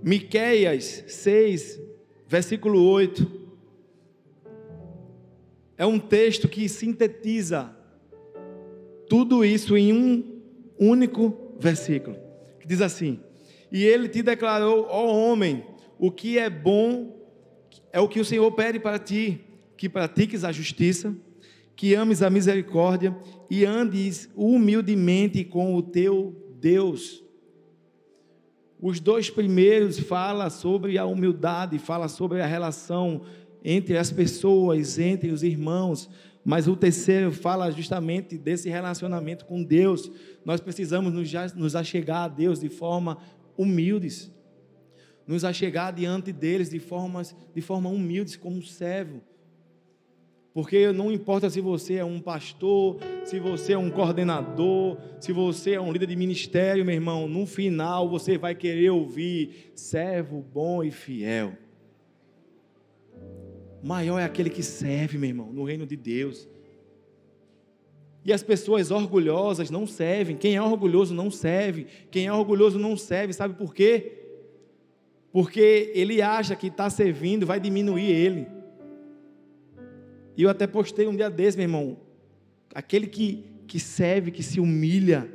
Miqueias 0.00 1.02
6, 1.08 1.80
versículo 2.28 2.80
8. 2.80 3.28
É 5.76 5.84
um 5.84 5.98
texto 5.98 6.48
que 6.48 6.68
sintetiza 6.68 7.76
tudo 9.08 9.44
isso 9.44 9.76
em 9.76 9.92
um 9.92 10.40
único 10.78 11.56
versículo. 11.58 12.16
Que 12.60 12.68
diz 12.68 12.80
assim: 12.80 13.18
E 13.72 13.82
ele 13.82 14.08
te 14.08 14.22
declarou, 14.22 14.86
ó 14.88 15.12
homem, 15.12 15.66
o 15.98 16.08
que 16.08 16.38
é 16.38 16.48
bom 16.48 17.17
é 17.92 18.00
o 18.00 18.08
que 18.08 18.20
o 18.20 18.24
Senhor 18.24 18.50
pede 18.52 18.78
para 18.78 18.98
ti, 18.98 19.40
que 19.76 19.88
pratiques 19.88 20.44
a 20.44 20.52
justiça, 20.52 21.14
que 21.74 21.94
ames 21.94 22.22
a 22.22 22.30
misericórdia 22.30 23.16
e 23.48 23.64
andes 23.64 24.28
humildemente 24.34 25.44
com 25.44 25.74
o 25.74 25.82
teu 25.82 26.54
Deus. 26.60 27.24
Os 28.80 29.00
dois 29.00 29.30
primeiros 29.30 29.98
fala 29.98 30.50
sobre 30.50 30.98
a 30.98 31.04
humildade, 31.04 31.78
fala 31.78 32.08
sobre 32.08 32.40
a 32.40 32.46
relação 32.46 33.22
entre 33.64 33.96
as 33.96 34.10
pessoas, 34.10 34.98
entre 34.98 35.30
os 35.30 35.42
irmãos, 35.42 36.08
mas 36.44 36.68
o 36.68 36.76
terceiro 36.76 37.32
fala 37.32 37.70
justamente 37.70 38.38
desse 38.38 38.68
relacionamento 38.68 39.44
com 39.44 39.62
Deus. 39.62 40.10
Nós 40.44 40.60
precisamos 40.60 41.12
nos 41.54 41.76
achegar 41.76 42.24
a 42.24 42.28
Deus 42.28 42.60
de 42.60 42.68
forma 42.68 43.18
humildes 43.56 44.32
nos 45.28 45.44
achegar 45.44 45.92
diante 45.92 46.32
deles 46.32 46.70
de, 46.70 46.80
formas, 46.80 47.36
de 47.54 47.60
forma 47.60 47.90
humilde, 47.90 48.38
como 48.38 48.62
servo. 48.62 49.20
Porque 50.54 50.90
não 50.90 51.12
importa 51.12 51.50
se 51.50 51.60
você 51.60 51.96
é 51.96 52.04
um 52.04 52.18
pastor, 52.18 52.96
se 53.24 53.38
você 53.38 53.74
é 53.74 53.78
um 53.78 53.90
coordenador, 53.90 54.96
se 55.20 55.30
você 55.30 55.74
é 55.74 55.80
um 55.80 55.92
líder 55.92 56.06
de 56.06 56.16
ministério, 56.16 56.84
meu 56.84 56.94
irmão, 56.94 57.28
no 57.28 57.44
final 57.44 58.08
você 58.08 58.38
vai 58.38 58.54
querer 58.54 58.88
ouvir 58.88 59.70
servo 59.74 60.42
bom 60.52 60.82
e 60.82 60.90
fiel. 60.90 61.52
Maior 63.82 64.18
é 64.18 64.24
aquele 64.24 64.48
que 64.48 64.62
serve, 64.62 65.18
meu 65.18 65.28
irmão, 65.28 65.52
no 65.52 65.62
reino 65.62 65.86
de 65.86 65.94
Deus. 65.94 66.48
E 68.24 68.32
as 68.32 68.42
pessoas 68.42 68.90
orgulhosas 68.90 69.70
não 69.70 69.86
servem. 69.86 70.36
Quem 70.36 70.56
é 70.56 70.62
orgulhoso 70.62 71.14
não 71.14 71.30
serve. 71.30 71.86
Quem 72.10 72.26
é 72.26 72.32
orgulhoso 72.32 72.78
não 72.78 72.96
serve. 72.96 73.32
Sabe 73.32 73.54
por 73.54 73.72
quê? 73.72 74.17
Porque 75.32 75.92
ele 75.94 76.22
acha 76.22 76.56
que 76.56 76.68
está 76.68 76.88
servindo 76.88 77.46
vai 77.46 77.60
diminuir 77.60 78.10
ele. 78.10 78.46
E 80.36 80.42
eu 80.42 80.50
até 80.50 80.66
postei 80.66 81.06
um 81.06 81.16
dia 81.16 81.28
desse, 81.28 81.56
meu 81.56 81.64
irmão. 81.64 81.98
Aquele 82.74 83.06
que, 83.06 83.44
que 83.66 83.80
serve, 83.80 84.30
que 84.30 84.42
se 84.42 84.60
humilha, 84.60 85.30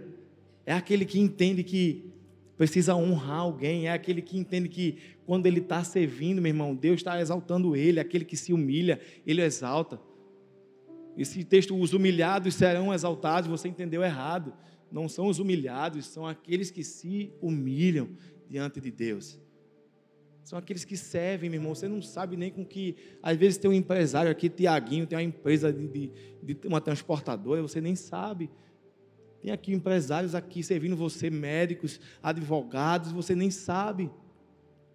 é 0.66 0.74
aquele 0.74 1.06
que 1.06 1.20
entende 1.20 1.64
que 1.64 2.12
precisa 2.58 2.96
honrar 2.96 3.39
alguém, 3.39 3.88
é 3.88 3.91
aquele 3.91 4.22
que 4.22 4.38
entende 4.38 4.70
que 4.70 4.98
quando 5.26 5.46
ele 5.46 5.60
está 5.60 5.84
servindo, 5.84 6.41
meu 6.41 6.50
irmão, 6.50 6.74
Deus 6.74 6.98
está 6.98 7.20
exaltando 7.20 7.76
ele, 7.76 8.00
é 8.00 8.02
aquele 8.02 8.24
que 8.24 8.38
se 8.38 8.54
humilha, 8.54 9.00
ele 9.26 9.41
exalta. 9.41 10.00
Esse 11.18 11.44
texto, 11.44 11.78
os 11.78 11.94
humilhados 11.94 12.56
serão 12.56 12.94
exaltados, 12.94 13.50
você 13.50 13.68
entendeu 13.68 14.04
errado. 14.04 14.54
Não 14.91 15.10
são 15.10 15.28
os 15.28 15.39
humilhados, 15.39 16.06
são 16.06 16.26
aqueles 16.26 16.72
que 16.72 16.84
se 16.84 17.32
humilham 17.41 18.10
diante 18.50 18.80
de 18.80 18.91
Deus. 18.91 19.39
São 20.44 20.60
aqueles 20.60 20.84
que 20.84 20.98
servem, 20.98 21.50
meu 21.50 21.60
irmão. 21.60 21.74
Você 21.74 21.88
não 21.88 22.02
sabe 22.02 22.36
nem 22.36 22.52
com 22.52 22.66
que. 22.66 22.96
Às 23.22 23.38
vezes 23.38 23.58
tem 23.58 23.72
um 23.72 23.74
empresário 23.74 24.30
aqui, 24.30 24.50
Tiaguinho, 24.50 25.08
tem 25.08 25.18
uma 25.18 25.24
empresa 25.24 25.72
de, 25.72 25.88
de, 25.88 26.12
de, 26.44 26.68
uma 26.68 26.82
transportadora, 26.82 27.62
você 27.62 27.80
nem 27.80 27.96
sabe. 27.96 28.50
Tem 29.41 29.52
aqui 29.52 29.74
empresários 29.74 30.36
aqui 30.36 30.62
servindo 30.62 30.96
você, 30.96 31.30
médicos, 31.30 32.00
advogados, 32.22 33.12
você 33.12 33.36
nem 33.36 33.50
sabe. 33.50 34.12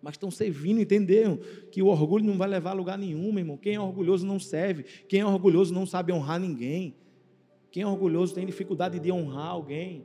Mas 0.00 0.14
estão 0.14 0.30
servindo, 0.30 0.80
entenderam? 0.80 1.38
Que 1.72 1.82
o 1.82 1.86
orgulho 1.86 2.24
não 2.24 2.38
vai 2.38 2.48
levar 2.48 2.70
a 2.70 2.74
lugar 2.74 2.96
nenhum, 2.98 3.32
meu 3.32 3.40
irmão. 3.40 3.56
Quem 3.56 3.74
é 3.74 3.80
orgulhoso 3.80 4.26
não 4.26 4.38
serve. 4.38 4.84
Quem 5.08 5.20
é 5.20 5.26
orgulhoso 5.26 5.74
não 5.74 5.86
sabe 5.86 6.12
honrar 6.12 6.38
ninguém. 6.38 6.94
Quem 7.70 7.82
é 7.82 7.86
orgulhoso 7.86 8.34
tem 8.34 8.46
dificuldade 8.46 8.98
de 8.98 9.10
honrar 9.10 9.48
alguém. 9.48 10.04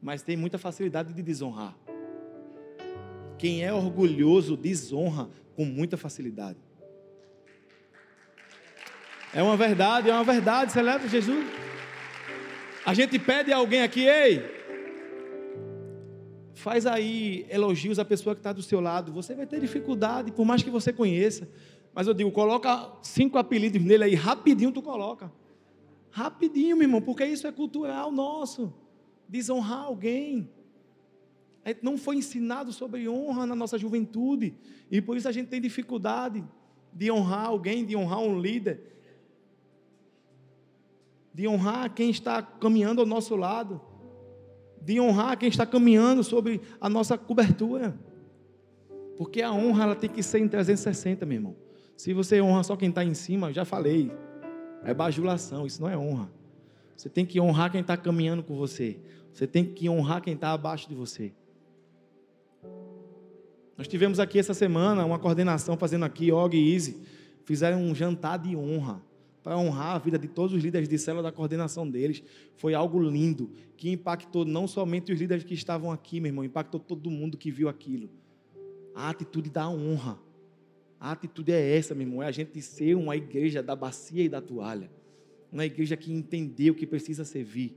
mas 0.00 0.22
tem 0.22 0.36
muita 0.36 0.58
facilidade 0.58 1.12
de 1.12 1.22
desonrar. 1.22 1.76
Quem 3.38 3.64
é 3.64 3.72
orgulhoso 3.72 4.56
desonra 4.56 5.28
com 5.54 5.64
muita 5.64 5.96
facilidade. 5.96 6.58
É 9.32 9.42
uma 9.42 9.56
verdade, 9.56 10.10
é 10.10 10.12
uma 10.12 10.24
verdade, 10.24 10.72
celebra 10.72 11.08
Jesus. 11.08 11.46
A 12.84 12.94
gente 12.94 13.18
pede 13.18 13.52
a 13.52 13.58
alguém 13.58 13.82
aqui, 13.82 14.00
ei, 14.00 14.42
faz 16.54 16.86
aí 16.86 17.46
elogios 17.48 17.98
à 17.98 18.04
pessoa 18.04 18.34
que 18.34 18.40
está 18.40 18.52
do 18.52 18.62
seu 18.62 18.80
lado. 18.80 19.12
Você 19.12 19.34
vai 19.34 19.46
ter 19.46 19.60
dificuldade, 19.60 20.32
por 20.32 20.44
mais 20.44 20.62
que 20.62 20.70
você 20.70 20.92
conheça. 20.92 21.48
Mas 21.94 22.06
eu 22.06 22.14
digo, 22.14 22.30
coloca 22.30 22.92
cinco 23.02 23.38
apelidos 23.38 23.82
nele 23.82 24.04
aí, 24.04 24.14
rapidinho 24.14 24.72
tu 24.72 24.82
coloca. 24.82 25.32
Rapidinho, 26.10 26.76
meu 26.76 26.84
irmão, 26.84 27.00
porque 27.00 27.24
isso 27.24 27.46
é 27.46 27.52
cultural 27.52 28.10
nosso. 28.10 28.72
Desonrar 29.28 29.84
alguém. 29.84 30.48
Gente 31.68 31.84
não 31.84 31.98
foi 31.98 32.16
ensinado 32.16 32.72
sobre 32.72 33.08
honra 33.08 33.46
na 33.46 33.54
nossa 33.54 33.78
juventude. 33.78 34.54
E 34.90 35.00
por 35.00 35.16
isso 35.16 35.28
a 35.28 35.32
gente 35.32 35.48
tem 35.48 35.60
dificuldade 35.60 36.44
de 36.92 37.10
honrar 37.10 37.46
alguém, 37.46 37.84
de 37.84 37.94
honrar 37.94 38.20
um 38.20 38.40
líder. 38.40 38.80
De 41.32 41.46
honrar 41.46 41.92
quem 41.94 42.10
está 42.10 42.42
caminhando 42.42 43.00
ao 43.00 43.06
nosso 43.06 43.36
lado. 43.36 43.80
De 44.80 45.00
honrar 45.00 45.36
quem 45.36 45.48
está 45.48 45.66
caminhando 45.66 46.24
sobre 46.24 46.60
a 46.80 46.88
nossa 46.88 47.18
cobertura. 47.18 47.98
Porque 49.16 49.42
a 49.42 49.52
honra 49.52 49.84
ela 49.84 49.96
tem 49.96 50.08
que 50.08 50.22
ser 50.22 50.38
em 50.38 50.48
360, 50.48 51.26
meu 51.26 51.36
irmão. 51.36 51.56
Se 51.96 52.14
você 52.14 52.40
honra 52.40 52.62
só 52.62 52.76
quem 52.76 52.88
está 52.88 53.04
em 53.04 53.14
cima, 53.14 53.52
já 53.52 53.64
falei, 53.64 54.10
é 54.84 54.94
bajulação, 54.94 55.66
isso 55.66 55.82
não 55.82 55.90
é 55.90 55.98
honra. 55.98 56.30
Você 56.96 57.08
tem 57.08 57.26
que 57.26 57.40
honrar 57.40 57.70
quem 57.70 57.80
está 57.80 57.96
caminhando 57.96 58.42
com 58.42 58.56
você. 58.56 58.98
Você 59.32 59.46
tem 59.46 59.64
que 59.64 59.88
honrar 59.88 60.22
quem 60.22 60.34
está 60.34 60.52
abaixo 60.52 60.88
de 60.88 60.94
você. 60.94 61.32
Nós 63.78 63.86
tivemos 63.86 64.18
aqui 64.18 64.40
essa 64.40 64.52
semana 64.52 65.04
uma 65.04 65.20
coordenação 65.20 65.76
fazendo 65.76 66.04
aqui, 66.04 66.32
Og 66.32 66.56
e 66.56 66.74
Easy, 66.74 67.00
fizeram 67.44 67.80
um 67.80 67.94
jantar 67.94 68.36
de 68.36 68.56
honra 68.56 69.00
para 69.40 69.56
honrar 69.56 69.94
a 69.94 69.98
vida 70.00 70.18
de 70.18 70.26
todos 70.26 70.52
os 70.52 70.64
líderes 70.64 70.88
de 70.88 70.98
célula 70.98 71.22
da 71.22 71.30
coordenação 71.30 71.88
deles. 71.88 72.20
Foi 72.56 72.74
algo 72.74 73.00
lindo, 73.00 73.52
que 73.76 73.88
impactou 73.88 74.44
não 74.44 74.66
somente 74.66 75.12
os 75.12 75.20
líderes 75.20 75.44
que 75.44 75.54
estavam 75.54 75.92
aqui, 75.92 76.18
meu 76.18 76.30
irmão, 76.30 76.44
impactou 76.44 76.80
todo 76.80 77.08
mundo 77.08 77.38
que 77.38 77.52
viu 77.52 77.68
aquilo. 77.68 78.10
A 78.96 79.10
atitude 79.10 79.48
da 79.48 79.68
honra. 79.70 80.18
A 80.98 81.12
atitude 81.12 81.52
é 81.52 81.76
essa, 81.76 81.94
meu 81.94 82.04
irmão, 82.04 82.20
é 82.20 82.26
a 82.26 82.32
gente 82.32 82.60
ser 82.60 82.96
uma 82.96 83.16
igreja 83.16 83.62
da 83.62 83.76
bacia 83.76 84.24
e 84.24 84.28
da 84.28 84.40
toalha. 84.40 84.90
Uma 85.52 85.64
igreja 85.64 85.96
que 85.96 86.12
entendeu 86.12 86.74
que 86.74 86.84
precisa 86.84 87.24
servir. 87.24 87.76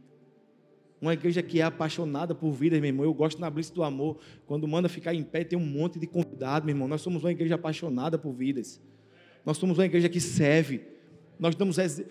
Uma 1.02 1.14
igreja 1.14 1.41
que 1.41 1.60
é 1.60 1.64
apaixonada 1.64 2.36
por 2.36 2.52
vidas, 2.52 2.80
meu 2.80 2.89
irmão. 2.89 3.04
Eu 3.04 3.14
gosto 3.14 3.41
na 3.41 3.49
Blitz 3.49 3.72
do 3.72 3.82
Amor. 3.82 4.20
Quando 4.45 4.68
manda 4.68 4.88
ficar 4.88 5.16
em 5.16 5.24
pé, 5.24 5.43
tem 5.43 5.58
um 5.58 5.66
monte 5.66 5.97
de 5.97 6.06
convidado, 6.06 6.64
meu 6.66 6.76
irmão. 6.76 6.88
Nós 6.88 7.02
somos 7.02 7.24
uma 7.24 7.32
igreja 7.32 7.56
apaixonada 7.56 8.20
por 8.20 8.32
vidas. 8.32 8.80
Nós 9.43 9.58
somos 9.58 9.80
uma 9.80 9.86
igreja 9.86 10.08
que 10.08 10.20
serve. 10.20 10.82
Nós 11.39 11.56
damos. 11.56 11.80
O 11.80 12.06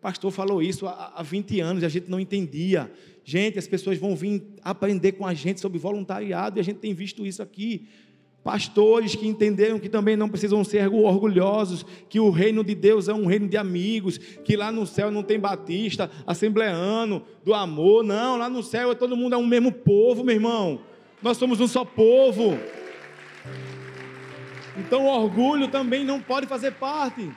pastor 0.00 0.32
falou 0.32 0.60
isso 0.60 0.86
há 0.88 1.22
20 1.22 1.60
anos 1.60 1.82
e 1.84 1.86
a 1.86 1.88
gente 1.88 2.10
não 2.10 2.18
entendia. 2.18 2.90
Gente, 3.24 3.56
as 3.56 3.68
pessoas 3.68 3.98
vão 3.98 4.16
vir 4.16 4.42
aprender 4.62 5.12
com 5.12 5.24
a 5.24 5.32
gente 5.32 5.60
sobre 5.60 5.78
voluntariado 5.78 6.58
e 6.58 6.60
a 6.60 6.64
gente 6.64 6.78
tem 6.78 6.92
visto 6.92 7.24
isso 7.24 7.40
aqui 7.40 7.88
pastores 8.44 9.16
que 9.16 9.26
entenderam 9.26 9.78
que 9.80 9.88
também 9.88 10.16
não 10.16 10.28
precisam 10.28 10.62
ser 10.62 10.86
orgulhosos, 10.86 11.84
que 12.10 12.20
o 12.20 12.28
reino 12.28 12.62
de 12.62 12.74
Deus 12.74 13.08
é 13.08 13.14
um 13.14 13.24
reino 13.24 13.48
de 13.48 13.56
amigos, 13.56 14.18
que 14.18 14.54
lá 14.54 14.70
no 14.70 14.86
céu 14.86 15.10
não 15.10 15.22
tem 15.22 15.40
batista, 15.40 16.10
assembleano, 16.26 17.24
do 17.42 17.54
amor, 17.54 18.04
não, 18.04 18.36
lá 18.36 18.50
no 18.50 18.62
céu 18.62 18.92
é 18.92 18.94
todo 18.94 19.16
mundo 19.16 19.34
é 19.34 19.38
um 19.38 19.46
mesmo 19.46 19.72
povo, 19.72 20.22
meu 20.22 20.34
irmão. 20.34 20.80
Nós 21.22 21.38
somos 21.38 21.58
um 21.58 21.66
só 21.66 21.86
povo. 21.86 22.58
Então 24.76 25.06
o 25.06 25.08
orgulho 25.08 25.68
também 25.68 26.04
não 26.04 26.20
pode 26.20 26.46
fazer 26.46 26.72
parte. 26.72 27.30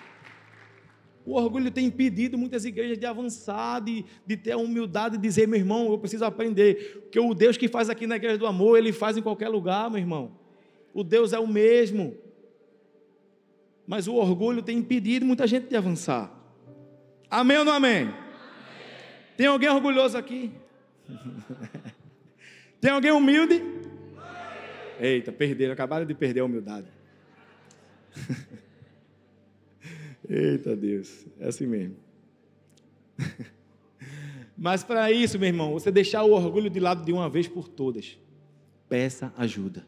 O 1.26 1.36
orgulho 1.36 1.72
tem 1.72 1.86
impedido 1.86 2.38
muitas 2.38 2.66
igrejas 2.66 2.98
de 2.98 3.06
avançar, 3.06 3.82
de, 3.82 4.04
de 4.26 4.36
ter 4.36 4.54
a 4.54 4.58
humildade 4.58 5.16
de 5.16 5.22
dizer, 5.22 5.48
meu 5.48 5.60
irmão, 5.60 5.90
eu 5.90 5.98
preciso 5.98 6.26
aprender. 6.26 7.02
Porque 7.04 7.20
o 7.20 7.34
Deus 7.34 7.56
que 7.56 7.70
faz 7.70 7.90
aqui 7.90 8.06
na 8.06 8.18
igreja 8.18 8.38
do 8.38 8.48
amor, 8.48 8.78
ele 8.78 8.92
faz 8.92 9.16
em 9.16 9.22
qualquer 9.22 9.48
lugar, 9.48 9.90
meu 9.90 10.00
irmão 10.00 10.47
o 10.98 11.04
Deus 11.04 11.32
é 11.32 11.38
o 11.38 11.46
mesmo. 11.46 12.18
Mas 13.86 14.08
o 14.08 14.16
orgulho 14.16 14.64
tem 14.64 14.80
impedido 14.80 15.28
muita 15.28 15.46
gente 15.46 15.68
de 15.68 15.76
avançar. 15.76 16.36
Amém 17.30 17.60
ou 17.60 17.64
não 17.64 17.74
amém? 17.74 18.02
amém. 18.02 18.16
Tem 19.38 19.46
alguém 19.46 19.70
orgulhoso 19.70 20.18
aqui? 20.18 20.52
tem 22.82 22.90
alguém 22.90 23.12
humilde? 23.12 23.62
Eita, 25.00 25.32
perderam, 25.32 25.74
acabaram 25.74 26.04
de 26.04 26.16
perder 26.16 26.40
a 26.40 26.46
humildade. 26.46 26.88
Eita 30.28 30.76
Deus, 30.76 31.28
é 31.40 31.48
assim 31.48 31.68
mesmo. 31.68 31.96
Mas 34.58 34.84
para 34.84 35.12
isso, 35.12 35.38
meu 35.38 35.48
irmão, 35.48 35.74
você 35.74 35.92
deixar 35.92 36.24
o 36.24 36.32
orgulho 36.32 36.72
de 36.72 36.80
lado 36.80 37.06
de 37.06 37.14
uma 37.14 37.30
vez 37.30 37.48
por 37.48 37.68
todas, 37.68 38.18
peça 38.90 39.32
ajuda 39.38 39.86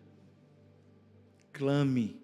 clame, 1.60 2.16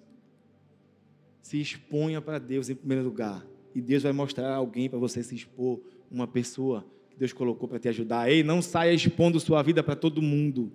se 1.41 1.59
exponha 1.59 2.21
para 2.21 2.39
Deus 2.39 2.69
em 2.69 2.75
primeiro 2.75 3.03
lugar. 3.03 3.45
E 3.75 3.81
Deus 3.81 4.03
vai 4.03 4.13
mostrar 4.13 4.55
alguém 4.55 4.89
para 4.89 4.97
você 4.97 5.21
se 5.21 5.35
expor, 5.35 5.81
uma 6.09 6.25
pessoa 6.25 6.85
que 7.09 7.17
Deus 7.17 7.33
colocou 7.33 7.67
para 7.67 7.77
te 7.77 7.89
ajudar. 7.89 8.31
Ei, 8.31 8.41
não 8.41 8.61
saia 8.61 8.93
expondo 8.93 9.37
sua 9.37 9.61
vida 9.61 9.83
para 9.83 9.97
todo 9.97 10.21
mundo. 10.21 10.71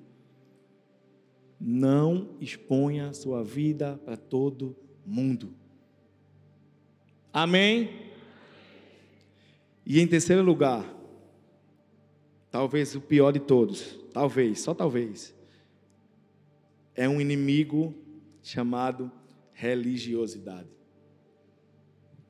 Não 1.59 2.37
exponha 2.39 3.15
sua 3.15 3.43
vida 3.43 3.99
para 4.05 4.19
todo 4.19 4.77
mundo. 5.07 5.55
Amém? 7.33 8.11
E 9.87 9.99
em 9.99 10.07
terceiro 10.07 10.43
lugar, 10.43 10.85
talvez 12.51 12.95
o 12.95 13.01
pior 13.01 13.33
de 13.33 13.41
todos, 13.41 13.99
talvez, 14.13 14.61
só 14.61 14.75
talvez, 14.75 15.35
é 16.95 17.09
um 17.09 17.19
inimigo 17.21 17.95
chamado 18.43 19.11
religiosidade. 19.53 20.69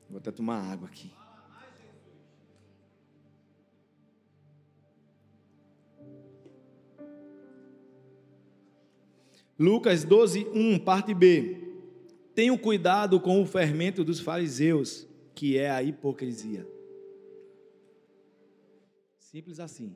Vou 0.09 0.17
até 0.17 0.31
tomar 0.31 0.59
água 0.59 0.87
aqui. 0.87 1.11
Lucas 9.57 10.03
12, 10.03 10.47
1, 10.53 10.79
parte 10.79 11.13
B. 11.13 11.55
Tenham 12.33 12.57
cuidado 12.57 13.19
com 13.19 13.41
o 13.41 13.45
fermento 13.45 14.03
dos 14.03 14.19
fariseus, 14.19 15.07
que 15.35 15.57
é 15.57 15.69
a 15.69 15.83
hipocrisia. 15.83 16.67
Simples 19.19 19.59
assim. 19.59 19.95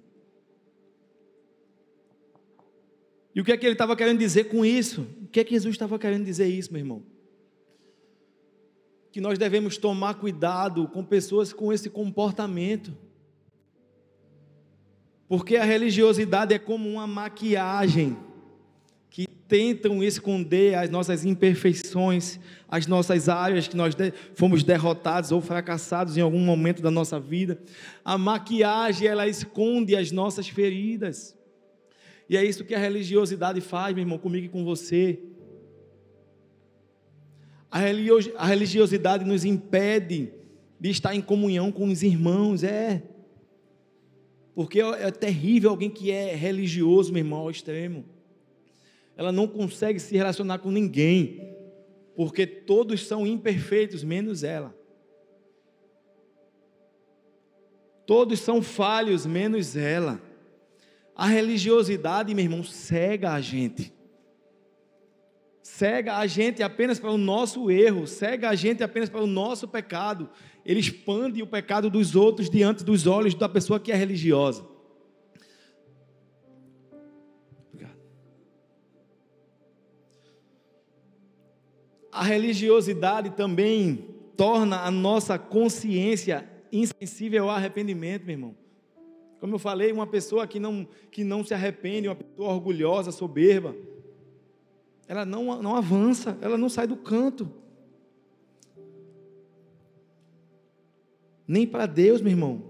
E 3.35 3.41
o 3.41 3.43
que 3.43 3.51
é 3.51 3.57
que 3.57 3.65
ele 3.65 3.73
estava 3.73 3.97
querendo 3.97 4.17
dizer 4.17 4.45
com 4.45 4.65
isso? 4.65 5.05
O 5.21 5.27
que 5.27 5.41
é 5.41 5.43
que 5.43 5.53
Jesus 5.53 5.75
estava 5.75 5.99
querendo 5.99 6.23
dizer 6.23 6.47
isso, 6.47 6.71
meu 6.71 6.79
irmão? 6.79 7.03
Que 9.11 9.19
nós 9.19 9.37
devemos 9.37 9.77
tomar 9.77 10.13
cuidado 10.13 10.87
com 10.87 11.03
pessoas 11.03 11.51
com 11.51 11.73
esse 11.73 11.89
comportamento. 11.89 12.97
Porque 15.27 15.57
a 15.57 15.65
religiosidade 15.65 16.53
é 16.53 16.59
como 16.59 16.87
uma 16.87 17.05
maquiagem 17.05 18.17
que 19.09 19.27
tentam 19.27 20.01
esconder 20.01 20.75
as 20.75 20.89
nossas 20.89 21.25
imperfeições, 21.25 22.39
as 22.69 22.87
nossas 22.87 23.27
áreas 23.27 23.67
que 23.67 23.75
nós 23.75 23.93
fomos 24.33 24.63
derrotados 24.63 25.33
ou 25.33 25.41
fracassados 25.41 26.15
em 26.15 26.21
algum 26.21 26.39
momento 26.39 26.81
da 26.81 26.91
nossa 26.91 27.19
vida. 27.19 27.59
A 28.03 28.17
maquiagem 28.17 29.09
ela 29.09 29.27
esconde 29.27 29.93
as 29.93 30.09
nossas 30.09 30.47
feridas. 30.47 31.34
E 32.29 32.35
é 32.35 32.43
isso 32.43 32.65
que 32.65 32.73
a 32.73 32.79
religiosidade 32.79 33.61
faz, 33.61 33.93
meu 33.93 34.01
irmão, 34.01 34.17
comigo 34.17 34.45
e 34.45 34.49
com 34.49 34.63
você. 34.63 35.19
A 37.69 38.47
religiosidade 38.47 39.25
nos 39.25 39.43
impede 39.45 40.31
de 40.79 40.89
estar 40.89 41.13
em 41.13 41.21
comunhão 41.21 41.71
com 41.71 41.87
os 41.87 42.03
irmãos, 42.03 42.63
é. 42.63 43.03
Porque 44.53 44.79
é 44.81 45.11
terrível 45.11 45.69
alguém 45.69 45.89
que 45.89 46.11
é 46.11 46.33
religioso, 46.33 47.11
meu 47.11 47.19
irmão, 47.19 47.39
ao 47.39 47.51
extremo. 47.51 48.05
Ela 49.17 49.31
não 49.31 49.47
consegue 49.47 49.99
se 49.99 50.15
relacionar 50.15 50.59
com 50.59 50.71
ninguém, 50.71 51.53
porque 52.15 52.47
todos 52.47 53.05
são 53.05 53.27
imperfeitos, 53.27 54.03
menos 54.03 54.43
ela. 54.43 54.73
Todos 58.05 58.39
são 58.39 58.61
falhos, 58.61 59.25
menos 59.25 59.75
ela. 59.75 60.21
A 61.15 61.27
religiosidade, 61.27 62.35
meu 62.35 62.43
irmão, 62.43 62.63
cega 62.63 63.31
a 63.31 63.39
gente. 63.39 63.93
Cega 65.63 66.17
a 66.17 66.27
gente 66.27 66.61
apenas 66.61 66.99
para 66.99 67.09
o 67.09 67.17
nosso 67.17 67.71
erro, 67.71 68.05
cega 68.05 68.49
a 68.49 68.55
gente 68.55 68.83
apenas 68.83 69.09
para 69.09 69.23
o 69.23 69.27
nosso 69.27 69.67
pecado. 69.67 70.29
Ele 70.65 70.79
expande 70.79 71.41
o 71.41 71.47
pecado 71.47 71.89
dos 71.89 72.15
outros 72.15 72.49
diante 72.49 72.83
dos 72.83 73.07
olhos 73.07 73.33
da 73.33 73.47
pessoa 73.47 73.79
que 73.79 73.91
é 73.91 73.95
religiosa. 73.95 74.67
Obrigado. 77.69 77.97
A 82.11 82.23
religiosidade 82.23 83.31
também 83.31 84.15
torna 84.35 84.81
a 84.81 84.91
nossa 84.91 85.39
consciência 85.39 86.47
insensível 86.71 87.45
ao 87.45 87.55
arrependimento, 87.55 88.25
meu 88.25 88.33
irmão. 88.33 88.64
Como 89.45 89.53
eu 89.53 89.59
falei, 89.59 89.91
uma 89.91 90.07
pessoa 90.07 90.47
que 90.47 90.59
não, 90.59 90.87
que 91.11 91.23
não 91.23 91.43
se 91.45 91.53
arrepende, 91.53 92.07
uma 92.07 92.15
pessoa 92.15 92.51
orgulhosa, 92.51 93.11
soberba, 93.11 93.75
ela 95.07 95.23
não, 95.23 95.61
não 95.61 95.75
avança, 95.75 96.35
ela 96.41 96.57
não 96.57 96.67
sai 96.67 96.87
do 96.87 96.97
canto. 96.97 97.47
Nem 101.47 101.67
para 101.67 101.85
Deus, 101.85 102.21
meu 102.21 102.31
irmão. 102.31 102.63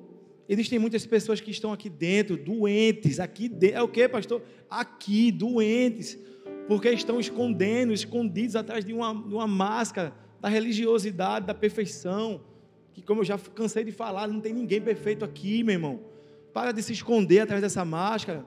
Existem 0.49 0.78
muitas 0.78 1.05
pessoas 1.05 1.39
que 1.39 1.49
estão 1.49 1.71
aqui 1.71 1.89
dentro, 1.89 2.36
doentes, 2.36 3.21
aqui 3.21 3.47
dentro. 3.47 3.78
É 3.78 3.82
o 3.82 3.88
que, 3.88 4.09
pastor? 4.09 4.41
Aqui, 4.69 5.32
doentes, 5.32 6.19
porque 6.67 6.89
estão 6.89 7.21
escondendo, 7.21 7.93
escondidos 7.93 8.57
atrás 8.57 8.84
de 8.84 8.91
uma, 8.91 9.13
de 9.13 9.34
uma 9.34 9.47
máscara 9.47 10.13
da 10.41 10.49
religiosidade, 10.49 11.45
da 11.45 11.53
perfeição. 11.53 12.41
Que, 12.93 13.01
como 13.01 13.21
eu 13.21 13.26
já 13.26 13.38
cansei 13.38 13.86
de 13.86 13.93
falar, 13.93 14.28
não 14.28 14.41
tem 14.41 14.51
ninguém 14.51 14.82
perfeito 14.82 15.23
aqui, 15.23 15.63
meu 15.63 15.76
irmão. 15.76 16.14
Para 16.56 16.72
de 16.72 16.82
se 16.82 16.93
esconder 16.93 17.41
atrás 17.41 17.62
dessa 17.62 17.84
máscara, 17.84 18.45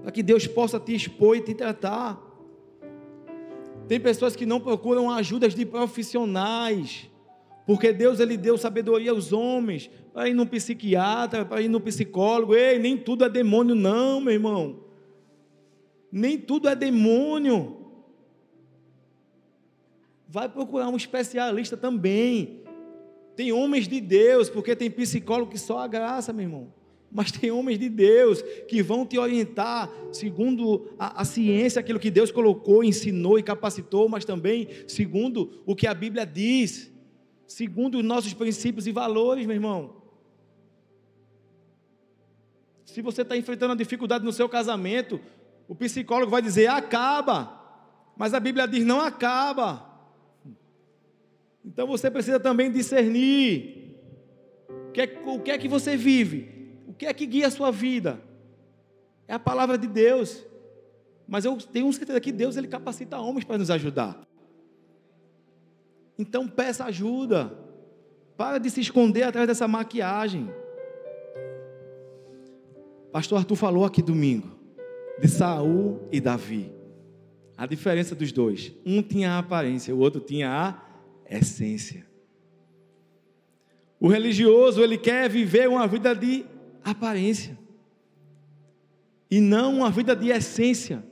para 0.00 0.10
que 0.10 0.22
Deus 0.22 0.46
possa 0.46 0.80
te 0.80 0.94
expor 0.94 1.36
e 1.36 1.42
te 1.42 1.54
tratar. 1.54 2.18
Tem 3.86 4.00
pessoas 4.00 4.34
que 4.34 4.46
não 4.46 4.58
procuram 4.58 5.10
ajudas 5.10 5.54
de 5.54 5.66
profissionais 5.66 7.12
porque 7.66 7.92
Deus 7.92 8.18
ele 8.18 8.36
deu 8.36 8.58
sabedoria 8.58 9.12
aos 9.12 9.32
homens 9.32 9.90
para 10.12 10.28
ir 10.28 10.34
no 10.34 10.46
psiquiatra, 10.46 11.44
para 11.44 11.60
ir 11.60 11.68
no 11.68 11.80
psicólogo. 11.80 12.54
Ei, 12.54 12.78
nem 12.78 12.96
tudo 12.96 13.24
é 13.24 13.28
demônio, 13.28 13.74
não, 13.74 14.20
meu 14.20 14.32
irmão. 14.32 14.80
Nem 16.10 16.36
tudo 16.38 16.68
é 16.68 16.74
demônio. 16.74 17.78
Vai 20.26 20.48
procurar 20.48 20.88
um 20.88 20.96
especialista 20.96 21.76
também. 21.76 22.62
Tem 23.36 23.52
homens 23.52 23.86
de 23.86 24.00
Deus, 24.00 24.50
porque 24.50 24.74
tem 24.74 24.90
psicólogo 24.90 25.52
que 25.52 25.58
só 25.58 25.78
a 25.78 25.86
graça, 25.86 26.32
meu 26.32 26.44
irmão. 26.44 26.81
Mas 27.12 27.30
tem 27.30 27.50
homens 27.50 27.78
de 27.78 27.88
Deus 27.88 28.42
que 28.66 28.82
vão 28.82 29.04
te 29.04 29.18
orientar 29.18 29.90
segundo 30.10 30.90
a, 30.98 31.20
a 31.20 31.24
ciência, 31.24 31.80
aquilo 31.80 32.00
que 32.00 32.10
Deus 32.10 32.30
colocou, 32.30 32.82
ensinou 32.82 33.38
e 33.38 33.42
capacitou, 33.42 34.08
mas 34.08 34.24
também 34.24 34.68
segundo 34.86 35.62
o 35.66 35.76
que 35.76 35.86
a 35.86 35.94
Bíblia 35.94 36.24
diz 36.24 36.90
segundo 37.46 37.98
os 37.98 38.04
nossos 38.04 38.32
princípios 38.32 38.86
e 38.86 38.92
valores, 38.92 39.46
meu 39.46 39.54
irmão. 39.54 40.02
Se 42.84 43.00
você 43.02 43.22
está 43.22 43.36
enfrentando 43.36 43.70
uma 43.70 43.76
dificuldade 43.76 44.24
no 44.24 44.32
seu 44.32 44.48
casamento, 44.48 45.20
o 45.68 45.74
psicólogo 45.74 46.30
vai 46.30 46.42
dizer 46.42 46.66
acaba, 46.68 47.58
mas 48.16 48.34
a 48.34 48.40
Bíblia 48.40 48.66
diz 48.66 48.84
não 48.84 49.00
acaba. 49.00 49.90
Então 51.64 51.86
você 51.86 52.10
precisa 52.10 52.40
também 52.40 52.70
discernir 52.70 53.96
o 54.88 54.92
que, 54.92 55.00
é, 55.00 55.22
o 55.26 55.40
que 55.40 55.50
é 55.50 55.58
que 55.58 55.68
você 55.68 55.96
vive, 55.96 56.51
que 57.02 57.06
é 57.06 57.12
que 57.12 57.26
guia 57.26 57.48
a 57.48 57.50
sua 57.50 57.72
vida. 57.72 58.22
É 59.26 59.34
a 59.34 59.38
palavra 59.38 59.76
de 59.76 59.88
Deus. 59.88 60.46
Mas 61.26 61.44
eu 61.44 61.56
tenho 61.56 61.92
certeza 61.92 62.20
que 62.20 62.30
Deus 62.30 62.56
ele 62.56 62.68
capacita 62.68 63.18
homens 63.18 63.44
para 63.44 63.58
nos 63.58 63.70
ajudar. 63.70 64.24
Então 66.16 66.46
peça 66.46 66.84
ajuda. 66.84 67.58
Para 68.36 68.58
de 68.58 68.70
se 68.70 68.80
esconder 68.80 69.24
atrás 69.24 69.48
dessa 69.48 69.66
maquiagem. 69.66 70.48
Pastor 73.10 73.38
Arthur 73.38 73.56
falou 73.56 73.84
aqui 73.84 74.00
domingo 74.00 74.56
de 75.20 75.26
Saul 75.26 76.06
e 76.12 76.20
Davi. 76.20 76.72
A 77.56 77.66
diferença 77.66 78.14
dos 78.14 78.30
dois, 78.30 78.72
um 78.86 79.02
tinha 79.02 79.32
a 79.32 79.38
aparência, 79.38 79.94
o 79.94 79.98
outro 79.98 80.20
tinha 80.20 80.48
a 80.50 81.36
essência. 81.36 82.06
O 83.98 84.08
religioso, 84.08 84.82
ele 84.82 84.96
quer 84.96 85.28
viver 85.28 85.68
uma 85.68 85.86
vida 85.86 86.14
de 86.14 86.46
aparência 86.84 87.58
e 89.30 89.40
não 89.40 89.78
uma 89.78 89.90
vida 89.90 90.14
de 90.14 90.28
essência. 90.28 91.02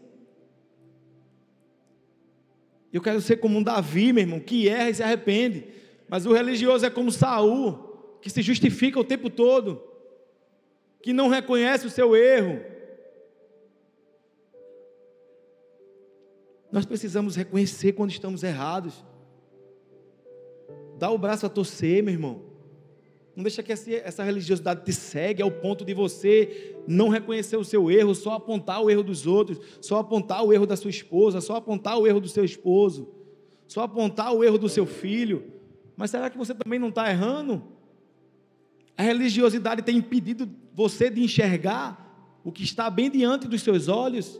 Eu 2.93 3.01
quero 3.01 3.21
ser 3.21 3.37
como 3.37 3.59
um 3.59 3.63
Davi, 3.63 4.13
meu 4.13 4.23
irmão, 4.23 4.41
que 4.41 4.69
erra 4.69 4.91
e 4.91 4.95
se 4.95 5.03
arrepende. 5.03 5.65
Mas 6.07 6.27
o 6.27 6.33
religioso 6.33 6.85
é 6.85 6.91
como 6.91 7.11
Saul, 7.11 8.19
que 8.21 8.29
se 8.29 8.43
justifica 8.43 9.01
o 9.01 9.05
tempo 9.05 9.31
todo, 9.31 9.83
que 11.01 11.13
não 11.13 11.29
reconhece 11.29 11.87
o 11.87 11.91
seu 11.91 12.15
erro. 12.15 12.61
Nós 16.71 16.85
precisamos 16.85 17.37
reconhecer 17.37 17.93
quando 17.93 18.11
estamos 18.11 18.43
errados. 18.43 19.05
Dá 20.99 21.11
o 21.11 21.17
braço 21.17 21.47
a 21.47 21.49
torcer, 21.49 22.03
meu 22.03 22.13
irmão. 22.13 22.50
Não 23.41 23.45
deixa 23.45 23.63
que 23.63 23.73
essa 23.73 24.23
religiosidade 24.23 24.85
te 24.85 24.93
segue 24.93 25.43
ao 25.43 25.51
ponto 25.51 25.83
de 25.83 25.95
você 25.95 26.77
não 26.87 27.09
reconhecer 27.09 27.57
o 27.57 27.65
seu 27.65 27.91
erro, 27.91 28.15
só 28.15 28.35
apontar 28.35 28.83
o 28.83 28.91
erro 28.91 29.03
dos 29.03 29.27
outros, 29.27 29.59
só 29.81 29.97
apontar 29.97 30.45
o 30.45 30.53
erro 30.53 30.67
da 30.67 30.77
sua 30.77 30.91
esposa, 30.91 31.41
só 31.41 31.57
apontar 31.57 31.99
o 31.99 32.07
erro 32.07 32.21
do 32.21 32.29
seu 32.29 32.45
esposo, 32.45 33.09
só 33.67 33.85
apontar 33.85 34.35
o 34.35 34.45
erro 34.45 34.59
do 34.59 34.69
seu 34.69 34.85
filho. 34.85 35.55
Mas 35.97 36.11
será 36.11 36.29
que 36.29 36.37
você 36.37 36.55
também 36.55 36.79
não 36.79 36.91
está 36.91 37.09
errando? 37.09 37.63
A 38.95 39.03
religiosidade 39.03 39.81
tem 39.81 39.97
impedido 39.97 40.47
você 40.75 41.09
de 41.09 41.23
enxergar 41.23 42.39
o 42.45 42.53
que 42.53 42.63
está 42.63 42.91
bem 42.91 43.11
diante 43.11 43.49
dos 43.49 43.63
seus 43.63 43.89
olhos? 43.89 44.39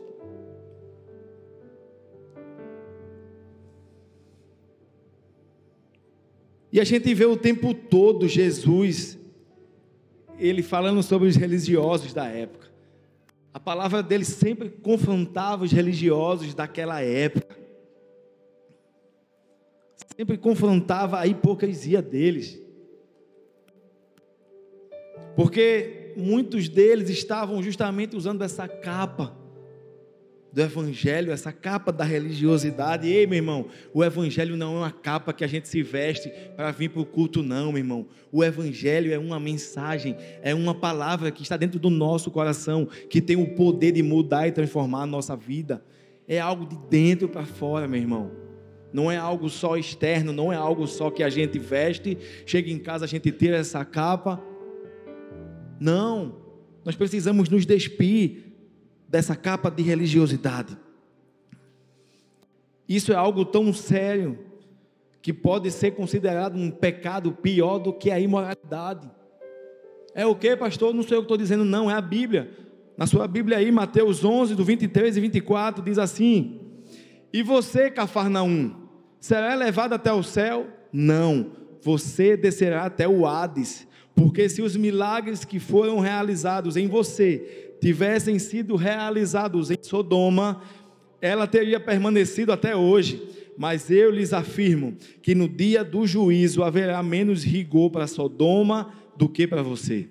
E 6.71 6.79
a 6.79 6.83
gente 6.83 7.13
vê 7.13 7.25
o 7.25 7.35
tempo 7.35 7.73
todo 7.73 8.27
Jesus, 8.27 9.17
ele 10.39 10.63
falando 10.63 11.03
sobre 11.03 11.27
os 11.27 11.35
religiosos 11.35 12.13
da 12.13 12.25
época. 12.27 12.71
A 13.53 13.59
palavra 13.59 14.01
dele 14.01 14.23
sempre 14.23 14.69
confrontava 14.69 15.65
os 15.65 15.71
religiosos 15.71 16.53
daquela 16.53 17.01
época. 17.01 17.57
Sempre 20.15 20.37
confrontava 20.37 21.19
a 21.19 21.27
hipocrisia 21.27 22.01
deles. 22.01 22.61
Porque 25.35 26.13
muitos 26.15 26.69
deles 26.69 27.09
estavam 27.09 27.61
justamente 27.61 28.15
usando 28.15 28.41
essa 28.43 28.67
capa 28.67 29.40
do 30.51 30.61
Evangelho, 30.61 31.31
essa 31.31 31.51
capa 31.51 31.91
da 31.91 32.03
religiosidade. 32.03 33.07
Ei, 33.07 33.25
meu 33.25 33.37
irmão, 33.37 33.67
o 33.93 34.03
Evangelho 34.03 34.57
não 34.57 34.75
é 34.75 34.79
uma 34.79 34.91
capa 34.91 35.31
que 35.31 35.43
a 35.43 35.47
gente 35.47 35.67
se 35.67 35.81
veste 35.81 36.29
para 36.55 36.71
vir 36.71 36.89
para 36.89 37.01
o 37.01 37.05
culto, 37.05 37.41
não, 37.41 37.71
meu 37.71 37.77
irmão. 37.77 38.07
O 38.31 38.43
Evangelho 38.43 39.13
é 39.13 39.17
uma 39.17 39.39
mensagem, 39.39 40.15
é 40.41 40.53
uma 40.53 40.75
palavra 40.75 41.31
que 41.31 41.41
está 41.41 41.55
dentro 41.55 41.79
do 41.79 41.89
nosso 41.89 42.29
coração, 42.29 42.87
que 43.09 43.21
tem 43.21 43.37
o 43.37 43.55
poder 43.55 43.93
de 43.93 44.03
mudar 44.03 44.47
e 44.47 44.51
transformar 44.51 45.03
a 45.03 45.07
nossa 45.07 45.35
vida. 45.35 45.83
É 46.27 46.39
algo 46.39 46.65
de 46.65 46.77
dentro 46.89 47.29
para 47.29 47.45
fora, 47.45 47.87
meu 47.87 47.99
irmão. 47.99 48.31
Não 48.91 49.09
é 49.09 49.15
algo 49.15 49.49
só 49.49 49.77
externo, 49.77 50.33
não 50.33 50.51
é 50.51 50.57
algo 50.57 50.85
só 50.85 51.09
que 51.09 51.23
a 51.23 51.29
gente 51.29 51.57
veste, 51.57 52.17
chega 52.45 52.69
em 52.69 52.77
casa, 52.77 53.05
a 53.05 53.07
gente 53.07 53.31
tira 53.31 53.55
essa 53.55 53.85
capa. 53.85 54.41
Não, 55.79 56.35
nós 56.83 56.95
precisamos 56.95 57.47
nos 57.47 57.65
despir 57.65 58.50
dessa 59.11 59.35
capa 59.35 59.69
de 59.69 59.83
religiosidade. 59.83 60.77
Isso 62.87 63.11
é 63.11 63.15
algo 63.15 63.43
tão 63.43 63.73
sério 63.73 64.39
que 65.21 65.33
pode 65.33 65.69
ser 65.69 65.91
considerado 65.91 66.55
um 66.55 66.71
pecado 66.71 67.33
pior 67.33 67.77
do 67.77 67.91
que 67.91 68.09
a 68.09 68.17
imoralidade. 68.17 69.11
É 70.15 70.25
o 70.25 70.33
que, 70.33 70.55
pastor? 70.55 70.93
Não 70.93 71.03
sou 71.03 71.17
eu 71.17 71.21
que 71.21 71.25
estou 71.25 71.37
dizendo, 71.37 71.65
não, 71.65 71.91
é 71.91 71.93
a 71.93 72.01
Bíblia. 72.01 72.57
Na 72.97 73.05
sua 73.05 73.27
Bíblia 73.27 73.57
aí, 73.57 73.69
Mateus 73.69 74.23
11, 74.23 74.55
do 74.55 74.63
23 74.63 75.17
e 75.17 75.19
24, 75.19 75.83
diz 75.83 75.97
assim: 75.97 76.61
E 77.33 77.43
você, 77.43 77.91
Cafarnaum, 77.91 78.73
será 79.19 79.53
levado 79.55 79.91
até 79.91 80.11
o 80.13 80.23
céu? 80.23 80.67
Não, 80.91 81.51
você 81.81 82.37
descerá 82.37 82.85
até 82.85 83.07
o 83.07 83.27
Hades, 83.27 83.85
porque 84.15 84.47
se 84.47 84.61
os 84.61 84.77
milagres 84.77 85.43
que 85.43 85.59
foram 85.59 85.99
realizados 85.99 86.77
em 86.77 86.87
você 86.87 87.70
tivessem 87.81 88.37
sido 88.37 88.75
realizados 88.75 89.71
em 89.71 89.77
Sodoma, 89.81 90.61
ela 91.19 91.47
teria 91.47 91.79
permanecido 91.79 92.51
até 92.51 92.75
hoje. 92.75 93.21
Mas 93.57 93.89
eu 93.89 94.09
lhes 94.09 94.31
afirmo 94.31 94.95
que 95.21 95.35
no 95.35 95.49
dia 95.49 95.83
do 95.83 96.07
juízo 96.07 96.63
haverá 96.63 97.03
menos 97.03 97.43
rigor 97.43 97.89
para 97.89 98.07
Sodoma 98.07 98.93
do 99.17 99.27
que 99.27 99.45
para 99.45 99.61
você. 99.61 100.07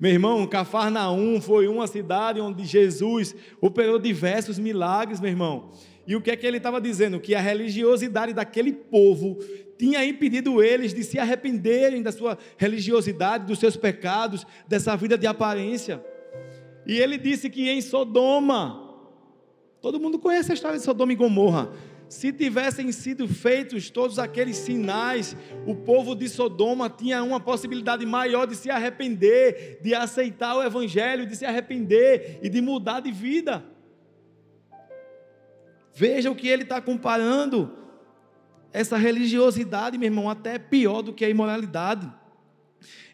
Meu 0.00 0.12
irmão, 0.12 0.46
Cafarnaum 0.46 1.40
foi 1.40 1.68
uma 1.68 1.86
cidade 1.86 2.40
onde 2.40 2.64
Jesus 2.64 3.34
operou 3.60 3.98
diversos 3.98 4.58
milagres, 4.58 5.20
meu 5.20 5.30
irmão. 5.30 5.70
E 6.06 6.16
o 6.16 6.20
que 6.20 6.30
é 6.30 6.36
que 6.36 6.46
ele 6.46 6.56
estava 6.56 6.80
dizendo? 6.80 7.20
Que 7.20 7.34
a 7.34 7.40
religiosidade 7.40 8.32
daquele 8.32 8.72
povo 8.72 9.38
tinha 9.76 10.04
impedido 10.04 10.62
eles 10.62 10.94
de 10.94 11.04
se 11.04 11.18
arrependerem 11.18 12.02
da 12.02 12.10
sua 12.10 12.38
religiosidade, 12.56 13.46
dos 13.46 13.58
seus 13.58 13.76
pecados, 13.76 14.46
dessa 14.66 14.96
vida 14.96 15.18
de 15.18 15.26
aparência. 15.26 16.02
E 16.88 16.98
ele 16.98 17.18
disse 17.18 17.50
que 17.50 17.68
em 17.68 17.82
Sodoma, 17.82 18.82
todo 19.82 20.00
mundo 20.00 20.18
conhece 20.18 20.50
a 20.50 20.54
história 20.54 20.78
de 20.78 20.84
Sodoma 20.84 21.12
e 21.12 21.16
Gomorra. 21.16 21.70
se 22.08 22.32
tivessem 22.32 22.90
sido 22.90 23.28
feitos 23.28 23.90
todos 23.90 24.18
aqueles 24.18 24.56
sinais, 24.56 25.36
o 25.66 25.74
povo 25.74 26.14
de 26.14 26.26
Sodoma 26.26 26.88
tinha 26.88 27.22
uma 27.22 27.38
possibilidade 27.38 28.06
maior 28.06 28.46
de 28.46 28.56
se 28.56 28.70
arrepender, 28.70 29.78
de 29.82 29.94
aceitar 29.94 30.56
o 30.56 30.62
Evangelho, 30.62 31.26
de 31.26 31.36
se 31.36 31.44
arrepender 31.44 32.40
e 32.42 32.48
de 32.48 32.62
mudar 32.62 33.00
de 33.00 33.12
vida. 33.12 33.62
Veja 35.94 36.30
o 36.30 36.34
que 36.34 36.48
ele 36.48 36.62
está 36.62 36.80
comparando. 36.80 37.76
Essa 38.72 38.96
religiosidade, 38.96 39.98
meu 39.98 40.06
irmão, 40.06 40.30
até 40.30 40.54
é 40.54 40.58
pior 40.58 41.02
do 41.02 41.12
que 41.12 41.26
a 41.26 41.28
imoralidade. 41.28 42.10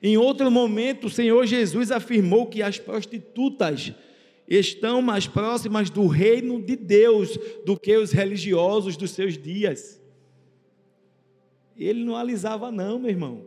Em 0.02 0.16
outro 0.16 0.50
momento, 0.50 1.06
o 1.06 1.10
Senhor 1.10 1.46
Jesus 1.46 1.90
afirmou 1.90 2.46
que 2.46 2.62
as 2.62 2.78
prostitutas 2.78 3.92
estão 4.46 5.00
mais 5.00 5.26
próximas 5.26 5.88
do 5.88 6.06
reino 6.06 6.60
de 6.60 6.76
Deus 6.76 7.38
do 7.64 7.78
que 7.78 7.96
os 7.96 8.12
religiosos 8.12 8.96
dos 8.96 9.10
seus 9.12 9.38
dias. 9.38 10.00
Ele 11.76 12.04
não 12.04 12.16
alisava, 12.16 12.70
não, 12.70 12.98
meu 12.98 13.10
irmão. 13.10 13.46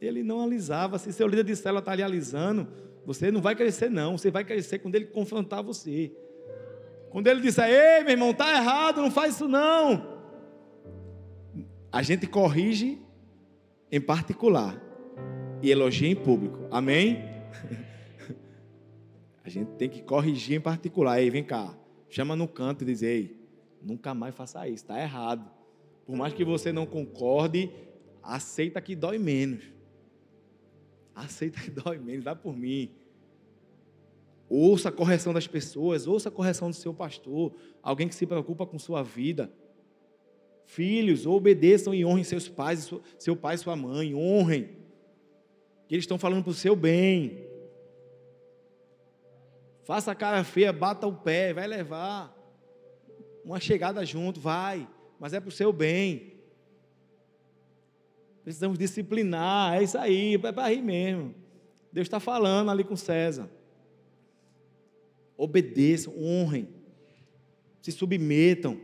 Ele 0.00 0.22
não 0.22 0.42
alisava. 0.42 0.98
Se 0.98 1.12
seu 1.12 1.26
líder 1.26 1.44
de 1.44 1.56
célula 1.56 1.78
está 1.78 1.92
ali 1.92 2.02
alisando, 2.02 2.68
você 3.04 3.30
não 3.30 3.40
vai 3.40 3.54
crescer, 3.54 3.88
não. 3.88 4.18
Você 4.18 4.30
vai 4.30 4.44
crescer 4.44 4.80
quando 4.80 4.96
ele 4.96 5.06
confrontar 5.06 5.62
você. 5.62 6.12
Quando 7.10 7.28
ele 7.28 7.40
disser, 7.40 7.68
ei, 7.70 8.02
meu 8.02 8.12
irmão, 8.12 8.30
está 8.32 8.52
errado, 8.52 9.00
não 9.00 9.10
faz 9.10 9.36
isso 9.36 9.48
não. 9.48 10.16
A 11.90 12.02
gente 12.02 12.26
corrige 12.26 13.00
em 13.90 14.00
particular 14.00 14.85
e 15.62 15.70
elogia 15.70 16.08
em 16.08 16.16
público. 16.16 16.66
Amém? 16.70 17.18
A 19.44 19.48
gente 19.48 19.72
tem 19.72 19.88
que 19.88 20.02
corrigir 20.02 20.56
em 20.56 20.60
particular. 20.60 21.20
Ei, 21.20 21.30
vem 21.30 21.44
cá. 21.44 21.76
Chama 22.08 22.34
no 22.34 22.48
canto 22.48 22.82
e 22.82 22.86
diz: 22.86 23.02
Ei, 23.02 23.40
nunca 23.82 24.14
mais 24.14 24.34
faça 24.34 24.66
isso, 24.66 24.84
está 24.84 25.00
errado. 25.00 25.48
Por 26.04 26.16
mais 26.16 26.34
que 26.34 26.44
você 26.44 26.72
não 26.72 26.86
concorde, 26.86 27.70
aceita 28.22 28.80
que 28.80 28.94
dói 28.94 29.18
menos. 29.18 29.64
Aceita 31.14 31.60
que 31.60 31.70
dói 31.82 31.98
menos, 31.98 32.24
dá 32.24 32.34
por 32.34 32.56
mim. 32.56 32.90
Ouça 34.48 34.90
a 34.90 34.92
correção 34.92 35.32
das 35.32 35.46
pessoas, 35.46 36.06
ouça 36.06 36.28
a 36.28 36.32
correção 36.32 36.70
do 36.70 36.76
seu 36.76 36.94
pastor, 36.94 37.52
alguém 37.82 38.06
que 38.06 38.14
se 38.14 38.26
preocupa 38.26 38.64
com 38.64 38.78
sua 38.78 39.02
vida. 39.02 39.50
Filhos, 40.64 41.26
obedeçam 41.26 41.94
e 41.94 42.04
honrem 42.04 42.24
seus 42.24 42.48
pais, 42.48 42.92
seu 43.18 43.36
pai 43.36 43.56
e 43.56 43.58
sua 43.58 43.74
mãe, 43.74 44.14
honrem. 44.14 44.85
Que 45.86 45.94
eles 45.94 46.02
estão 46.02 46.18
falando 46.18 46.42
para 46.42 46.50
o 46.50 46.54
seu 46.54 46.74
bem. 46.74 47.46
Faça 49.84 50.10
a 50.10 50.14
cara 50.14 50.42
feia, 50.42 50.72
bata 50.72 51.06
o 51.06 51.14
pé, 51.14 51.52
vai 51.54 51.66
levar. 51.66 52.34
Uma 53.44 53.60
chegada 53.60 54.04
junto, 54.04 54.40
vai. 54.40 54.88
Mas 55.18 55.32
é 55.32 55.38
para 55.38 55.48
o 55.48 55.52
seu 55.52 55.72
bem. 55.72 56.34
Precisamos 58.42 58.78
disciplinar, 58.78 59.76
é 59.76 59.82
isso 59.82 59.98
aí, 59.98 60.34
é 60.34 60.38
para 60.38 60.68
rir 60.68 60.82
mesmo. 60.82 61.34
Deus 61.92 62.06
está 62.06 62.20
falando 62.20 62.70
ali 62.70 62.84
com 62.84 62.96
César. 62.96 63.48
Obedeçam, 65.36 66.14
honrem, 66.16 66.68
se 67.80 67.92
submetam. 67.92 68.80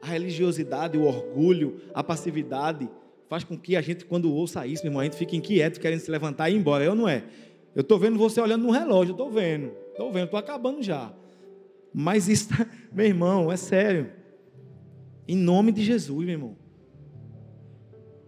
A 0.00 0.06
religiosidade, 0.06 0.96
o 0.96 1.04
orgulho, 1.04 1.80
a 1.92 2.02
passividade 2.02 2.88
faz 3.30 3.44
com 3.44 3.56
que 3.56 3.76
a 3.76 3.80
gente, 3.80 4.04
quando 4.04 4.34
ouça 4.34 4.66
isso, 4.66 4.82
meu 4.82 4.90
irmão, 4.90 5.00
a 5.00 5.04
gente 5.04 5.16
fique 5.16 5.36
inquieto, 5.36 5.78
querendo 5.78 6.00
se 6.00 6.10
levantar 6.10 6.50
e 6.50 6.54
ir 6.54 6.58
embora. 6.58 6.82
Eu 6.82 6.96
não 6.96 7.08
é. 7.08 7.22
Eu 7.76 7.82
estou 7.82 7.96
vendo 7.96 8.18
você 8.18 8.40
olhando 8.40 8.64
no 8.64 8.72
relógio, 8.72 9.12
estou 9.12 9.30
vendo, 9.30 9.70
estou 9.92 10.12
vendo, 10.12 10.24
estou 10.24 10.40
acabando 10.40 10.82
já. 10.82 11.12
Mas 11.94 12.28
isso, 12.28 12.48
tá, 12.48 12.66
meu 12.92 13.06
irmão, 13.06 13.52
é 13.52 13.56
sério. 13.56 14.10
Em 15.28 15.36
nome 15.36 15.70
de 15.70 15.84
Jesus, 15.84 16.26
meu 16.26 16.34
irmão. 16.34 16.56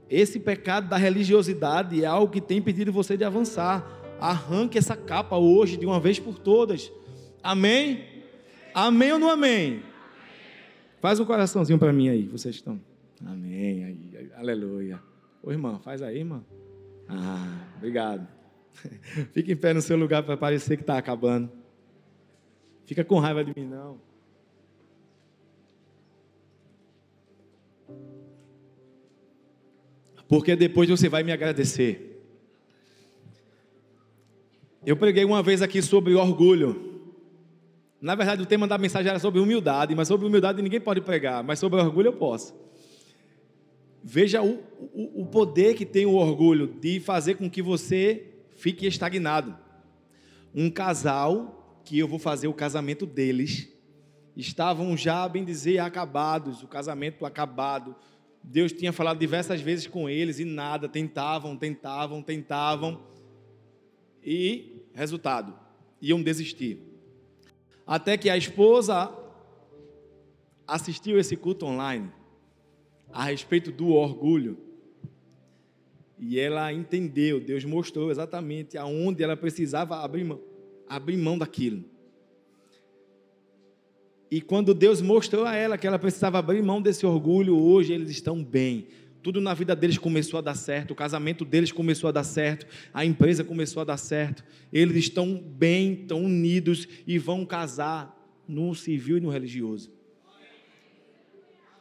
Esse 0.08 0.38
pecado 0.38 0.88
da 0.88 0.96
religiosidade 0.96 2.00
é 2.00 2.06
algo 2.06 2.32
que 2.32 2.40
tem 2.40 2.58
impedido 2.58 2.92
você 2.92 3.16
de 3.16 3.24
avançar. 3.24 3.84
Arranque 4.20 4.78
essa 4.78 4.94
capa 4.94 5.36
hoje, 5.36 5.76
de 5.76 5.84
uma 5.84 5.98
vez 5.98 6.20
por 6.20 6.38
todas. 6.38 6.92
Amém? 7.42 8.04
Amém 8.72 9.10
ou 9.10 9.18
não 9.18 9.30
amém? 9.30 9.82
Faz 11.00 11.18
um 11.18 11.24
coraçãozinho 11.24 11.78
para 11.78 11.92
mim 11.92 12.08
aí, 12.08 12.28
vocês 12.28 12.54
estão. 12.54 12.91
Amém. 13.26 13.84
Aí, 13.84 14.30
aleluia. 14.36 15.00
Ô 15.42 15.50
irmão, 15.50 15.78
faz 15.80 16.02
aí, 16.02 16.18
irmão. 16.18 16.44
Ah, 17.08 17.66
obrigado. 17.76 18.26
Fica 19.32 19.52
em 19.52 19.56
pé 19.56 19.74
no 19.74 19.82
seu 19.82 19.96
lugar 19.96 20.22
para 20.22 20.36
parecer 20.36 20.76
que 20.76 20.82
está 20.82 20.96
acabando. 20.96 21.50
Fica 22.86 23.04
com 23.04 23.18
raiva 23.18 23.44
de 23.44 23.52
mim, 23.58 23.66
não. 23.66 23.98
Porque 30.28 30.56
depois 30.56 30.88
você 30.88 31.08
vai 31.08 31.22
me 31.22 31.32
agradecer. 31.32 32.24
Eu 34.84 34.96
preguei 34.96 35.24
uma 35.24 35.42
vez 35.42 35.62
aqui 35.62 35.80
sobre 35.82 36.14
orgulho. 36.14 36.90
Na 38.00 38.14
verdade, 38.14 38.42
o 38.42 38.46
tema 38.46 38.66
da 38.66 38.76
mensagem 38.78 39.10
era 39.10 39.18
sobre 39.18 39.38
humildade, 39.38 39.94
mas 39.94 40.08
sobre 40.08 40.26
humildade 40.26 40.60
ninguém 40.60 40.80
pode 40.80 41.00
pregar, 41.00 41.44
mas 41.44 41.58
sobre 41.58 41.78
orgulho 41.78 42.08
eu 42.08 42.12
posso. 42.14 42.52
Veja 44.04 44.42
o, 44.42 44.60
o, 44.92 45.22
o 45.22 45.26
poder 45.26 45.74
que 45.74 45.86
tem 45.86 46.06
o 46.06 46.14
orgulho 46.14 46.66
de 46.66 46.98
fazer 46.98 47.36
com 47.36 47.48
que 47.48 47.62
você 47.62 48.26
fique 48.56 48.86
estagnado. 48.86 49.56
Um 50.54 50.68
casal, 50.68 51.80
que 51.84 51.98
eu 51.98 52.08
vou 52.08 52.18
fazer 52.18 52.48
o 52.48 52.54
casamento 52.54 53.06
deles, 53.06 53.68
estavam 54.36 54.96
já, 54.96 55.28
bem 55.28 55.44
dizer, 55.44 55.78
acabados, 55.78 56.62
o 56.62 56.68
casamento 56.68 57.24
acabado. 57.24 57.94
Deus 58.42 58.72
tinha 58.72 58.92
falado 58.92 59.18
diversas 59.18 59.60
vezes 59.60 59.86
com 59.86 60.08
eles 60.08 60.40
e 60.40 60.44
nada, 60.44 60.88
tentavam, 60.88 61.56
tentavam, 61.56 62.22
tentavam. 62.22 63.00
E, 64.24 64.82
resultado, 64.94 65.54
iam 66.00 66.20
desistir. 66.20 66.78
Até 67.86 68.16
que 68.16 68.28
a 68.28 68.36
esposa 68.36 69.12
assistiu 70.66 71.18
esse 71.18 71.36
culto 71.36 71.66
online 71.66 72.10
a 73.12 73.24
respeito 73.24 73.70
do 73.70 73.90
orgulho 73.90 74.56
e 76.24 76.38
ela 76.38 76.72
entendeu, 76.72 77.40
Deus 77.40 77.64
mostrou 77.64 78.08
exatamente 78.08 78.78
aonde 78.78 79.24
ela 79.24 79.36
precisava 79.36 79.96
abrir 80.04 80.22
mão, 80.22 80.40
abrir 80.88 81.16
mão 81.16 81.36
daquilo. 81.36 81.84
E 84.30 84.40
quando 84.40 84.72
Deus 84.72 85.02
mostrou 85.02 85.44
a 85.44 85.56
ela 85.56 85.76
que 85.76 85.84
ela 85.84 85.98
precisava 85.98 86.38
abrir 86.38 86.62
mão 86.62 86.80
desse 86.80 87.04
orgulho, 87.04 87.58
hoje 87.58 87.92
eles 87.92 88.08
estão 88.08 88.42
bem. 88.42 88.86
Tudo 89.20 89.40
na 89.40 89.52
vida 89.52 89.74
deles 89.74 89.98
começou 89.98 90.38
a 90.38 90.40
dar 90.40 90.54
certo, 90.54 90.92
o 90.92 90.94
casamento 90.94 91.44
deles 91.44 91.72
começou 91.72 92.08
a 92.08 92.12
dar 92.12 92.24
certo, 92.24 92.68
a 92.94 93.04
empresa 93.04 93.42
começou 93.42 93.80
a 93.80 93.84
dar 93.84 93.96
certo. 93.96 94.44
Eles 94.72 94.96
estão 94.98 95.34
bem, 95.34 96.02
estão 96.02 96.24
unidos 96.24 96.86
e 97.04 97.18
vão 97.18 97.44
casar 97.44 98.16
no 98.46 98.76
civil 98.76 99.18
e 99.18 99.20
no 99.20 99.28
religioso. 99.28 99.90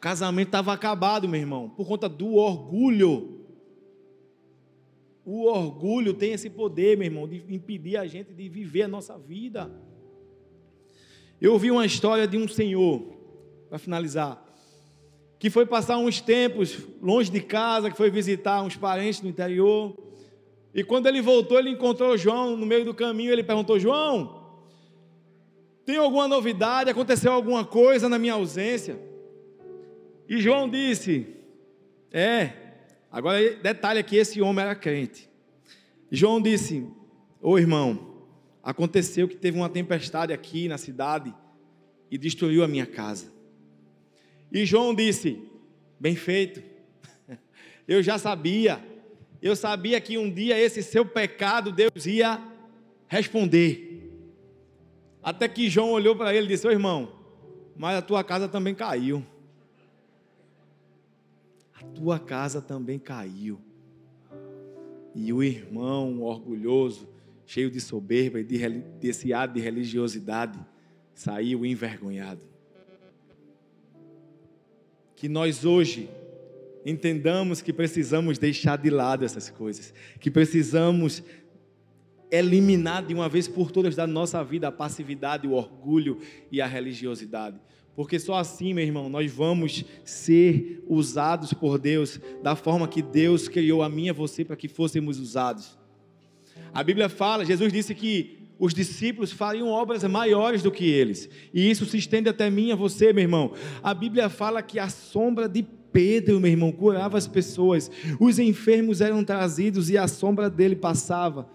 Casamento 0.02 0.47
estava 0.47 0.74
acabado, 0.74 1.30
meu 1.30 1.39
irmão, 1.39 1.70
por 1.70 1.88
conta 1.88 2.10
do 2.10 2.34
orgulho. 2.34 3.45
O 5.24 5.45
orgulho 5.45 6.16
tem 6.16 6.34
esse 6.34 6.49
poder, 6.49 6.97
meu 6.97 7.06
irmão, 7.06 7.28
de 7.28 7.45
impedir 7.47 7.97
a 7.97 8.08
gente 8.08 8.34
de 8.34 8.49
viver 8.49 8.82
a 8.82 8.88
nossa 8.88 9.16
vida. 9.16 9.72
Eu 11.39 11.54
ouvi 11.54 11.70
uma 11.70 11.86
história 11.86 12.28
de 12.28 12.36
um 12.36 12.47
senhor, 12.47 13.14
para 13.70 13.78
finalizar, 13.78 14.43
que 15.38 15.52
foi 15.52 15.68
passar 15.68 15.99
uns 15.99 16.20
tempos 16.20 16.80
longe 16.99 17.30
de 17.30 17.39
casa, 17.39 17.91
que 17.91 17.95
foi 17.95 18.10
visitar 18.10 18.64
uns 18.64 18.76
parentes 18.76 19.22
no 19.22 19.30
interior. 19.30 19.95
E 20.74 20.84
quando 20.84 21.06
ele 21.06 21.22
voltou, 21.22 21.60
ele 21.60 21.70
encontrou 21.70 22.18
João 22.18 22.58
no 22.58 22.66
meio 22.66 22.86
do 22.86 22.93
caminho. 22.93 23.32
Ele 23.32 23.43
perguntou: 23.43 23.78
João, 23.80 24.49
tem 25.86 25.97
alguma 25.97 26.28
novidade? 26.28 26.89
Aconteceu 26.89 27.32
alguma 27.32 27.64
coisa 27.64 28.10
na 28.10 28.18
minha 28.18 28.34
ausência? 28.34 29.11
E 30.32 30.39
João 30.39 30.69
disse: 30.69 31.27
É, 32.09 32.53
Agora, 33.11 33.53
detalhe 33.57 33.99
aqui: 33.99 34.15
esse 34.15 34.41
homem 34.41 34.63
era 34.63 34.73
crente. 34.73 35.29
João 36.09 36.41
disse: 36.41 36.88
Ô 37.41 37.59
irmão, 37.59 38.23
aconteceu 38.63 39.27
que 39.27 39.36
teve 39.36 39.57
uma 39.57 39.67
tempestade 39.67 40.32
aqui 40.32 40.69
na 40.69 40.77
cidade 40.77 41.36
e 42.09 42.17
destruiu 42.17 42.63
a 42.63 42.67
minha 42.69 42.86
casa. 42.86 43.29
E 44.49 44.65
João 44.65 44.95
disse: 44.95 45.38
Bem 45.99 46.15
feito, 46.15 46.63
eu 47.86 48.01
já 48.01 48.17
sabia, 48.17 48.82
eu 49.41 49.53
sabia 49.53 49.99
que 49.99 50.17
um 50.17 50.32
dia 50.32 50.57
esse 50.57 50.82
seu 50.82 51.05
pecado 51.05 51.73
Deus 51.73 52.05
ia 52.05 52.41
responder. 53.05 54.09
Até 55.21 55.49
que 55.49 55.69
João 55.69 55.91
olhou 55.91 56.15
para 56.15 56.34
ele 56.34 56.45
e 56.45 56.49
disse: 56.51 56.65
Ô 56.65 56.71
irmão, 56.71 57.19
mas 57.75 57.97
a 57.97 58.01
tua 58.01 58.23
casa 58.23 58.47
também 58.47 58.73
caiu 58.73 59.25
tua 61.84 62.19
casa 62.19 62.61
também 62.61 62.99
caiu. 62.99 63.59
E 65.13 65.32
o 65.34 65.43
irmão 65.43 66.21
orgulhoso, 66.21 67.09
cheio 67.45 67.69
de 67.69 67.82
soberba 67.82 68.39
e 68.39 68.43
de, 68.43 68.67
desse 68.99 69.34
ar 69.34 69.47
de 69.47 69.59
religiosidade, 69.59 70.59
saiu 71.13 71.65
envergonhado. 71.65 72.51
que 75.21 75.29
nós 75.29 75.63
hoje 75.65 76.09
entendamos 76.84 77.61
que 77.61 77.71
precisamos 77.71 78.39
deixar 78.39 78.75
de 78.75 78.89
lado 78.89 79.23
essas 79.23 79.51
coisas, 79.51 79.93
que 80.19 80.32
precisamos 80.32 81.21
eliminar 82.32 83.05
de 83.05 83.13
uma 83.13 83.29
vez 83.29 83.47
por 83.47 83.71
todas 83.71 83.95
da 83.95 84.07
nossa 84.07 84.43
vida 84.43 84.69
a 84.69 84.71
passividade, 84.71 85.45
o 85.45 85.51
orgulho 85.51 86.17
e 86.51 86.59
a 86.59 86.65
religiosidade. 86.65 87.61
Porque 87.96 88.20
só 88.20 88.36
assim, 88.36 88.74
meu 88.74 88.84
irmão, 88.84 89.10
nós 89.10 89.32
vamos 89.32 89.84
ser 90.06 90.84
usados 90.88 91.54
por 91.54 91.78
Deus 91.78 92.20
da 92.42 92.56
forma 92.56 92.88
que 92.88 93.02
Deus 93.02 93.48
criou 93.48 93.84
a 93.84 93.89
mim 93.89 94.06
e 94.06 94.10
a 94.10 94.14
você 94.14 94.46
para 94.46 94.56
que 94.56 94.68
fôssemos 94.68 95.20
usados. 95.20 95.78
A 96.74 96.84
Bíblia 96.84 97.10
fala, 97.10 97.46
Jesus 97.46 97.72
disse 97.72 97.94
que 97.94 98.39
os 98.58 98.74
discípulos 98.74 99.32
fariam 99.32 99.68
obras 99.68 100.04
maiores 100.04 100.62
do 100.62 100.72
que 100.72 100.86
eles. 100.86 101.30
E 101.54 101.70
isso 101.70 101.86
se 101.86 101.98
estende 101.98 102.30
até 102.30 102.50
mim 102.50 102.68
e 102.68 102.72
a 102.72 102.76
você, 102.76 103.12
meu 103.12 103.24
irmão. 103.24 103.54
A 103.84 103.94
Bíblia 103.94 104.30
fala 104.30 104.62
que 104.62 104.80
a 104.80 104.88
sombra 104.88 105.50
de 105.50 105.66
Pedro, 105.92 106.39
meu 106.39 106.52
irmão, 106.52 106.72
curava 106.72 107.18
as 107.18 107.28
pessoas. 107.28 107.92
Os 108.20 108.39
enfermos 108.39 109.02
eram 109.02 109.24
trazidos 109.24 109.89
e 109.89 109.98
a 109.98 110.08
sombra 110.08 110.50
dele 110.50 110.76
passava 110.76 111.50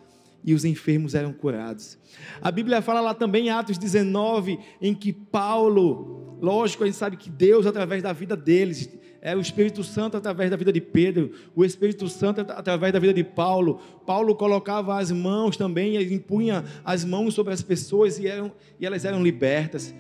e 0.47 0.55
os 0.55 0.65
enfermos 0.65 1.15
eram 1.17 1.33
curados. 1.33 1.99
A 2.41 2.53
Bíblia 2.53 2.81
fala 2.81 3.01
lá 3.01 3.13
também 3.13 3.49
em 3.49 3.51
Atos 3.51 3.77
19, 3.77 4.59
em 4.81 4.95
que 4.95 5.13
Paulo, 5.13 6.39
lógico, 6.41 6.85
a 6.85 6.87
gente 6.87 6.97
sabe 6.97 7.17
que 7.17 7.29
Deus, 7.29 7.67
através 7.67 8.01
da 8.01 8.13
vida 8.13 8.37
deles, 8.37 8.89
é 9.21 9.35
o 9.35 9.41
Espírito 9.41 9.83
Santo 9.83 10.17
através 10.17 10.49
da 10.49 10.57
vida 10.57 10.73
de 10.73 10.81
Pedro, 10.81 11.33
o 11.53 11.65
Espírito 11.65 12.09
Santo 12.09 12.43
através 12.43 12.93
da 12.93 13.01
vida 13.01 13.13
de 13.13 13.25
Paulo. 13.25 13.81
Paulo 14.07 14.37
colocava 14.37 14.97
as 14.97 15.11
mãos 15.11 15.57
também, 15.57 15.97
e 15.97 16.15
impunha 16.15 16.65
as 16.85 17.05
mãos 17.05 17.35
sobre 17.35 17.53
as 17.53 17.61
pessoas 17.61 18.21
e, 18.21 18.29
eram, 18.29 18.53
e 18.79 18.87
elas 18.87 19.05
eram 19.05 19.21
libertas, 19.21 19.93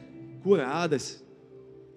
curadas. 0.45 1.26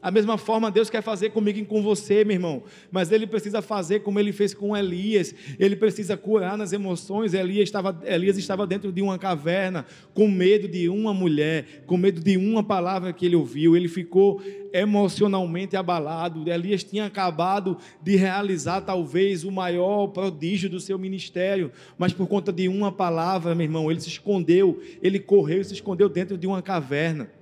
A 0.02 0.10
mesma 0.10 0.38
forma 0.38 0.72
Deus 0.72 0.90
quer 0.90 1.02
fazer 1.02 1.32
comigo 1.32 1.60
e 1.60 1.66
com 1.66 1.82
você, 1.82 2.24
meu 2.24 2.36
irmão. 2.36 2.64
Mas 2.90 3.12
Ele 3.12 3.28
precisa 3.28 3.62
fazer 3.62 4.00
como 4.00 4.20
Ele 4.20 4.32
fez 4.32 4.54
com 4.54 4.76
Elias. 4.76 5.36
Ele 5.60 5.76
precisa 5.76 6.16
curar 6.16 6.58
nas 6.58 6.72
emoções. 6.72 7.34
Elias 7.34 7.64
estava, 7.64 8.00
Elias 8.06 8.38
estava 8.38 8.66
dentro 8.66 8.92
de 8.92 9.02
uma 9.02 9.18
caverna, 9.18 9.86
com 10.14 10.28
medo 10.28 10.68
de 10.68 10.88
uma 10.88 11.14
mulher, 11.14 11.84
com 11.86 11.98
medo 11.98 12.22
de 12.22 12.38
uma 12.38 12.64
palavra 12.64 13.12
que 13.12 13.26
ele 13.26 13.36
ouviu. 13.36 13.76
Ele 13.76 13.90
ficou 13.90 14.42
emocionalmente 14.72 15.76
abalado. 15.76 16.50
Elias 16.50 16.84
tinha 16.84 17.06
acabado 17.06 17.78
de 18.02 18.16
realizar 18.16 18.82
talvez 18.82 19.44
o 19.44 19.52
maior 19.52 20.08
prodígio 20.08 20.70
do 20.70 20.80
seu 20.80 20.98
ministério, 20.98 21.72
mas 21.98 22.14
por 22.14 22.28
conta 22.28 22.54
de 22.54 22.68
uma 22.70 22.92
palavra, 22.92 23.54
meu 23.54 23.66
irmão, 23.66 23.92
ele 23.92 24.00
se 24.00 24.08
escondeu. 24.08 24.80
Ele 25.02 25.20
correu 25.20 25.60
e 25.60 25.66
se 25.66 25.74
escondeu 25.74 26.08
dentro 26.08 26.38
de 26.38 26.48
uma 26.48 26.62
caverna 26.62 27.39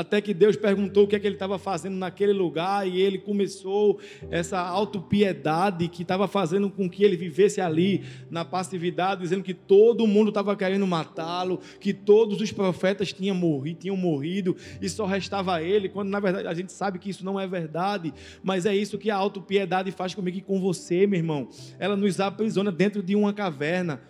até 0.00 0.18
que 0.20 0.32
Deus 0.32 0.56
perguntou 0.56 1.04
o 1.04 1.06
que 1.06 1.14
é 1.14 1.18
que 1.18 1.26
ele 1.26 1.36
estava 1.36 1.58
fazendo 1.58 1.94
naquele 1.94 2.32
lugar 2.32 2.88
e 2.88 2.98
ele 2.98 3.18
começou 3.18 4.00
essa 4.30 4.58
autopiedade 4.58 5.88
que 5.88 6.00
estava 6.00 6.26
fazendo 6.26 6.70
com 6.70 6.88
que 6.88 7.04
ele 7.04 7.16
vivesse 7.16 7.60
ali 7.60 8.02
na 8.30 8.42
passividade, 8.42 9.20
dizendo 9.20 9.44
que 9.44 9.52
todo 9.52 10.06
mundo 10.06 10.30
estava 10.30 10.56
querendo 10.56 10.86
matá-lo, 10.86 11.60
que 11.78 11.92
todos 11.92 12.40
os 12.40 12.50
profetas 12.50 13.12
tinham 13.12 13.36
morrido, 13.36 13.80
tinham 13.80 13.96
morrido 13.96 14.56
e 14.80 14.88
só 14.88 15.04
restava 15.04 15.62
ele, 15.62 15.90
quando 15.90 16.08
na 16.08 16.18
verdade 16.18 16.48
a 16.48 16.54
gente 16.54 16.72
sabe 16.72 16.98
que 16.98 17.10
isso 17.10 17.22
não 17.22 17.38
é 17.38 17.46
verdade, 17.46 18.14
mas 18.42 18.64
é 18.64 18.74
isso 18.74 18.96
que 18.96 19.10
a 19.10 19.16
autopiedade 19.16 19.90
faz 19.90 20.14
comigo 20.14 20.38
e 20.38 20.40
com 20.40 20.58
você, 20.58 21.06
meu 21.06 21.18
irmão. 21.18 21.50
Ela 21.78 21.94
nos 21.94 22.20
aprisiona 22.20 22.72
dentro 22.72 23.02
de 23.02 23.14
uma 23.14 23.34
caverna 23.34 24.00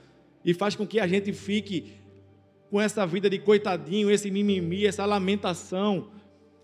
e 0.44 0.54
faz 0.54 0.74
com 0.74 0.86
que 0.86 0.98
a 1.00 1.06
gente 1.06 1.32
fique 1.32 1.99
com 2.70 2.80
essa 2.80 3.06
vida 3.06 3.28
de 3.28 3.38
coitadinho, 3.38 4.10
esse 4.10 4.30
mimimi, 4.30 4.86
essa 4.86 5.04
lamentação. 5.04 6.08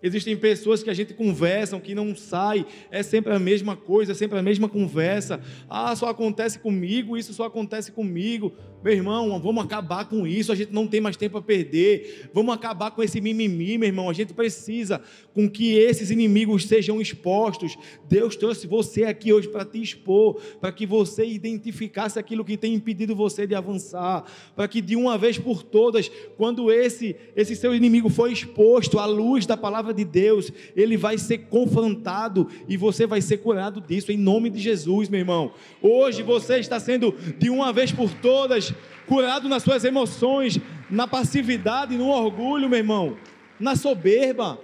Existem 0.03 0.37
pessoas 0.37 0.83
que 0.83 0.91
a 0.91 0.95
gente 0.95 1.15
conversa, 1.15 1.81
que 1.81 1.95
não 1.95 2.15
sai, 2.15 2.65
é 2.91 3.03
sempre 3.03 3.33
a 3.33 3.39
mesma 3.39 3.75
coisa, 3.77 4.13
é 4.13 4.15
sempre 4.15 4.39
a 4.39 4.43
mesma 4.43 4.69
conversa. 4.69 5.41
Ah, 5.69 5.97
só 5.97 6.09
acontece 6.09 6.59
comigo, 6.61 7.17
isso 7.17 7.35
só 7.35 7.45
acontece 7.45 7.91
comigo. 7.91 8.53
Meu 8.85 8.93
irmão, 8.93 9.41
vamos 9.41 9.65
acabar 9.65 10.05
com 10.05 10.27
isso, 10.27 10.53
a 10.53 10.55
gente 10.55 10.73
não 10.73 10.87
tem 10.87 11.01
mais 11.01 11.17
tempo 11.17 11.39
a 11.39 11.43
perder. 11.43 12.29
Vamos 12.33 12.55
acabar 12.55 12.91
com 12.91 13.03
esse 13.03 13.21
mimimi, 13.21 13.77
meu 13.79 13.89
irmão. 13.89 14.09
A 14.09 14.13
gente 14.13 14.33
precisa 14.33 15.01
com 15.35 15.51
que 15.51 15.75
esses 15.75 16.11
inimigos 16.11 16.67
sejam 16.67 17.01
expostos. 17.01 17.77
Deus 18.09 18.37
trouxe 18.37 18.67
você 18.67 19.05
aqui 19.05 19.33
hoje 19.33 19.49
para 19.49 19.65
te 19.65 19.83
expor, 19.83 20.41
para 20.61 20.71
que 20.71 20.87
você 20.87 21.27
identificasse 21.27 22.19
aquilo 22.19 22.45
que 22.45 22.57
tem 22.57 22.75
impedido 22.75 23.17
você 23.17 23.47
de 23.47 23.55
avançar, 23.55 24.25
para 24.55 24.69
que 24.69 24.81
de 24.81 24.95
uma 24.95 25.19
vez 25.19 25.39
por 25.39 25.63
todas, 25.63 26.11
quando 26.37 26.71
esse 26.71 27.17
esse 27.35 27.57
seu 27.57 27.75
inimigo 27.75 28.09
for 28.09 28.31
exposto 28.31 28.99
à 28.99 29.07
luz 29.07 29.47
da 29.47 29.57
palavra 29.57 29.93
de 29.93 30.05
Deus, 30.05 30.53
ele 30.75 30.97
vai 30.97 31.19
ser 31.19 31.39
confrontado 31.39 32.49
e 32.69 32.77
você 32.77 33.07
vai 33.07 33.21
ser 33.21 33.39
curado 33.39 33.81
disso 33.81 34.13
em 34.13 34.17
nome 34.17 34.49
de 34.51 34.61
Jesus, 34.61 35.09
meu 35.09 35.21
irmão. 35.21 35.53
Hoje 35.83 36.23
você 36.23 36.59
está 36.59 36.79
sendo 36.79 37.15
de 37.39 37.51
uma 37.51 37.73
vez 37.73 37.91
por 37.91 38.13
todas 38.15 38.66
curado 39.07 39.49
nas 39.49 39.63
suas 39.63 39.85
emoções, 39.85 40.59
na 40.91 41.07
passividade, 41.07 41.97
no 41.97 42.09
orgulho, 42.09 42.69
meu 42.69 42.79
irmão, 42.79 43.17
na 43.59 43.77
soberba. 43.77 44.59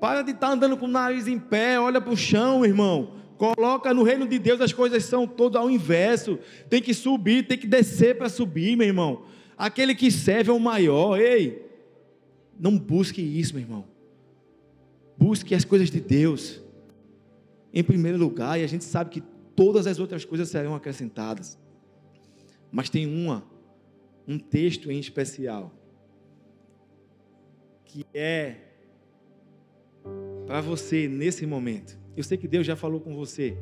Para 0.00 0.22
de 0.22 0.32
estar 0.32 0.48
tá 0.48 0.52
andando 0.52 0.76
com 0.76 0.86
o 0.86 0.88
nariz 0.88 1.26
em 1.26 1.38
pé, 1.38 1.78
olha 1.78 2.00
para 2.00 2.12
o 2.12 2.16
chão, 2.16 2.64
irmão. 2.64 3.14
Coloca 3.36 3.92
no 3.92 4.02
reino 4.02 4.26
de 4.26 4.38
Deus 4.38 4.60
as 4.60 4.72
coisas 4.72 5.04
são 5.04 5.26
todas 5.26 5.60
ao 5.60 5.70
inverso. 5.70 6.38
Tem 6.68 6.80
que 6.80 6.94
subir, 6.94 7.46
tem 7.46 7.58
que 7.58 7.66
descer 7.66 8.16
para 8.16 8.28
subir, 8.28 8.76
meu 8.76 8.86
irmão. 8.86 9.22
Aquele 9.56 9.94
que 9.94 10.10
serve 10.10 10.50
é 10.50 10.52
o 10.52 10.60
maior. 10.60 11.18
Ei, 11.18 11.64
não 12.58 12.78
busque 12.78 13.20
isso, 13.20 13.54
meu 13.54 13.62
irmão. 13.62 13.84
Busque 15.16 15.54
as 15.54 15.64
coisas 15.64 15.90
de 15.90 16.00
Deus 16.00 16.60
em 17.72 17.82
primeiro 17.82 18.16
lugar, 18.16 18.58
e 18.58 18.62
a 18.62 18.68
gente 18.68 18.84
sabe 18.84 19.10
que 19.10 19.20
todas 19.56 19.88
as 19.88 19.98
outras 19.98 20.24
coisas 20.24 20.48
serão 20.48 20.76
acrescentadas. 20.76 21.58
Mas 22.74 22.90
tem 22.90 23.06
uma, 23.06 23.46
um 24.26 24.36
texto 24.36 24.90
em 24.90 24.98
especial, 24.98 25.72
que 27.84 28.04
é 28.12 28.56
para 30.44 30.60
você 30.60 31.06
nesse 31.06 31.46
momento. 31.46 31.96
Eu 32.16 32.24
sei 32.24 32.36
que 32.36 32.48
Deus 32.48 32.66
já 32.66 32.74
falou 32.74 32.98
com 33.00 33.14
você, 33.14 33.56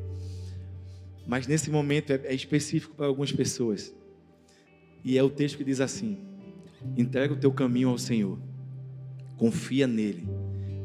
mas 1.27 1.45
nesse 1.45 1.69
momento 1.69 2.11
é, 2.11 2.21
é 2.23 2.33
específico 2.33 2.95
para 2.95 3.05
algumas 3.05 3.31
pessoas. 3.31 3.95
E 5.03 5.15
é 5.15 5.21
o 5.21 5.29
texto 5.29 5.59
que 5.59 5.63
diz 5.63 5.79
assim: 5.79 6.17
entrega 6.97 7.35
o 7.35 7.37
teu 7.37 7.51
caminho 7.51 7.89
ao 7.89 7.99
Senhor, 7.99 8.39
confia 9.37 9.85
nele, 9.85 10.27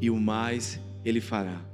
e 0.02 0.10
o 0.10 0.16
mais 0.16 0.78
ele 1.02 1.22
fará. 1.22 1.64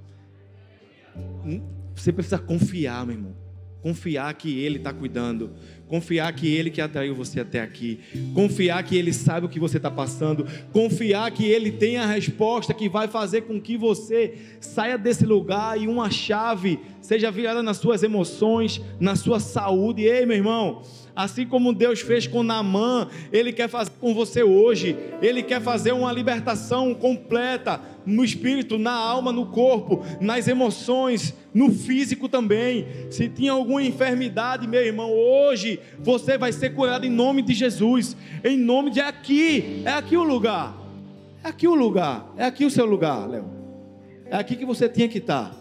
Hum? 1.44 1.60
Você 1.96 2.12
precisa 2.12 2.38
confiar, 2.38 3.04
meu 3.04 3.16
irmão 3.16 3.44
confiar 3.84 4.32
que 4.32 4.58
Ele 4.60 4.78
está 4.78 4.94
cuidando, 4.94 5.52
confiar 5.88 6.32
que 6.32 6.52
Ele 6.52 6.70
que 6.70 6.80
atraiu 6.80 7.14
você 7.14 7.40
até 7.40 7.60
aqui, 7.60 8.00
confiar 8.34 8.82
que 8.82 8.96
Ele 8.96 9.12
sabe 9.12 9.46
o 9.46 9.48
que 9.48 9.60
você 9.60 9.76
está 9.76 9.90
passando, 9.90 10.46
confiar 10.72 11.30
que 11.30 11.44
Ele 11.44 11.70
tem 11.70 11.96
a 11.96 12.06
resposta 12.06 12.74
que 12.74 12.88
vai 12.88 13.08
fazer 13.08 13.42
com 13.42 13.60
que 13.60 13.76
você 13.76 14.34
saia 14.60 14.96
desse 14.96 15.24
lugar 15.24 15.80
e 15.80 15.86
uma 15.86 16.10
chave 16.10 16.80
seja 17.00 17.30
virada 17.30 17.62
nas 17.62 17.76
suas 17.76 18.02
emoções, 18.02 18.80
na 18.98 19.14
sua 19.14 19.38
saúde. 19.38 20.02
Ei, 20.02 20.24
meu 20.24 20.36
irmão, 20.36 20.82
assim 21.14 21.46
como 21.46 21.72
Deus 21.72 22.00
fez 22.00 22.26
com 22.26 22.42
Naamã, 22.42 23.08
Ele 23.32 23.52
quer 23.52 23.68
fazer 23.68 23.92
com 24.00 24.14
você 24.14 24.42
hoje, 24.42 24.96
Ele 25.22 25.42
quer 25.42 25.60
fazer 25.60 25.92
uma 25.92 26.12
libertação 26.12 26.94
completa 26.94 27.80
no 28.04 28.24
espírito, 28.24 28.78
na 28.78 28.92
alma, 28.92 29.32
no 29.32 29.46
corpo, 29.46 30.04
nas 30.20 30.48
emoções, 30.48 31.34
no 31.52 31.70
físico 31.70 32.28
também. 32.28 32.86
Se 33.10 33.28
tinha 33.28 33.52
alguma 33.52 33.82
enfermidade, 33.82 34.66
meu 34.66 34.84
irmão, 34.84 35.10
hoje 35.10 35.80
você 35.98 36.36
vai 36.36 36.52
ser 36.52 36.74
curado 36.74 37.06
em 37.06 37.10
nome 37.10 37.42
de 37.42 37.54
Jesus. 37.54 38.16
Em 38.42 38.56
nome 38.56 38.90
de 38.90 39.00
aqui, 39.00 39.82
é 39.84 39.92
aqui 39.92 40.16
o 40.16 40.24
lugar. 40.24 40.76
É 41.42 41.48
aqui 41.48 41.68
o 41.68 41.74
lugar, 41.74 42.32
é 42.36 42.44
aqui 42.46 42.64
o 42.64 42.70
seu 42.70 42.86
lugar, 42.86 43.28
Léo. 43.28 43.44
É 44.30 44.36
aqui 44.36 44.56
que 44.56 44.64
você 44.64 44.88
tinha 44.88 45.08
que 45.08 45.18
estar. 45.18 45.54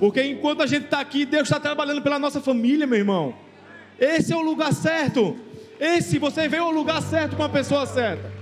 Porque 0.00 0.22
enquanto 0.22 0.62
a 0.62 0.66
gente 0.66 0.84
está 0.84 1.00
aqui, 1.00 1.24
Deus 1.24 1.44
está 1.44 1.60
trabalhando 1.60 2.02
pela 2.02 2.18
nossa 2.18 2.40
família, 2.40 2.86
meu 2.86 2.98
irmão. 2.98 3.34
Esse 3.98 4.32
é 4.32 4.36
o 4.36 4.42
lugar 4.42 4.72
certo. 4.72 5.36
Esse 5.80 6.18
você 6.18 6.48
veio 6.48 6.64
ao 6.64 6.70
lugar 6.70 7.02
certo 7.02 7.36
com 7.36 7.42
a 7.42 7.48
pessoa 7.48 7.86
certa. 7.86 8.37